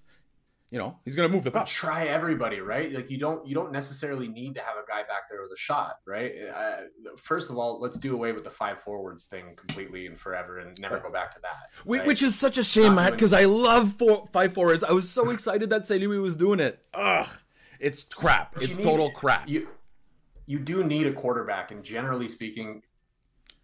you 0.69 0.77
know 0.77 0.99
he's 1.05 1.15
going 1.15 1.27
to 1.27 1.33
move 1.33 1.43
the 1.43 1.51
puck. 1.51 1.65
Try 1.67 2.05
everybody, 2.05 2.59
right? 2.59 2.91
Like 2.91 3.09
you 3.09 3.17
don't 3.17 3.45
you 3.47 3.55
don't 3.55 3.71
necessarily 3.71 4.27
need 4.27 4.53
to 4.55 4.61
have 4.61 4.75
a 4.75 4.87
guy 4.87 5.01
back 5.01 5.29
there 5.29 5.41
with 5.41 5.51
a 5.51 5.57
shot, 5.57 5.99
right? 6.05 6.33
Uh, 6.55 6.77
first 7.17 7.49
of 7.49 7.57
all, 7.57 7.79
let's 7.79 7.97
do 7.97 8.13
away 8.13 8.31
with 8.31 8.43
the 8.43 8.49
five 8.49 8.81
forwards 8.83 9.25
thing 9.25 9.55
completely 9.55 10.05
and 10.05 10.19
forever, 10.19 10.59
and 10.59 10.79
never 10.79 10.99
go 10.99 11.11
back 11.11 11.33
to 11.33 11.41
that. 11.41 11.69
Right? 11.85 12.05
Which 12.05 12.21
is 12.21 12.37
such 12.37 12.57
a 12.57 12.63
shame, 12.63 12.95
Matt, 12.95 13.13
because 13.13 13.33
I 13.33 13.45
love 13.45 13.93
four, 13.93 14.27
five 14.31 14.53
forwards. 14.53 14.83
I 14.83 14.91
was 14.91 15.09
so 15.09 15.31
excited 15.31 15.69
that 15.71 15.87
St. 15.87 16.07
Was 16.07 16.35
doing 16.35 16.59
it. 16.59 16.83
Ugh, 16.93 17.27
it's 17.79 18.03
crap. 18.03 18.53
But 18.53 18.63
it's 18.63 18.77
total 18.77 19.07
need, 19.07 19.15
crap. 19.15 19.49
You 19.49 19.67
you 20.45 20.59
do 20.59 20.83
need 20.83 21.07
a 21.07 21.13
quarterback, 21.13 21.71
and 21.71 21.83
generally 21.83 22.27
speaking, 22.27 22.81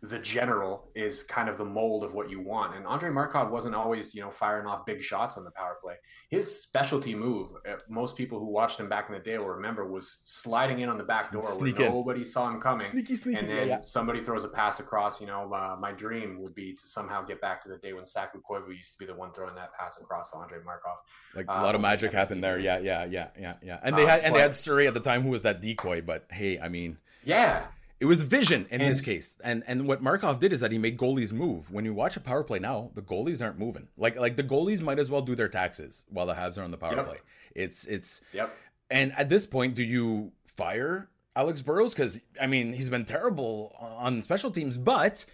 the 0.09 0.19
general 0.19 0.89
is 0.95 1.23
kind 1.23 1.49
of 1.49 1.57
the 1.57 1.65
mold 1.65 2.03
of 2.03 2.13
what 2.13 2.29
you 2.29 2.39
want. 2.39 2.75
And 2.75 2.85
Andre 2.85 3.09
Markov 3.09 3.49
wasn't 3.49 3.75
always, 3.75 4.13
you 4.13 4.21
know, 4.21 4.31
firing 4.31 4.67
off 4.67 4.85
big 4.85 5.01
shots 5.01 5.37
on 5.37 5.43
the 5.43 5.51
power 5.51 5.77
play. 5.81 5.95
His 6.29 6.61
specialty 6.61 7.15
move, 7.15 7.49
uh, 7.69 7.75
most 7.89 8.15
people 8.15 8.39
who 8.39 8.45
watched 8.45 8.79
him 8.79 8.89
back 8.89 9.07
in 9.09 9.13
the 9.13 9.21
day 9.21 9.37
will 9.37 9.47
remember, 9.47 9.85
was 9.85 10.19
sliding 10.23 10.79
in 10.79 10.89
on 10.89 10.97
the 10.97 11.03
back 11.03 11.31
door 11.31 11.43
Sneak 11.43 11.77
where 11.77 11.87
in. 11.87 11.93
nobody 11.93 12.23
saw 12.23 12.49
him 12.49 12.59
coming. 12.59 12.87
Sneaky, 12.87 13.15
sneaky, 13.15 13.39
and 13.39 13.49
then 13.49 13.67
yeah, 13.67 13.75
yeah. 13.75 13.81
somebody 13.81 14.23
throws 14.23 14.43
a 14.43 14.47
pass 14.47 14.79
across. 14.79 15.19
You 15.19 15.27
know, 15.27 15.51
uh, 15.53 15.75
my 15.79 15.91
dream 15.91 16.41
would 16.41 16.55
be 16.55 16.73
to 16.73 16.87
somehow 16.87 17.23
get 17.23 17.41
back 17.41 17.63
to 17.63 17.69
the 17.69 17.77
day 17.77 17.93
when 17.93 18.05
Saku 18.05 18.41
Koivu 18.41 18.69
used 18.77 18.93
to 18.93 18.97
be 18.97 19.05
the 19.05 19.15
one 19.15 19.31
throwing 19.31 19.55
that 19.55 19.73
pass 19.73 19.97
across 19.97 20.29
to 20.31 20.37
Andre 20.37 20.59
Markov. 20.63 20.97
Like 21.35 21.45
a 21.47 21.51
lot 21.51 21.75
of 21.75 21.79
um, 21.79 21.83
magic 21.83 22.11
happened 22.11 22.43
there. 22.43 22.59
Yeah, 22.59 22.79
yeah, 22.79 23.05
yeah, 23.05 23.27
yeah, 23.39 23.53
yeah. 23.63 23.79
And 23.81 23.97
they 23.97 24.05
had 24.05 24.21
and 24.21 24.33
but, 24.33 24.37
they 24.37 24.41
had 24.43 24.51
Souray 24.51 24.87
at 24.87 24.93
the 24.93 24.99
time 24.99 25.21
who 25.21 25.29
was 25.29 25.43
that 25.43 25.61
decoy. 25.61 26.01
But 26.01 26.25
hey, 26.31 26.59
I 26.59 26.69
mean, 26.69 26.97
yeah, 27.23 27.65
it 28.05 28.07
was 28.07 28.21
vision 28.21 28.67
in 28.69 28.81
and, 28.81 28.91
this 28.91 29.01
case. 29.01 29.35
And 29.43 29.63
and 29.65 29.87
what 29.87 29.99
Markov 29.99 30.39
did 30.39 30.53
is 30.53 30.59
that 30.59 30.71
he 30.71 30.77
made 30.77 30.95
goalies 30.95 31.33
move. 31.33 31.71
When 31.71 31.85
you 31.85 31.93
watch 31.93 32.15
a 32.15 32.19
power 32.19 32.43
play 32.43 32.59
now, 32.59 32.91
the 32.93 33.01
goalies 33.01 33.43
aren't 33.43 33.57
moving. 33.57 33.87
Like 33.97 34.15
like 34.15 34.35
the 34.35 34.43
goalies 34.43 34.79
might 34.79 34.99
as 34.99 35.09
well 35.09 35.21
do 35.21 35.33
their 35.33 35.49
taxes 35.49 36.05
while 36.09 36.27
the 36.27 36.35
Habs 36.35 36.59
are 36.59 36.61
on 36.61 36.69
the 36.69 36.77
power 36.77 36.95
yep. 36.95 37.07
play. 37.07 37.17
It's 37.55 37.85
it's 37.85 38.21
Yep. 38.33 38.55
And 38.91 39.11
at 39.13 39.27
this 39.27 39.47
point, 39.47 39.73
do 39.73 39.81
you 39.81 40.31
fire 40.43 41.09
Alex 41.35 41.63
Burrows 41.63 41.95
cuz 41.95 42.21
I 42.39 42.45
mean, 42.45 42.73
he's 42.73 42.91
been 42.91 43.05
terrible 43.05 43.75
on 43.79 44.21
special 44.21 44.51
teams, 44.51 44.77
but 44.77 45.25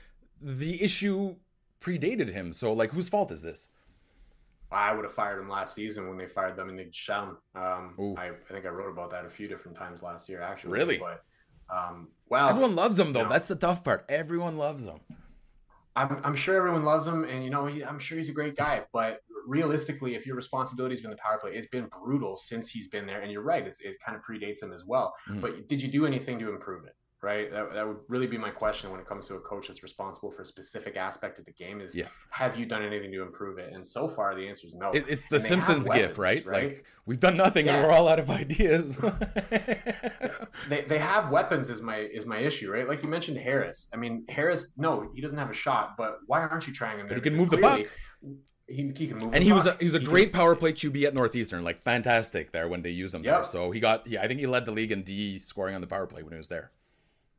the 0.42 0.82
issue 0.82 1.36
predated 1.82 2.32
him. 2.32 2.54
So 2.54 2.72
like 2.72 2.92
whose 2.92 3.10
fault 3.10 3.34
is 3.34 3.42
this? 3.42 3.68
I 4.72 4.94
would 4.94 5.04
have 5.04 5.14
fired 5.14 5.42
him 5.42 5.50
last 5.50 5.74
season 5.74 6.08
when 6.08 6.18
they 6.18 6.28
fired 6.28 6.56
them 6.56 6.68
Dominique 6.68 6.94
Ducharme. 6.94 7.38
Um, 7.54 8.16
I, 8.18 8.30
I, 8.30 8.54
think 8.54 8.66
I 8.66 8.70
wrote 8.70 8.90
about 8.90 9.10
that 9.10 9.26
a 9.26 9.30
few 9.30 9.50
different 9.50 9.78
times 9.78 10.02
last 10.02 10.30
year, 10.30 10.42
actually. 10.42 10.72
Really? 10.72 10.98
But 10.98 11.26
um, 11.72 12.10
well, 12.30 12.50
everyone 12.50 12.76
loves 12.76 13.00
him 13.00 13.14
though. 13.14 13.20
You 13.20 13.26
know, 13.26 13.32
That's 13.32 13.48
the 13.48 13.56
tough 13.56 13.84
part. 13.84 14.06
Everyone 14.10 14.58
loves 14.58 14.88
him. 14.88 15.00
I'm, 15.96 16.22
I'm 16.24 16.36
sure 16.36 16.56
everyone 16.56 16.86
loves 16.86 17.06
him, 17.06 17.26
and 17.26 17.44
you 17.44 17.50
know, 17.50 17.66
he, 17.66 17.84
I'm 17.84 18.00
sure 18.00 18.18
he's 18.18 18.30
a 18.30 18.34
great 18.34 18.56
guy. 18.56 18.84
But 18.94 19.22
realistically, 19.46 20.16
if 20.16 20.26
your 20.26 20.36
responsibility 20.36 20.96
has 20.96 21.02
been 21.02 21.12
the 21.12 21.18
power 21.18 21.38
play, 21.40 21.52
it's 21.52 21.68
been 21.68 21.90
brutal 22.04 22.38
since 22.38 22.70
he's 22.70 22.88
been 22.88 23.06
there. 23.06 23.22
And 23.22 23.32
you're 23.32 23.42
right, 23.42 23.66
it 23.66 23.98
kind 24.06 24.18
of 24.18 24.24
predates 24.24 24.62
him 24.64 24.72
as 24.72 24.86
well. 24.86 25.14
Mm-hmm. 25.30 25.40
But 25.40 25.68
did 25.68 25.82
you 25.82 25.90
do 25.90 26.06
anything 26.06 26.40
to 26.40 26.50
improve 26.50 26.86
it? 26.86 26.94
Right? 27.22 27.52
That, 27.52 27.74
that 27.74 27.88
would 27.88 27.98
really 28.08 28.26
be 28.26 28.38
my 28.38 28.50
question 28.50 28.90
when 28.90 29.00
it 29.00 29.06
comes 29.06 29.28
to 29.28 29.36
a 29.36 29.40
coach 29.40 29.68
that's 29.68 29.84
responsible 29.84 30.32
for 30.32 30.42
a 30.42 30.46
specific 30.46 30.96
aspect 30.96 31.38
of 31.38 31.46
the 31.46 31.52
game 31.52 31.80
is 31.80 31.96
yeah. 31.96 32.06
have 32.32 32.58
you 32.58 32.66
done 32.66 32.84
anything 32.84 33.12
to 33.12 33.22
improve 33.22 33.60
it? 33.60 33.74
And 33.74 33.86
so 33.86 34.08
far 34.08 34.34
the 34.36 34.48
answer 34.48 34.68
is 34.68 34.74
no. 34.74 34.92
It, 34.92 35.06
it's 35.08 35.28
the 35.28 35.40
Simpsons 35.40 35.88
gif, 35.88 36.18
right? 36.18 36.44
right? 36.46 36.70
Like 36.70 36.86
we've 37.06 37.20
done 37.20 37.38
nothing 37.38 37.68
yeah. 37.68 37.76
and 37.76 37.84
we're 37.84 37.92
all 37.92 38.08
out 38.08 38.20
of 38.20 38.30
ideas. 38.30 38.98
they, 40.70 40.82
they 40.82 40.98
have 40.98 41.30
weapons 41.30 41.70
is 41.70 41.82
my 41.82 41.98
is 41.98 42.26
my 42.26 42.40
issue, 42.40 42.72
right? 42.72 42.88
Like 42.88 43.04
you 43.04 43.10
mentioned 43.10 43.38
Harris. 43.38 43.88
I 43.94 43.98
mean 43.98 44.26
Harris, 44.28 44.72
no, 44.78 45.10
he 45.14 45.22
doesn't 45.22 45.38
have 45.38 45.52
a 45.52 45.56
shot, 45.56 45.96
but 45.98 46.20
why 46.26 46.42
aren't 46.42 46.68
you 46.68 46.74
trying 46.74 47.00
him 47.00 47.08
there? 47.08 47.18
But 47.18 47.24
he 47.24 47.30
can 47.30 47.38
move 47.40 47.50
the 47.50 47.58
puck. 47.58 47.82
He, 48.68 48.90
he, 48.96 49.08
can 49.08 49.18
move. 49.18 49.34
And 49.34 49.44
he 49.44 49.52
was 49.52 49.66
a, 49.66 49.76
he 49.80 49.86
was 49.86 49.96
a 49.96 50.00
he 50.00 50.06
great 50.06 50.32
can... 50.32 50.40
power 50.40 50.56
play 50.56 50.72
QB 50.72 51.04
at 51.04 51.14
Northeastern, 51.14 51.64
like 51.64 51.82
fantastic 51.82 52.54
there 52.54 52.70
when 52.70 52.82
they 52.82 52.90
used 52.90 53.14
him 53.14 53.22
yep. 53.24 53.36
there. 53.36 53.44
So 53.44 53.72
he 53.72 53.80
got 53.80 54.08
yeah, 54.08 54.24
I 54.24 54.28
think 54.28 54.40
he 54.40 54.48
led 54.48 54.66
the 54.66 54.72
league 54.72 54.92
in 54.92 55.04
D 55.04 55.40
scoring 55.40 55.76
on 55.76 55.82
the 55.82 55.88
power 55.88 56.08
play 56.08 56.24
when 56.24 56.32
he 56.32 56.38
was 56.38 56.48
there. 56.48 56.72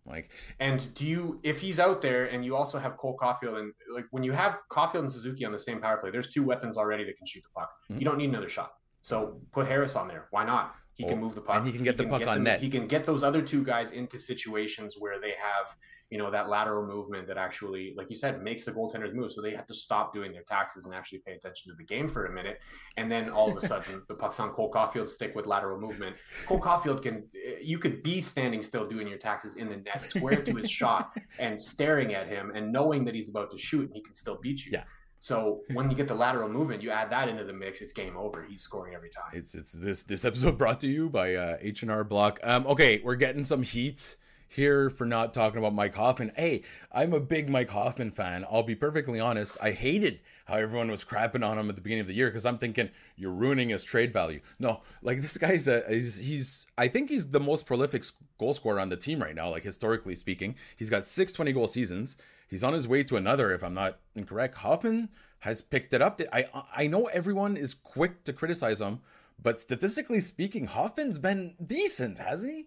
Like, 0.05 0.31
and 0.59 0.93
do 0.95 1.07
you, 1.07 1.41
if 1.43 1.61
he's 1.61 1.79
out 1.79 2.03
there 2.03 2.27
and 2.27 2.45
you 2.45 2.57
also 2.57 2.79
have 2.79 2.97
Cole 2.97 3.17
Caufield 3.17 3.59
and 3.59 3.73
like 3.95 4.07
when 4.11 4.25
you 4.25 4.33
have 4.33 4.59
Caufield 4.71 5.01
and 5.01 5.13
Suzuki 5.13 5.45
on 5.45 5.53
the 5.53 5.59
same 5.59 5.81
power 5.81 5.97
play, 5.97 6.11
there's 6.11 6.29
two 6.29 6.43
weapons 6.43 6.77
already 6.77 7.05
that 7.05 7.17
can 7.17 7.27
shoot 7.27 7.43
the 7.43 7.61
puck. 7.61 7.71
Mm-hmm. 7.91 8.01
You 8.01 8.05
don't 8.05 8.19
need 8.19 8.31
another 8.31 8.49
shot. 8.49 8.73
So 9.03 9.41
put 9.53 9.67
Harris 9.67 9.95
on 9.95 10.09
there. 10.09 10.27
Why 10.31 10.45
not? 10.45 10.75
He 10.95 11.05
can 11.05 11.21
move 11.21 11.35
the 11.35 11.41
puck. 11.41 11.57
And 11.57 11.67
he 11.67 11.73
can 11.73 11.83
get 11.83 11.99
he 11.99 12.05
the 12.05 12.11
puck 12.11 12.21
on 12.23 12.35
them, 12.35 12.45
net. 12.45 12.61
He 12.61 12.69
can 12.69 12.87
get 12.87 13.05
those 13.05 13.23
other 13.23 13.43
two 13.43 13.65
guys 13.65 13.91
into 13.91 14.19
situations 14.19 14.97
where 14.99 15.21
they 15.21 15.31
have 15.31 15.75
you 16.13 16.19
know 16.19 16.31
that 16.31 16.51
lateral 16.51 16.87
movement 16.87 17.27
that 17.27 17.39
actually 17.39 17.95
like 17.97 18.11
you 18.11 18.15
said 18.15 18.43
makes 18.43 18.67
the 18.67 18.71
goaltenders 18.71 19.15
move 19.15 19.33
so 19.33 19.41
they 19.41 19.55
have 19.57 19.67
to 19.67 19.73
stop 19.73 20.13
doing 20.13 20.31
their 20.31 20.43
taxes 20.43 20.85
and 20.85 20.95
actually 20.95 21.21
pay 21.21 21.33
attention 21.33 21.73
to 21.73 21.77
the 21.79 21.85
game 21.85 22.07
for 22.07 22.27
a 22.27 22.33
minute 22.33 22.61
and 22.99 23.11
then 23.11 23.31
all 23.31 23.51
of 23.51 23.57
a 23.57 23.61
sudden 23.73 24.03
the 24.09 24.15
puck's 24.15 24.39
on 24.39 24.51
Cole 24.51 24.71
Caufield 24.71 25.09
stick 25.09 25.35
with 25.35 25.47
lateral 25.47 25.81
movement 25.81 26.15
Cole 26.45 26.61
Caufield 26.61 27.03
can 27.03 27.25
you 27.63 27.79
could 27.79 28.03
be 28.03 28.21
standing 28.21 28.63
still 28.63 28.87
doing 28.87 29.09
your 29.09 29.17
taxes 29.17 29.57
in 29.57 29.71
the 29.71 29.79
net 29.79 30.05
square 30.05 30.43
to 30.43 30.55
his 30.55 30.71
shot 30.71 31.17
and 31.39 31.59
staring 31.59 32.13
at 32.13 32.29
him 32.29 32.53
and 32.55 32.71
knowing 32.71 33.07
that 33.07 33.15
he's 33.15 33.31
about 33.31 33.51
to 33.51 33.57
shoot 33.57 33.87
and 33.87 33.95
he 33.95 34.03
can 34.03 34.13
still 34.13 34.39
beat 34.43 34.67
you 34.67 34.73
yeah 34.75 34.85
So 35.19 35.61
when 35.73 35.89
you 35.89 35.97
get 35.97 36.09
the 36.09 36.17
lateral 36.17 36.49
movement, 36.49 36.83
you 36.83 36.91
add 36.91 37.09
that 37.11 37.29
into 37.29 37.45
the 37.45 37.53
mix, 37.53 37.81
it's 37.81 37.93
game 37.93 38.17
over. 38.17 38.45
He's 38.51 38.63
scoring 38.63 38.93
every 38.97 39.09
time. 39.09 39.31
It's 39.33 39.55
it's 39.55 39.71
this 39.71 40.03
this 40.03 40.25
episode 40.25 40.59
brought 40.59 40.81
to 40.81 40.89
you 40.89 41.09
by 41.09 41.37
uh, 41.37 41.59
H 41.61 41.83
and 41.83 41.93
R 41.93 42.03
Block. 42.03 42.41
Um, 42.43 42.67
okay, 42.67 43.01
we're 43.05 43.15
getting 43.15 43.45
some 43.45 43.63
heat 43.63 44.17
here 44.53 44.91
for 44.91 45.07
not 45.07 45.33
talking 45.33 45.59
about 45.59 45.75
Mike 45.75 45.95
Hoffman. 45.95 46.33
Hey, 46.37 46.63
I'm 46.93 47.15
a 47.15 47.21
big 47.21 47.49
Mike 47.49 47.71
Hoffman 47.71 48.11
fan. 48.11 48.45
I'll 48.51 48.63
be 48.63 48.75
perfectly 48.75 49.19
honest. 49.19 49.57
I 49.63 49.71
hated 49.71 50.21
how 50.45 50.57
everyone 50.57 50.91
was 50.91 51.05
crapping 51.05 51.47
on 51.47 51.59
him 51.59 51.71
at 51.71 51.77
the 51.77 51.81
beginning 51.81 52.03
of 52.03 52.07
the 52.07 52.15
year 52.15 52.29
because 52.29 52.45
I'm 52.45 52.59
thinking 52.59 52.91
you're 53.17 53.33
ruining 53.33 53.71
his 53.71 53.83
trade 53.83 54.13
value. 54.13 54.41
No, 54.59 54.83
like 55.03 55.23
this 55.23 55.39
guy's 55.39 55.69
a 55.69 55.83
he's, 55.89 56.19
he's 56.19 56.67
I 56.77 56.89
think 56.89 57.09
he's 57.09 57.31
the 57.31 57.41
most 57.41 57.67
prolific 57.67 58.05
goal 58.39 58.53
scorer 58.53 58.79
on 58.79 58.91
the 58.91 58.97
team 58.97 59.23
right 59.23 59.35
now. 59.35 59.51
Like 59.51 59.65
historically 59.65 60.15
speaking, 60.15 60.57
he's 60.77 60.91
got 60.91 61.05
six 61.05 61.33
20 61.33 61.53
goal 61.53 61.67
seasons. 61.67 62.17
He's 62.49 62.63
on 62.63 62.75
his 62.75 62.87
way 62.87 63.03
to 63.05 63.17
another, 63.17 63.53
if 63.53 63.65
I'm 63.65 63.75
not 63.75 63.99
incorrect. 64.15 64.57
Hoffman 64.57 65.09
has 65.41 65.63
picked 65.63 65.95
it 65.95 66.03
up. 66.03 66.21
I 66.31 66.47
I 66.77 66.87
know 66.87 67.07
everyone 67.07 67.57
is 67.57 67.73
quick 67.73 68.25
to 68.25 68.35
criticize 68.35 68.83
him, 68.83 69.01
but 69.43 69.59
statistically 69.59 70.21
speaking, 70.21 70.67
Hoffman's 70.67 71.19
been 71.19 71.55
decent, 71.65 72.19
hasn't 72.19 72.53
he? 72.53 72.67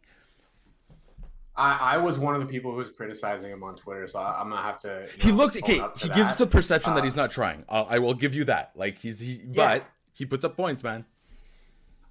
I, 1.58 1.96
I 1.96 1.98
was 1.98 2.20
one 2.20 2.36
of 2.36 2.42
the 2.42 2.48
people 2.48 2.72
who 2.72 2.78
was 2.78 2.90
criticizing 2.90 3.52
him 3.52 3.64
on 3.64 3.76
Twitter, 3.76 4.08
so 4.08 4.20
I, 4.20 4.42
am 4.42 4.50
gonna 4.50 4.62
have 4.62 4.80
to. 4.80 5.08
he 5.20 5.30
know, 5.30 5.36
looks 5.36 5.58
okay. 5.58 5.82
He 5.98 6.08
that. 6.08 6.16
gives 6.16 6.38
the 6.38 6.48
perception 6.48 6.92
uh, 6.92 6.96
that 6.96 7.04
he's 7.04 7.16
not 7.16 7.32
trying. 7.32 7.64
Uh, 7.70 7.86
I 7.88 8.00
will 8.00 8.14
give 8.14 8.36
you 8.36 8.44
that. 8.46 8.72
Like 8.76 9.00
he's 9.00 9.20
he, 9.20 9.42
yeah. 9.52 9.80
but 9.80 9.86
he 10.14 10.26
puts 10.26 10.44
up 10.44 10.58
points, 10.58 10.84
man. 10.84 11.06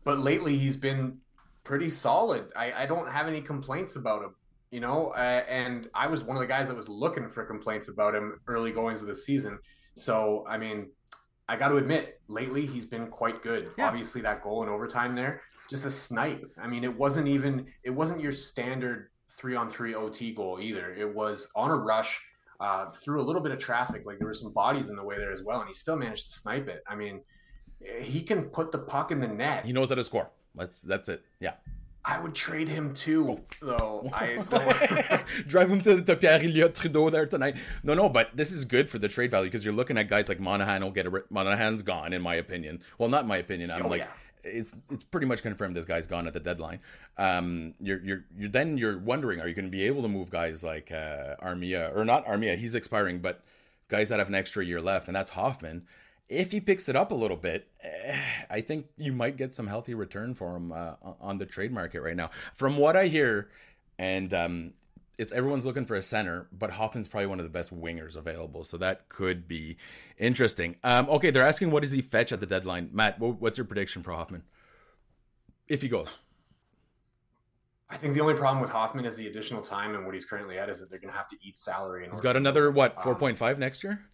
But 0.02 0.18
lately, 0.18 0.56
he's 0.56 0.76
been 0.76 1.18
pretty 1.62 1.90
solid. 1.90 2.46
I, 2.56 2.72
I 2.72 2.86
don't 2.86 3.10
have 3.10 3.26
any 3.26 3.40
complaints 3.40 3.96
about 3.96 4.22
him 4.22 4.34
you 4.74 4.80
know, 4.80 5.10
uh, 5.10 5.44
and 5.48 5.88
I 5.94 6.08
was 6.08 6.24
one 6.24 6.36
of 6.36 6.40
the 6.40 6.48
guys 6.48 6.66
that 6.66 6.76
was 6.76 6.88
looking 6.88 7.28
for 7.28 7.44
complaints 7.44 7.86
about 7.86 8.12
him 8.12 8.40
early 8.48 8.72
goings 8.72 9.00
of 9.02 9.06
the 9.06 9.14
season. 9.14 9.60
So, 9.94 10.44
I 10.48 10.58
mean, 10.58 10.88
I 11.48 11.54
got 11.54 11.68
to 11.68 11.76
admit, 11.76 12.20
lately 12.26 12.66
he's 12.66 12.84
been 12.84 13.06
quite 13.06 13.40
good. 13.40 13.70
Yeah. 13.78 13.86
Obviously, 13.86 14.20
that 14.22 14.42
goal 14.42 14.64
in 14.64 14.68
overtime 14.68 15.14
there, 15.14 15.42
just 15.70 15.86
a 15.86 15.92
snipe. 15.92 16.50
I 16.60 16.66
mean, 16.66 16.82
it 16.82 16.92
wasn't 16.92 17.28
even 17.28 17.66
it 17.84 17.90
wasn't 17.90 18.20
your 18.20 18.32
standard 18.32 19.10
three 19.36 19.56
on 19.56 19.68
three 19.68 19.94
OT 19.94 20.32
goal 20.32 20.58
either. 20.60 20.94
It 20.94 21.14
was 21.14 21.48
on 21.54 21.70
a 21.70 21.76
rush 21.76 22.20
uh, 22.60 22.90
through 22.90 23.20
a 23.20 23.24
little 23.24 23.42
bit 23.42 23.52
of 23.52 23.58
traffic. 23.58 24.04
Like 24.04 24.18
there 24.18 24.26
were 24.26 24.34
some 24.34 24.52
bodies 24.52 24.88
in 24.88 24.96
the 24.96 25.02
way 25.02 25.18
there 25.18 25.32
as 25.32 25.42
well, 25.42 25.60
and 25.60 25.68
he 25.68 25.74
still 25.74 25.96
managed 25.96 26.26
to 26.26 26.32
snipe 26.32 26.68
it. 26.68 26.82
I 26.88 26.94
mean, 26.94 27.20
he 28.00 28.22
can 28.22 28.44
put 28.44 28.72
the 28.72 28.78
puck 28.78 29.10
in 29.10 29.20
the 29.20 29.28
net. 29.28 29.64
He 29.64 29.72
knows 29.72 29.88
how 29.90 29.96
to 29.96 30.04
score. 30.04 30.30
That's 30.54 30.82
that's 30.82 31.08
it. 31.08 31.22
Yeah. 31.40 31.54
I 32.06 32.20
would 32.20 32.34
trade 32.34 32.68
him 32.68 32.92
too, 32.92 33.40
though. 33.62 34.10
I 34.12 34.36
drive 35.46 35.70
him 35.70 35.80
to, 35.82 36.02
to 36.02 36.16
Pierre 36.16 36.34
Elliott 36.34 36.74
Trudeau 36.74 37.08
there 37.08 37.24
tonight. 37.24 37.56
No, 37.82 37.94
no, 37.94 38.10
but 38.10 38.36
this 38.36 38.52
is 38.52 38.66
good 38.66 38.90
for 38.90 38.98
the 38.98 39.08
trade 39.08 39.30
value 39.30 39.46
because 39.46 39.64
you're 39.64 39.74
looking 39.74 39.96
at 39.96 40.08
guys 40.08 40.28
like 40.28 40.38
Monahan 40.38 40.82
will 40.82 40.90
get 40.90 41.06
a 41.06 41.22
Monahan's 41.30 41.80
gone 41.80 42.12
in 42.12 42.20
my 42.20 42.34
opinion. 42.34 42.82
Well, 42.98 43.08
not 43.08 43.26
my 43.26 43.38
opinion. 43.38 43.70
I'm 43.70 43.86
oh, 43.86 43.88
like. 43.88 44.02
Yeah. 44.02 44.08
It's 44.44 44.74
it's 44.90 45.04
pretty 45.04 45.26
much 45.26 45.42
confirmed 45.42 45.74
this 45.74 45.84
guy's 45.84 46.06
gone 46.06 46.26
at 46.26 46.32
the 46.32 46.40
deadline. 46.40 46.80
Um, 47.18 47.74
you're 47.80 48.00
you're 48.02 48.24
you're 48.36 48.48
then 48.48 48.78
you're 48.78 48.98
wondering 48.98 49.40
are 49.40 49.48
you 49.48 49.54
going 49.54 49.64
to 49.64 49.70
be 49.70 49.84
able 49.84 50.02
to 50.02 50.08
move 50.08 50.30
guys 50.30 50.62
like 50.62 50.92
uh, 50.92 51.36
Armia 51.42 51.94
or 51.96 52.04
not 52.04 52.26
Armia? 52.26 52.56
He's 52.56 52.74
expiring, 52.74 53.20
but 53.20 53.42
guys 53.88 54.08
that 54.10 54.18
have 54.18 54.28
an 54.28 54.34
extra 54.34 54.64
year 54.64 54.80
left, 54.80 55.06
and 55.06 55.16
that's 55.16 55.30
Hoffman 55.30 55.86
if 56.28 56.52
he 56.52 56.60
picks 56.60 56.88
it 56.88 56.96
up 56.96 57.10
a 57.10 57.14
little 57.14 57.36
bit, 57.36 57.68
eh, 57.82 58.18
I 58.48 58.60
think 58.60 58.86
you 58.96 59.12
might 59.12 59.36
get 59.36 59.54
some 59.54 59.66
healthy 59.66 59.94
return 59.94 60.34
for 60.34 60.56
him 60.56 60.72
uh, 60.72 60.94
on 61.20 61.38
the 61.38 61.46
trade 61.46 61.72
market 61.72 62.00
right 62.00 62.16
now. 62.16 62.30
From 62.54 62.76
what 62.76 62.96
I 62.96 63.06
hear, 63.08 63.50
and 63.98 64.32
um, 64.32 64.72
it's 65.18 65.32
everyone's 65.32 65.66
looking 65.66 65.86
for 65.86 65.94
a 65.94 66.02
center, 66.02 66.48
but 66.52 66.70
Hoffman's 66.70 67.08
probably 67.08 67.26
one 67.26 67.38
of 67.38 67.44
the 67.44 67.50
best 67.50 67.74
wingers 67.74 68.16
available, 68.16 68.64
so 68.64 68.76
that 68.78 69.08
could 69.08 69.46
be 69.46 69.76
interesting. 70.18 70.76
Um, 70.82 71.08
okay, 71.08 71.30
they're 71.30 71.46
asking 71.46 71.70
what 71.70 71.82
does 71.82 71.92
he 71.92 72.02
fetch 72.02 72.32
at 72.32 72.40
the 72.40 72.46
deadline, 72.46 72.90
Matt? 72.92 73.18
What's 73.18 73.58
your 73.58 73.64
prediction 73.64 74.02
for 74.02 74.12
Hoffman 74.12 74.42
if 75.68 75.82
he 75.82 75.88
goes? 75.88 76.18
I 77.90 77.96
think 77.96 78.14
the 78.14 78.20
only 78.20 78.34
problem 78.34 78.60
with 78.60 78.70
Hoffman 78.70 79.04
is 79.04 79.16
the 79.16 79.26
additional 79.28 79.62
time 79.62 79.94
and 79.94 80.04
what 80.04 80.14
he's 80.14 80.24
currently 80.24 80.58
at 80.58 80.68
is 80.68 80.80
that 80.80 80.90
they're 80.90 80.98
going 80.98 81.12
to 81.12 81.16
have 81.16 81.28
to 81.28 81.36
eat 81.42 81.56
salary. 81.56 82.06
He's 82.10 82.20
got 82.20 82.36
another 82.36 82.70
what 82.70 83.00
four 83.02 83.14
point 83.14 83.36
five 83.36 83.56
um, 83.56 83.60
next 83.60 83.84
year 83.84 84.04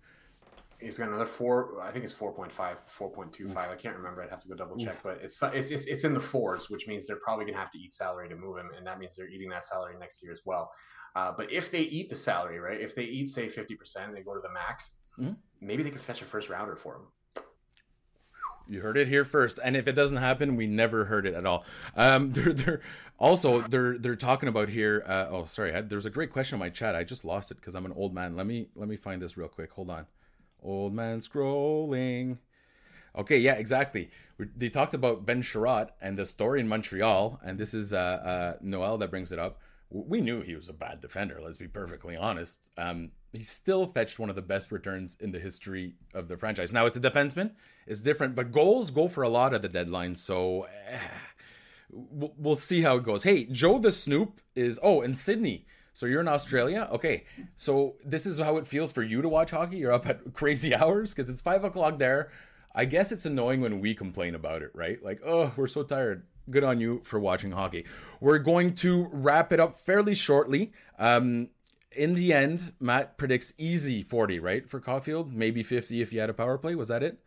he's 0.81 0.99
got 0.99 1.09
another 1.09 1.27
four. 1.27 1.81
I 1.83 1.90
think 1.90 2.05
it's 2.05 2.14
4.5, 2.14 2.53
4.25. 2.99 3.57
I 3.57 3.75
can't 3.77 3.97
remember. 3.97 4.23
I'd 4.23 4.31
have 4.31 4.43
to 4.43 4.49
go 4.49 4.55
double 4.55 4.77
check, 4.77 5.03
but 5.03 5.19
it's, 5.23 5.40
it's 5.43 5.71
it's 5.71 5.87
it's 5.87 6.05
in 6.05 6.14
the 6.14 6.21
fours, 6.21 6.71
which 6.71 6.87
means 6.87 7.07
they're 7.07 7.21
probably 7.25 7.45
going 7.45 7.55
to 7.55 7.61
have 7.61 7.71
to 7.73 7.79
eat 7.79 7.95
salary 7.95 8.29
to 8.29 8.37
move 8.37 8.59
him, 8.59 8.71
and 8.77 8.87
that 8.87 8.99
means 8.99 9.16
they're 9.16 9.29
eating 9.29 9.49
that 9.51 9.64
salary 9.64 9.95
next 9.99 10.23
year 10.23 10.33
as 10.33 10.40
well. 10.45 10.71
Uh, 11.16 11.33
but 11.37 11.53
if 11.53 11.71
they 11.71 11.83
eat 11.83 12.09
the 12.09 12.16
salary, 12.16 12.59
right? 12.59 12.81
If 12.81 12.95
they 12.95 13.03
eat 13.03 13.31
say 13.31 13.49
50%, 13.49 14.14
they 14.14 14.23
go 14.23 14.35
to 14.35 14.40
the 14.40 14.53
max. 14.53 14.90
Mm-hmm. 15.19 15.33
Maybe 15.61 15.83
they 15.83 15.90
could 15.90 16.01
fetch 16.01 16.23
a 16.23 16.25
first 16.25 16.49
rounder 16.49 16.77
for 16.77 16.97
him. 16.97 17.03
You 18.69 18.81
heard 18.81 18.97
it 18.97 19.09
here 19.09 19.25
first, 19.25 19.59
and 19.62 19.77
if 19.77 19.88
it 19.88 19.93
doesn't 19.95 20.19
happen, 20.19 20.55
we 20.55 20.69
never 20.69 21.07
heard 21.07 21.27
it 21.27 21.35
at 21.35 21.45
all. 21.45 21.64
Um, 21.97 22.33
they're, 22.33 22.53
they're 22.53 22.81
also 23.19 23.62
they're 23.62 23.99
they're 23.99 24.16
talking 24.16 24.49
about 24.49 24.69
here. 24.69 25.03
Uh, 25.05 25.27
oh, 25.31 25.45
sorry, 25.47 25.75
I, 25.75 25.81
there's 25.81 26.07
a 26.07 26.11
great 26.11 26.31
question 26.31 26.55
in 26.57 26.61
my 26.61 26.71
chat. 26.71 26.95
I 26.95 27.03
just 27.03 27.25
lost 27.25 27.51
it 27.51 27.57
because 27.57 27.75
I'm 27.75 27.85
an 27.85 27.93
old 27.97 28.14
man. 28.14 28.37
Let 28.37 28.47
me 28.47 28.69
let 28.77 28.88
me 28.88 28.97
find 28.97 29.21
this 29.21 29.37
real 29.37 29.49
quick. 29.49 29.73
Hold 29.73 29.90
on. 29.90 30.07
Old 30.62 30.92
man 30.92 31.20
scrolling. 31.20 32.38
Okay, 33.16 33.38
yeah, 33.38 33.55
exactly. 33.55 34.11
We, 34.38 34.46
they 34.57 34.68
talked 34.68 34.94
about 34.94 35.27
Ben 35.27 35.42
Chiarot 35.42 35.90
and 36.01 36.16
the 36.16 36.27
story 36.27 36.61
in 36.61 36.68
Montreal, 36.68 37.40
and 37.44 37.59
this 37.59 37.75
is 37.75 37.92
uh, 37.92 37.96
uh, 37.96 38.55
Noel 38.61 38.99
that 38.99 39.11
brings 39.11 39.33
it 39.33 39.38
up. 39.38 39.61
We 39.90 40.20
knew 40.20 40.40
he 40.40 40.55
was 40.55 40.68
a 40.68 40.73
bad 40.73 41.01
defender. 41.01 41.40
Let's 41.42 41.57
be 41.57 41.66
perfectly 41.66 42.16
honest. 42.16 42.70
Um, 42.79 43.11
he 43.33 43.42
still 43.42 43.87
fetched 43.87 44.20
one 44.20 44.31
of 44.31 44.37
the 44.37 44.42
best 44.42 44.70
returns 44.70 45.16
in 45.20 45.33
the 45.33 45.40
history 45.40 45.94
of 46.14 46.29
the 46.29 46.37
franchise. 46.37 46.73
Now 46.73 46.87
it's 46.87 46.96
a 46.96 47.01
defenseman; 47.01 47.53
it's 47.87 48.03
different, 48.03 48.37
but 48.37 48.53
goals 48.53 48.92
go 48.92 49.09
for 49.09 49.23
a 49.23 49.29
lot 49.29 49.53
at 49.53 49.62
the 49.62 49.68
deadline. 49.68 50.14
So 50.14 50.68
eh, 50.88 50.99
we'll 51.90 52.55
see 52.55 52.83
how 52.83 52.96
it 52.96 53.03
goes. 53.03 53.25
Hey, 53.25 53.44
Joe 53.44 53.79
the 53.79 53.90
Snoop 53.90 54.40
is 54.55 54.79
oh, 54.83 55.01
in 55.01 55.14
Sydney 55.14 55.66
so 55.92 56.07
you're 56.07 56.20
in 56.20 56.29
Australia? 56.29 56.88
Okay. 56.92 57.24
So 57.57 57.96
this 58.05 58.26
is 58.26 58.38
how 58.38 58.57
it 58.57 58.66
feels 58.66 58.92
for 58.92 59.03
you 59.03 59.22
to 59.22 59.29
watch 59.29 59.50
hockey? 59.50 59.79
You're 59.79 59.92
up 59.92 60.07
at 60.07 60.33
crazy 60.33 60.74
hours 60.74 61.12
because 61.12 61.29
it's 61.29 61.40
five 61.40 61.64
o'clock 61.64 61.98
there. 61.98 62.31
I 62.74 62.85
guess 62.85 63.11
it's 63.11 63.26
annoying 63.26 63.61
when 63.61 63.81
we 63.81 63.94
complain 63.94 64.35
about 64.35 64.62
it, 64.62 64.70
right? 64.74 65.03
Like, 65.03 65.20
oh, 65.24 65.53
we're 65.57 65.66
so 65.66 65.83
tired. 65.83 66.24
Good 66.48 66.64
on 66.64 66.81
you 66.81 67.00
for 67.05 67.18
watching 67.18 67.50
hockey. 67.50 67.85
We're 68.20 68.38
going 68.38 68.74
to 68.76 69.09
wrap 69.12 69.53
it 69.53 69.61
up 69.61 69.74
fairly 69.74 70.14
shortly. 70.14 70.72
Um, 70.98 71.48
in 71.92 72.14
the 72.14 72.33
end, 72.33 72.72
Matt 72.79 73.18
predicts 73.18 73.53
easy 73.59 74.03
40, 74.03 74.38
right? 74.38 74.68
For 74.68 74.81
Caufield, 74.81 75.33
maybe 75.33 75.62
50 75.62 76.00
if 76.00 76.12
he 76.12 76.18
had 76.18 76.31
a 76.31 76.35
power 76.35 76.59
play. 76.59 76.74
Was 76.74 76.88
that 76.88 77.03
it? 77.03 77.18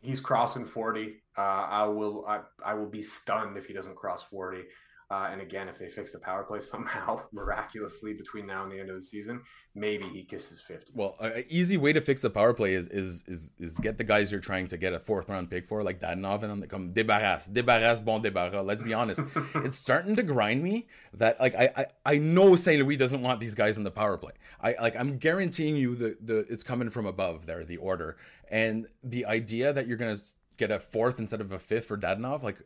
He's 0.00 0.20
crossing 0.20 0.64
40. 0.64 1.16
Uh, 1.36 1.40
I 1.40 1.84
will 1.86 2.24
I, 2.26 2.40
I 2.64 2.74
will 2.74 2.86
be 2.86 3.02
stunned 3.02 3.56
if 3.56 3.66
he 3.66 3.72
doesn't 3.72 3.96
cross 3.96 4.22
40. 4.22 4.62
Uh, 5.10 5.28
and 5.32 5.40
again, 5.40 5.68
if 5.68 5.78
they 5.78 5.88
fix 5.88 6.12
the 6.12 6.18
power 6.18 6.44
play 6.44 6.60
somehow 6.74 7.22
miraculously 7.32 8.12
between 8.12 8.46
now 8.46 8.62
and 8.62 8.70
the 8.70 8.78
end 8.78 8.90
of 8.90 8.96
the 8.96 9.02
season, 9.02 9.40
maybe 9.74 10.06
he 10.06 10.22
kisses 10.22 10.60
fifty. 10.60 10.92
Well, 10.94 11.16
an 11.20 11.44
easy 11.48 11.76
way 11.76 11.92
to 11.94 12.00
fix 12.00 12.20
the 12.20 12.30
power 12.30 12.52
play 12.52 12.74
is 12.74 12.88
is 12.88 13.24
is, 13.26 13.52
is 13.58 13.78
get 13.78 13.96
the 13.96 14.04
guys 14.04 14.30
you're 14.30 14.40
trying 14.40 14.66
to 14.68 14.76
get 14.76 14.92
a 14.92 14.98
fourth 15.00 15.28
round 15.28 15.50
pick 15.50 15.64
for, 15.64 15.82
like 15.82 15.98
Dadonov, 15.98 16.42
and 16.42 16.50
them 16.50 16.62
come 16.68 16.92
débarrasse, 16.92 17.50
débarrasse, 17.50 18.04
bon 18.04 18.22
débarras. 18.22 18.64
Let's 18.64 18.82
be 18.82 18.92
honest, 18.92 19.24
it's 19.56 19.78
starting 19.78 20.14
to 20.16 20.22
grind 20.22 20.62
me 20.62 20.88
that 21.14 21.40
like 21.40 21.54
I, 21.54 21.70
I 21.76 21.86
I 22.04 22.18
know 22.18 22.54
St. 22.54 22.82
Louis 22.82 22.96
doesn't 22.96 23.22
want 23.22 23.40
these 23.40 23.54
guys 23.54 23.78
in 23.78 23.84
the 23.84 23.90
power 23.90 24.18
play. 24.18 24.32
I 24.60 24.76
like 24.80 24.94
I'm 24.94 25.16
guaranteeing 25.16 25.76
you 25.76 25.94
the 25.94 26.18
the 26.20 26.38
it's 26.50 26.62
coming 26.62 26.90
from 26.90 27.06
above 27.06 27.46
there, 27.46 27.64
the 27.64 27.78
order 27.78 28.16
and 28.50 28.86
the 29.02 29.26
idea 29.26 29.72
that 29.72 29.86
you're 29.86 29.96
gonna 29.96 30.18
get 30.56 30.70
a 30.70 30.78
fourth 30.78 31.18
instead 31.18 31.40
of 31.40 31.52
a 31.52 31.58
fifth 31.58 31.86
for 31.86 31.96
Dadonov, 31.96 32.42
like 32.42 32.58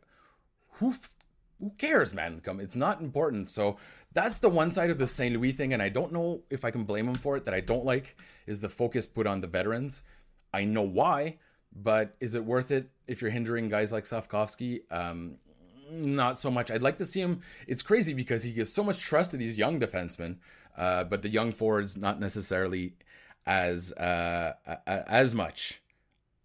who 0.73 0.93
who 1.63 1.71
cares, 1.77 2.13
man? 2.13 2.41
Come, 2.41 2.59
it's 2.59 2.75
not 2.75 2.99
important. 2.99 3.49
So 3.49 3.77
that's 4.11 4.39
the 4.39 4.49
one 4.49 4.73
side 4.73 4.89
of 4.89 4.97
the 4.97 5.07
St. 5.07 5.33
Louis 5.33 5.53
thing, 5.53 5.73
and 5.73 5.81
I 5.81 5.87
don't 5.87 6.11
know 6.11 6.41
if 6.49 6.65
I 6.65 6.71
can 6.71 6.83
blame 6.83 7.07
him 7.07 7.15
for 7.15 7.37
it. 7.37 7.45
That 7.45 7.53
I 7.53 7.61
don't 7.61 7.85
like 7.85 8.17
is 8.45 8.59
the 8.59 8.67
focus 8.67 9.05
put 9.05 9.25
on 9.25 9.39
the 9.39 9.47
veterans. 9.47 10.03
I 10.53 10.65
know 10.65 10.81
why, 10.81 11.37
but 11.73 12.15
is 12.19 12.35
it 12.35 12.43
worth 12.43 12.69
it 12.71 12.89
if 13.07 13.21
you're 13.21 13.31
hindering 13.31 13.69
guys 13.69 13.93
like 13.93 14.03
Slafkovsky? 14.03 14.81
Um, 14.91 15.37
not 15.89 16.37
so 16.37 16.51
much. 16.51 16.69
I'd 16.69 16.81
like 16.81 16.97
to 16.97 17.05
see 17.05 17.21
him. 17.21 17.39
It's 17.65 17.81
crazy 17.81 18.13
because 18.13 18.43
he 18.43 18.51
gives 18.51 18.73
so 18.73 18.83
much 18.83 18.99
trust 18.99 19.31
to 19.31 19.37
these 19.37 19.57
young 19.57 19.79
defensemen, 19.79 20.37
uh, 20.77 21.05
but 21.05 21.21
the 21.21 21.29
young 21.29 21.53
forwards 21.53 21.95
not 21.95 22.19
necessarily 22.19 22.95
as 23.45 23.93
uh, 23.93 24.53
as 24.85 25.33
much 25.33 25.81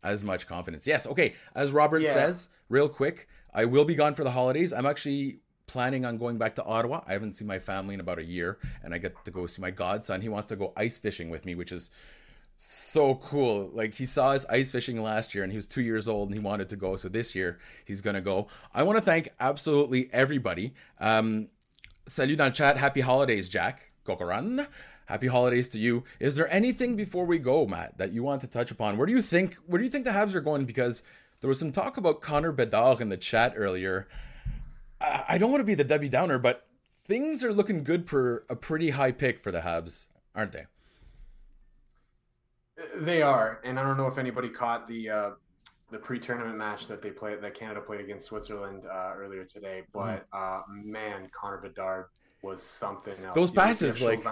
as 0.04 0.22
much 0.22 0.46
confidence. 0.46 0.86
Yes, 0.86 1.08
okay. 1.08 1.34
As 1.56 1.72
Robert 1.72 2.02
yeah. 2.02 2.14
says, 2.14 2.48
real 2.68 2.88
quick, 2.88 3.28
I 3.58 3.64
will 3.64 3.84
be 3.84 3.96
gone 3.96 4.14
for 4.14 4.22
the 4.22 4.30
holidays. 4.30 4.72
I'm 4.72 4.86
actually 4.86 5.40
planning 5.66 6.04
on 6.04 6.16
going 6.16 6.38
back 6.38 6.54
to 6.54 6.64
Ottawa. 6.64 7.00
I 7.08 7.12
haven't 7.12 7.32
seen 7.32 7.48
my 7.48 7.58
family 7.58 7.94
in 7.94 7.98
about 7.98 8.20
a 8.20 8.24
year, 8.24 8.56
and 8.84 8.94
I 8.94 8.98
get 8.98 9.24
to 9.24 9.32
go 9.32 9.46
see 9.46 9.60
my 9.60 9.72
godson. 9.72 10.20
He 10.20 10.28
wants 10.28 10.46
to 10.48 10.56
go 10.56 10.72
ice 10.76 10.96
fishing 10.96 11.28
with 11.28 11.44
me, 11.44 11.56
which 11.56 11.72
is 11.72 11.90
so 12.56 13.16
cool. 13.16 13.68
Like 13.74 13.94
he 13.94 14.06
saw 14.06 14.30
us 14.30 14.46
ice 14.48 14.70
fishing 14.70 15.02
last 15.02 15.34
year 15.34 15.42
and 15.42 15.52
he 15.52 15.56
was 15.56 15.66
two 15.66 15.82
years 15.82 16.06
old 16.06 16.28
and 16.28 16.34
he 16.38 16.40
wanted 16.40 16.68
to 16.68 16.76
go. 16.76 16.94
So 16.94 17.08
this 17.08 17.34
year 17.34 17.58
he's 17.84 18.00
gonna 18.00 18.20
go. 18.20 18.46
I 18.72 18.82
want 18.82 18.98
to 18.98 19.04
thank 19.04 19.28
absolutely 19.38 20.08
everybody. 20.12 20.74
Um, 21.00 21.48
salut 22.06 22.36
dans 22.36 22.56
chat. 22.56 22.76
Happy 22.76 23.00
holidays, 23.00 23.48
Jack. 23.48 23.92
Gokoran. 24.04 24.66
Happy 25.06 25.28
holidays 25.28 25.68
to 25.70 25.78
you. 25.78 26.04
Is 26.20 26.36
there 26.36 26.52
anything 26.52 26.96
before 26.96 27.24
we 27.26 27.38
go, 27.38 27.66
Matt, 27.66 27.98
that 27.98 28.12
you 28.12 28.22
want 28.22 28.40
to 28.42 28.46
touch 28.46 28.70
upon? 28.70 28.98
Where 28.98 29.06
do 29.06 29.12
you 29.12 29.22
think 29.22 29.56
where 29.66 29.78
do 29.78 29.84
you 29.84 29.90
think 29.90 30.04
the 30.04 30.10
Habs 30.10 30.34
are 30.34 30.40
going? 30.40 30.64
Because 30.64 31.02
there 31.40 31.48
was 31.48 31.58
some 31.58 31.72
talk 31.72 31.96
about 31.96 32.20
Connor 32.20 32.52
Bedard 32.52 33.00
in 33.00 33.08
the 33.08 33.16
chat 33.16 33.54
earlier. 33.56 34.08
I 35.00 35.38
don't 35.38 35.50
want 35.50 35.60
to 35.60 35.64
be 35.64 35.74
the 35.74 35.84
Debbie 35.84 36.08
Downer, 36.08 36.38
but 36.38 36.66
things 37.04 37.44
are 37.44 37.52
looking 37.52 37.84
good 37.84 38.08
for 38.08 38.44
a 38.50 38.56
pretty 38.56 38.90
high 38.90 39.12
pick 39.12 39.38
for 39.38 39.52
the 39.52 39.60
Habs, 39.60 40.08
aren't 40.34 40.52
they? 40.52 40.66
They 42.96 43.22
are, 43.22 43.60
and 43.64 43.78
I 43.78 43.82
don't 43.82 43.96
know 43.96 44.06
if 44.06 44.18
anybody 44.18 44.48
caught 44.48 44.86
the 44.86 45.10
uh, 45.10 45.30
the 45.90 45.98
pre-tournament 45.98 46.56
match 46.56 46.86
that 46.88 47.00
they 47.00 47.10
played 47.10 47.40
that 47.40 47.54
Canada 47.54 47.80
played 47.80 48.00
against 48.00 48.26
Switzerland 48.26 48.86
uh, 48.86 49.12
earlier 49.16 49.44
today, 49.44 49.82
but 49.92 50.28
mm. 50.30 50.58
uh, 50.58 50.62
man, 50.68 51.28
Connor 51.32 51.58
Bedard 51.58 52.06
was 52.42 52.62
something 52.62 53.14
else. 53.24 53.34
Those 53.34 53.50
passes, 53.50 54.00
like. 54.00 54.24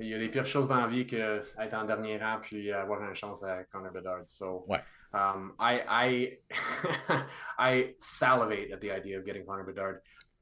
Il 0.00 0.08
y 0.08 0.14
a 0.14 0.18
des 0.18 0.28
pires 0.28 0.46
choses 0.46 0.68
dans 0.68 0.80
la 0.80 0.88
vie 0.88 1.06
que 1.06 1.42
être 1.58 1.74
en 1.74 1.84
dernier 1.84 2.18
rang 2.18 2.38
puis 2.40 2.72
avoir 2.72 3.02
une 3.02 3.14
chance 3.14 3.42
à 3.44 3.64
Connor 3.64 3.92
Bedard. 3.92 4.24
So, 4.26 4.64
ouais. 4.68 4.80
um, 5.12 5.52
I 5.58 5.82
I 5.88 7.24
I 7.58 7.94
salivate 7.98 8.72
at 8.72 8.80
the 8.80 8.90
idea 8.90 9.18
of 9.18 9.24
getting 9.24 9.46
Connor 9.46 9.64
Bedard. 9.64 10.00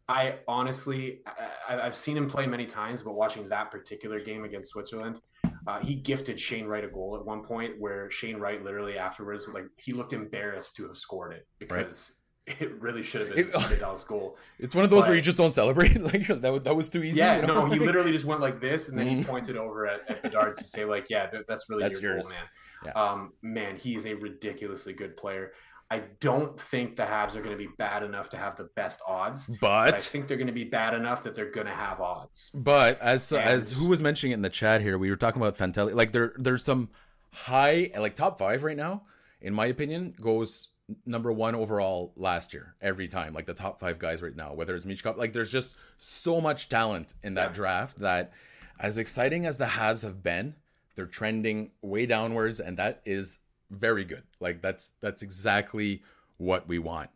I 0.08 0.38
honestly, 0.48 1.20
I, 1.68 1.74
have 1.74 1.94
seen 1.94 2.16
him 2.16 2.28
play 2.28 2.46
many 2.46 2.66
times, 2.66 3.02
but 3.02 3.14
watching 3.14 3.48
that 3.50 3.70
particular 3.70 4.20
game 4.20 4.44
against 4.44 4.70
Switzerland, 4.70 5.20
uh, 5.66 5.78
he 5.80 5.94
gifted 5.94 6.40
Shane 6.40 6.66
Wright 6.66 6.84
a 6.84 6.88
goal 6.88 7.16
at 7.18 7.24
one 7.24 7.44
point 7.44 7.74
where 7.78 8.10
Shane 8.10 8.38
Wright 8.38 8.62
literally 8.62 8.98
afterwards, 8.98 9.48
like 9.48 9.64
he 9.76 9.92
looked 9.92 10.12
embarrassed 10.12 10.76
to 10.76 10.86
have 10.88 10.96
scored 10.96 11.32
it 11.32 11.46
because 11.58 12.12
it 12.46 12.80
really 12.80 13.02
should 13.02 13.20
have 13.20 13.36
been 13.36 13.46
it, 13.46 13.52
Vidal's 13.52 14.04
goal. 14.08 14.36
It's 14.58 14.74
one 14.74 14.84
of 14.84 14.90
those 14.90 15.02
but, 15.02 15.10
where 15.10 15.16
you 15.16 15.22
just 15.22 15.38
don't 15.38 15.52
celebrate. 15.52 16.00
like 16.02 16.26
that, 16.26 16.64
that 16.64 16.76
was 16.76 16.88
too 16.88 17.02
easy. 17.02 17.18
Yeah, 17.18 17.40
you 17.40 17.46
know? 17.46 17.66
no, 17.66 17.72
he 17.72 17.78
literally 17.78 18.12
just 18.12 18.24
went 18.24 18.40
like 18.40 18.60
this, 18.60 18.88
and 18.88 18.98
then 18.98 19.06
he 19.06 19.16
mm-hmm. 19.16 19.30
pointed 19.30 19.56
over 19.56 19.86
at, 19.86 20.08
at 20.10 20.22
Bedard 20.22 20.56
to 20.56 20.64
say, 20.64 20.84
like, 20.84 21.08
yeah, 21.08 21.30
that's 21.46 21.68
really 21.68 21.82
that's 21.82 22.00
your 22.00 22.14
yours. 22.14 22.24
goal, 22.24 22.32
man. 22.32 22.44
Yeah. 22.84 22.92
Um, 23.00 23.32
man, 23.42 23.76
he's 23.76 24.06
a 24.06 24.14
ridiculously 24.14 24.92
good 24.92 25.16
player. 25.16 25.52
I 25.88 26.04
don't 26.20 26.58
think 26.58 26.96
the 26.96 27.02
Habs 27.02 27.36
are 27.36 27.42
going 27.42 27.56
to 27.56 27.62
be 27.62 27.68
bad 27.76 28.02
enough 28.02 28.30
to 28.30 28.38
have 28.38 28.56
the 28.56 28.64
best 28.74 29.02
odds, 29.06 29.46
but, 29.46 29.60
but 29.60 29.94
I 29.94 29.98
think 29.98 30.26
they're 30.26 30.38
going 30.38 30.46
to 30.46 30.52
be 30.52 30.64
bad 30.64 30.94
enough 30.94 31.22
that 31.24 31.34
they're 31.34 31.50
going 31.50 31.66
to 31.66 31.72
have 31.72 32.00
odds. 32.00 32.50
But 32.54 32.98
as 33.00 33.30
and, 33.30 33.42
as 33.42 33.74
who 33.74 33.88
was 33.88 34.00
mentioning 34.00 34.32
it 34.32 34.36
in 34.36 34.42
the 34.42 34.48
chat 34.48 34.80
here, 34.80 34.96
we 34.96 35.10
were 35.10 35.16
talking 35.16 35.40
about 35.42 35.56
Fantilli. 35.56 35.94
Like 35.94 36.12
there, 36.12 36.32
there's 36.38 36.64
some 36.64 36.88
high, 37.30 37.90
like 37.96 38.16
top 38.16 38.38
five 38.38 38.64
right 38.64 38.76
now, 38.76 39.02
in 39.42 39.52
my 39.52 39.66
opinion, 39.66 40.14
goes 40.18 40.70
number 41.06 41.32
one 41.32 41.54
overall 41.54 42.12
last 42.16 42.52
year 42.52 42.74
every 42.80 43.08
time. 43.08 43.34
Like 43.34 43.46
the 43.46 43.54
top 43.54 43.80
five 43.80 43.98
guys 43.98 44.22
right 44.22 44.34
now, 44.34 44.54
whether 44.54 44.74
it's 44.74 44.84
Michkov, 44.84 45.16
like 45.16 45.32
there's 45.32 45.52
just 45.52 45.76
so 45.98 46.40
much 46.40 46.68
talent 46.68 47.14
in 47.22 47.34
that 47.34 47.50
yeah. 47.50 47.54
draft 47.54 47.98
that, 47.98 48.32
as 48.80 48.98
exciting 48.98 49.46
as 49.46 49.58
the 49.58 49.64
Habs 49.64 50.02
have 50.02 50.22
been, 50.22 50.54
they're 50.94 51.06
trending 51.06 51.70
way 51.82 52.06
downwards, 52.06 52.58
and 52.60 52.76
that 52.78 53.00
is 53.04 53.38
very 53.70 54.04
good. 54.04 54.24
Like 54.40 54.60
that's 54.60 54.92
that's 55.00 55.22
exactly 55.22 56.02
what 56.38 56.68
we 56.68 56.78
want. 56.78 57.10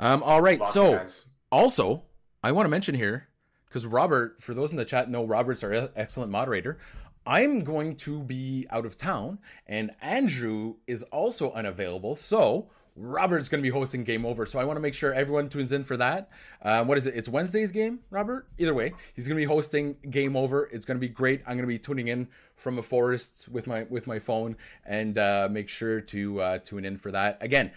Um, 0.00 0.22
all 0.22 0.40
right, 0.40 0.60
Lots 0.60 0.72
so 0.72 1.04
also 1.50 2.04
I 2.42 2.52
want 2.52 2.64
to 2.64 2.70
mention 2.70 2.94
here 2.94 3.28
because 3.66 3.86
Robert, 3.86 4.40
for 4.40 4.54
those 4.54 4.72
in 4.72 4.76
the 4.76 4.84
chat 4.84 5.10
know, 5.10 5.24
Robert's 5.24 5.62
our 5.62 5.90
excellent 5.96 6.30
moderator. 6.30 6.78
I'm 7.24 7.62
going 7.62 7.96
to 7.96 8.20
be 8.20 8.66
out 8.70 8.84
of 8.84 8.96
town, 8.96 9.38
and 9.66 9.92
Andrew 10.00 10.74
is 10.88 11.04
also 11.04 11.52
unavailable. 11.52 12.16
So 12.16 12.68
Robert's 12.94 13.48
going 13.48 13.60
to 13.60 13.62
be 13.62 13.70
hosting 13.70 14.04
Game 14.04 14.26
Over, 14.26 14.44
so 14.44 14.58
I 14.58 14.64
want 14.64 14.76
to 14.76 14.80
make 14.80 14.94
sure 14.94 15.14
everyone 15.14 15.48
tunes 15.48 15.72
in 15.72 15.82
for 15.84 15.96
that. 15.96 16.28
Um, 16.62 16.88
what 16.88 16.98
is 16.98 17.06
it? 17.06 17.14
It's 17.14 17.28
Wednesday's 17.28 17.72
game, 17.72 18.00
Robert. 18.10 18.46
Either 18.58 18.74
way, 18.74 18.92
he's 19.14 19.26
going 19.26 19.36
to 19.36 19.40
be 19.40 19.46
hosting 19.46 19.96
Game 20.10 20.36
Over. 20.36 20.68
It's 20.72 20.84
going 20.84 20.96
to 20.96 21.00
be 21.00 21.08
great. 21.08 21.40
I'm 21.46 21.56
going 21.56 21.60
to 21.60 21.66
be 21.66 21.78
tuning 21.78 22.08
in 22.08 22.28
from 22.56 22.78
a 22.78 22.82
forest 22.82 23.48
with 23.48 23.66
my 23.66 23.84
with 23.84 24.06
my 24.06 24.18
phone, 24.18 24.56
and 24.84 25.16
uh, 25.16 25.48
make 25.50 25.68
sure 25.68 26.00
to 26.00 26.40
uh, 26.40 26.58
tune 26.58 26.84
in 26.84 26.98
for 26.98 27.10
that. 27.12 27.38
Again, 27.40 27.72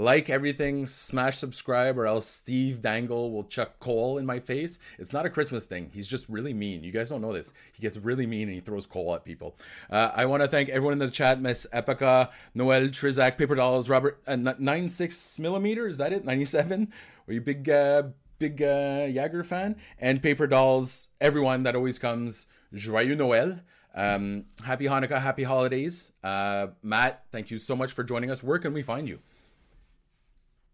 like 0.00 0.30
everything, 0.30 0.86
smash 0.86 1.36
subscribe, 1.36 1.98
or 1.98 2.06
else 2.06 2.26
Steve 2.26 2.80
Dangle 2.80 3.30
will 3.30 3.44
chuck 3.44 3.78
coal 3.80 4.16
in 4.16 4.24
my 4.24 4.38
face. 4.38 4.78
It's 4.98 5.12
not 5.12 5.26
a 5.26 5.30
Christmas 5.30 5.66
thing. 5.66 5.90
He's 5.92 6.08
just 6.08 6.28
really 6.28 6.54
mean. 6.54 6.82
You 6.82 6.90
guys 6.90 7.10
don't 7.10 7.20
know 7.20 7.34
this. 7.34 7.52
He 7.72 7.82
gets 7.82 7.98
really 7.98 8.26
mean 8.26 8.48
and 8.48 8.54
he 8.54 8.60
throws 8.60 8.86
coal 8.86 9.14
at 9.14 9.24
people. 9.24 9.56
Uh, 9.90 10.10
I 10.14 10.24
want 10.24 10.42
to 10.42 10.48
thank 10.48 10.70
everyone 10.70 10.94
in 10.94 10.98
the 10.98 11.10
chat 11.10 11.40
Miss 11.40 11.66
Epica, 11.72 12.30
Noel, 12.54 12.88
Trizak, 12.88 13.36
Paper 13.36 13.54
Dolls, 13.54 13.90
Robert, 13.90 14.20
uh, 14.26 14.36
96 14.36 15.38
millimeter. 15.38 15.86
Is 15.86 15.98
that 15.98 16.14
it? 16.14 16.24
97? 16.24 16.90
Are 17.28 17.32
you 17.34 17.42
big, 17.42 17.68
uh, 17.68 18.04
big 18.38 18.62
uh, 18.62 19.06
Jagger 19.08 19.44
fan? 19.44 19.76
And 19.98 20.22
Paper 20.22 20.46
Dolls, 20.46 21.10
everyone 21.20 21.64
that 21.64 21.76
always 21.76 21.98
comes. 21.98 22.46
Joyeux 22.72 23.16
Noël. 23.16 23.60
Um, 23.94 24.44
happy 24.64 24.84
Hanukkah, 24.84 25.20
happy 25.20 25.42
holidays. 25.42 26.12
Uh, 26.22 26.68
Matt, 26.82 27.24
thank 27.32 27.50
you 27.50 27.58
so 27.58 27.74
much 27.74 27.92
for 27.92 28.02
joining 28.02 28.30
us. 28.30 28.42
Where 28.42 28.58
can 28.58 28.72
we 28.72 28.82
find 28.82 29.08
you? 29.08 29.18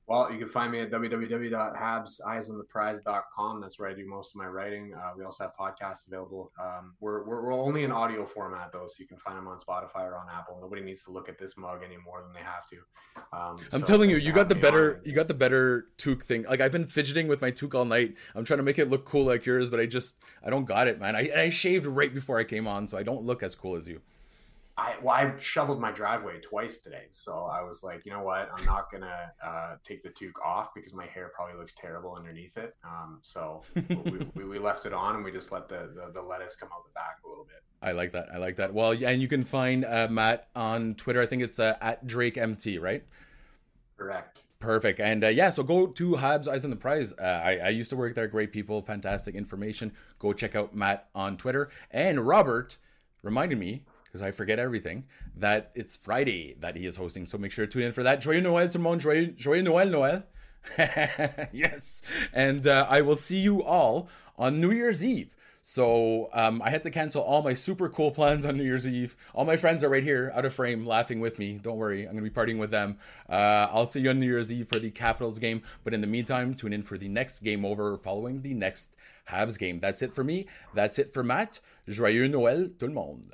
Well, 0.09 0.31
you 0.31 0.39
can 0.39 0.47
find 0.47 0.71
me 0.71 0.79
at 0.81 0.93
www.habseyesontheprize.com. 0.93 3.61
That's 3.61 3.77
where 3.79 3.89
I 3.89 3.93
do 3.93 4.07
most 4.07 4.31
of 4.31 4.37
my 4.37 4.47
writing. 4.47 4.95
Uh, 4.95 5.11
we 5.19 5.25
also 5.25 5.43
have 5.43 5.51
podcasts 5.59 6.07
available. 6.07 6.53
Um, 6.63 6.95
we're, 7.01 7.25
we're, 7.25 7.43
we're, 7.43 7.53
only 7.53 7.83
in 7.83 7.91
audio 7.91 8.25
format, 8.25 8.71
though, 8.71 8.87
so 8.87 8.95
you 9.01 9.09
can 9.09 9.19
find 9.19 9.37
them 9.37 9.49
on 9.49 9.59
Spotify 9.59 10.05
or 10.05 10.17
on 10.17 10.29
Apple. 10.33 10.59
Nobody 10.61 10.83
needs 10.83 11.03
to 11.05 11.11
look 11.11 11.29
at 11.29 11.39
this 11.39 11.57
mug 11.57 11.81
any 11.85 11.97
more 11.97 12.23
than 12.23 12.33
they 12.33 12.39
have 12.39 12.69
to. 12.69 12.77
Um, 13.33 13.57
I'm 13.73 13.81
so 13.81 13.87
telling 13.87 14.09
you, 14.09 14.15
you 14.17 14.33
got 14.33 14.49
the 14.49 14.55
better 14.55 15.03
you 15.05 15.13
got 15.13 15.27
the 15.27 15.35
better 15.35 15.89
toque 15.99 16.23
thing. 16.23 16.45
Like 16.45 16.61
I've 16.61 16.71
been 16.71 16.85
fidgeting 16.85 17.27
with 17.27 17.41
my 17.41 17.51
toque 17.51 17.75
all 17.75 17.85
night. 17.85 18.15
I'm 18.37 18.45
trying 18.45 18.59
to 18.59 18.63
make 18.63 18.79
it 18.79 18.89
look 18.89 19.05
cool 19.05 19.25
like 19.25 19.45
yours, 19.45 19.71
but 19.71 19.81
I 19.81 19.87
just 19.87 20.23
I 20.45 20.51
don't 20.51 20.67
got 20.67 20.87
it, 20.87 21.01
man. 21.01 21.17
I, 21.17 21.29
I 21.37 21.49
shaved 21.49 21.87
right 21.87 22.15
before 22.15 22.39
I 22.39 22.45
came 22.45 22.69
on, 22.69 22.87
so 22.87 22.97
I 22.97 23.03
don't 23.03 23.25
look 23.25 23.43
as 23.43 23.57
cool 23.57 23.75
as 23.75 23.89
you. 23.89 24.01
I 24.79 24.95
well, 25.01 25.15
I 25.15 25.33
shoveled 25.39 25.81
my 25.81 25.91
driveway 25.91 26.39
twice 26.41 26.79
today, 26.79 27.05
so 27.11 27.49
I 27.51 27.63
was 27.63 27.83
like, 27.83 28.05
you 28.05 28.13
know 28.13 28.23
what, 28.23 28.51
I'm 28.55 28.65
not 28.67 28.93
gonna 28.93 29.33
uh, 29.43 29.77
take 29.83 30.03
the 30.03 30.11
toque 30.11 30.39
off 30.45 30.75
because 30.75 30.93
my 30.93 31.07
hair 31.07 31.33
probably 31.35 31.59
looks 31.59 31.73
terrible 31.73 32.15
underneath 32.15 32.59
it. 32.59 32.75
Um, 32.85 33.19
so 33.23 33.63
we, 33.75 34.27
we, 34.35 34.45
we, 34.45 34.59
left 34.59 34.85
it 34.85 34.93
on 34.93 35.17
and 35.17 35.25
we 35.25 35.33
just 35.33 35.51
let 35.51 35.69
the, 35.69 35.91
the, 35.95 36.13
the 36.13 36.21
lettuce 36.21 36.57
come 36.57 36.69
out 36.75 36.85
the 36.85 36.91
back 36.95 37.19
a 37.25 37.29
little 37.29 37.45
bit. 37.45 37.63
I 37.81 37.93
like 37.93 38.13
that. 38.13 38.29
I 38.33 38.37
like 38.37 38.57
that. 38.57 38.75
Well, 38.75 38.93
yeah, 38.93 39.09
and 39.09 39.23
you 39.23 39.29
can 39.29 39.45
find 39.45 39.85
uh, 39.85 40.09
Matt 40.11 40.49
on 40.55 40.95
Twitter. 40.95 41.23
I 41.23 41.27
think 41.27 41.43
it's 41.43 41.59
uh, 41.59 41.77
at 41.81 42.07
Drake 42.07 42.37
MT, 42.37 42.79
right? 42.79 43.03
Correct. 43.97 44.43
Perfect. 44.59 45.01
And 45.01 45.25
uh, 45.25 45.29
yeah, 45.29 45.51
so 45.51 45.63
go 45.63 45.87
to 45.87 46.13
Habs 46.17 46.49
Eyes 46.49 46.65
on 46.65 46.71
the 46.71 46.77
Prize. 46.77 47.15
Uh, 47.19 47.23
I, 47.23 47.57
I 47.59 47.69
used 47.69 47.91
to 47.91 47.97
work 47.97 48.15
there. 48.15 48.27
Great 48.27 48.53
people, 48.53 48.83
fantastic 48.83 49.35
information. 49.35 49.93
Go 50.19 50.33
check 50.33 50.55
out 50.55 50.75
Matt 50.75 51.09
on 51.15 51.37
Twitter. 51.37 51.71
And 51.91 52.27
Robert 52.27 52.77
reminded 53.23 53.59
me 53.59 53.83
because 54.17 54.27
I 54.27 54.31
forget 54.31 54.59
everything, 54.59 55.05
that 55.37 55.71
it's 55.75 55.95
Friday 55.95 56.57
that 56.61 56.75
he 56.75 56.87
is 56.87 56.97
hosting. 56.97 57.27
So 57.27 57.37
make 57.37 57.53
sure 57.53 57.67
to 57.67 57.73
tune 57.73 57.83
in 57.83 57.93
for 57.93 58.03
that. 58.03 58.21
Joyeux 58.21 58.41
Noël, 58.41 58.71
tout 58.71 58.79
le 58.79 58.85
monde. 58.85 59.01
Joyeux, 59.01 59.35
joyeux 59.37 59.63
Noël, 59.63 59.91
Noël. 59.91 60.25
yes. 61.53 62.03
And 62.33 62.67
uh, 62.67 62.87
I 62.89 63.03
will 63.03 63.17
see 63.17 63.39
you 63.39 63.63
all 63.63 64.09
on 64.39 64.61
New 64.61 64.71
Year's 64.73 65.05
Eve. 65.05 65.35
So 65.61 66.31
um, 66.33 66.63
I 66.65 66.71
had 66.71 66.85
to 66.85 66.91
cancel 66.91 67.23
all 67.23 67.43
my 67.43 67.53
super 67.53 67.89
cool 67.89 68.13
plans 68.13 68.47
on 68.47 68.57
New 68.57 68.63
Year's 68.63 68.87
Eve. 68.87 69.17
All 69.35 69.45
my 69.45 69.57
friends 69.57 69.83
are 69.83 69.89
right 69.89 70.03
here, 70.03 70.33
out 70.35 70.45
of 70.45 70.55
frame, 70.55 70.87
laughing 70.87 71.19
with 71.19 71.41
me. 71.41 71.59
Don't 71.61 71.77
worry, 71.77 72.05
I'm 72.07 72.13
going 72.17 72.25
to 72.25 72.31
be 72.31 72.35
partying 72.35 72.59
with 72.59 72.71
them. 72.71 72.99
Uh, 73.29 73.67
I'll 73.71 73.87
see 73.87 74.01
you 74.01 74.11
on 74.11 74.21
New 74.21 74.27
Year's 74.27 74.53
Eve 74.53 74.69
for 74.69 74.79
the 74.79 74.91
Capitals 74.91 75.41
game. 75.41 75.63
But 75.83 75.93
in 75.93 76.01
the 76.01 76.07
meantime, 76.07 76.55
tune 76.55 76.73
in 76.73 76.85
for 76.85 76.97
the 76.97 77.09
next 77.09 77.41
game 77.41 77.65
over 77.65 77.99
following 77.99 78.43
the 78.43 78.55
next 78.55 78.97
Habs 79.29 79.59
game. 79.59 79.81
That's 79.81 80.03
it 80.03 80.13
for 80.13 80.23
me. 80.23 80.47
That's 80.73 81.01
it 81.01 81.13
for 81.13 81.25
Matt. 81.25 81.61
Joyeux 81.89 82.29
Noël, 82.29 82.71
tout 82.79 82.87
le 82.87 82.95
monde. 82.95 83.27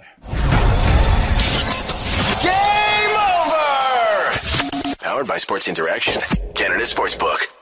Game 2.43 3.16
over! 3.16 4.97
Powered 4.99 5.28
by 5.28 5.36
Sports 5.38 5.68
Interaction, 5.68 6.20
Canada 6.55 6.84
Sportsbook. 6.84 7.61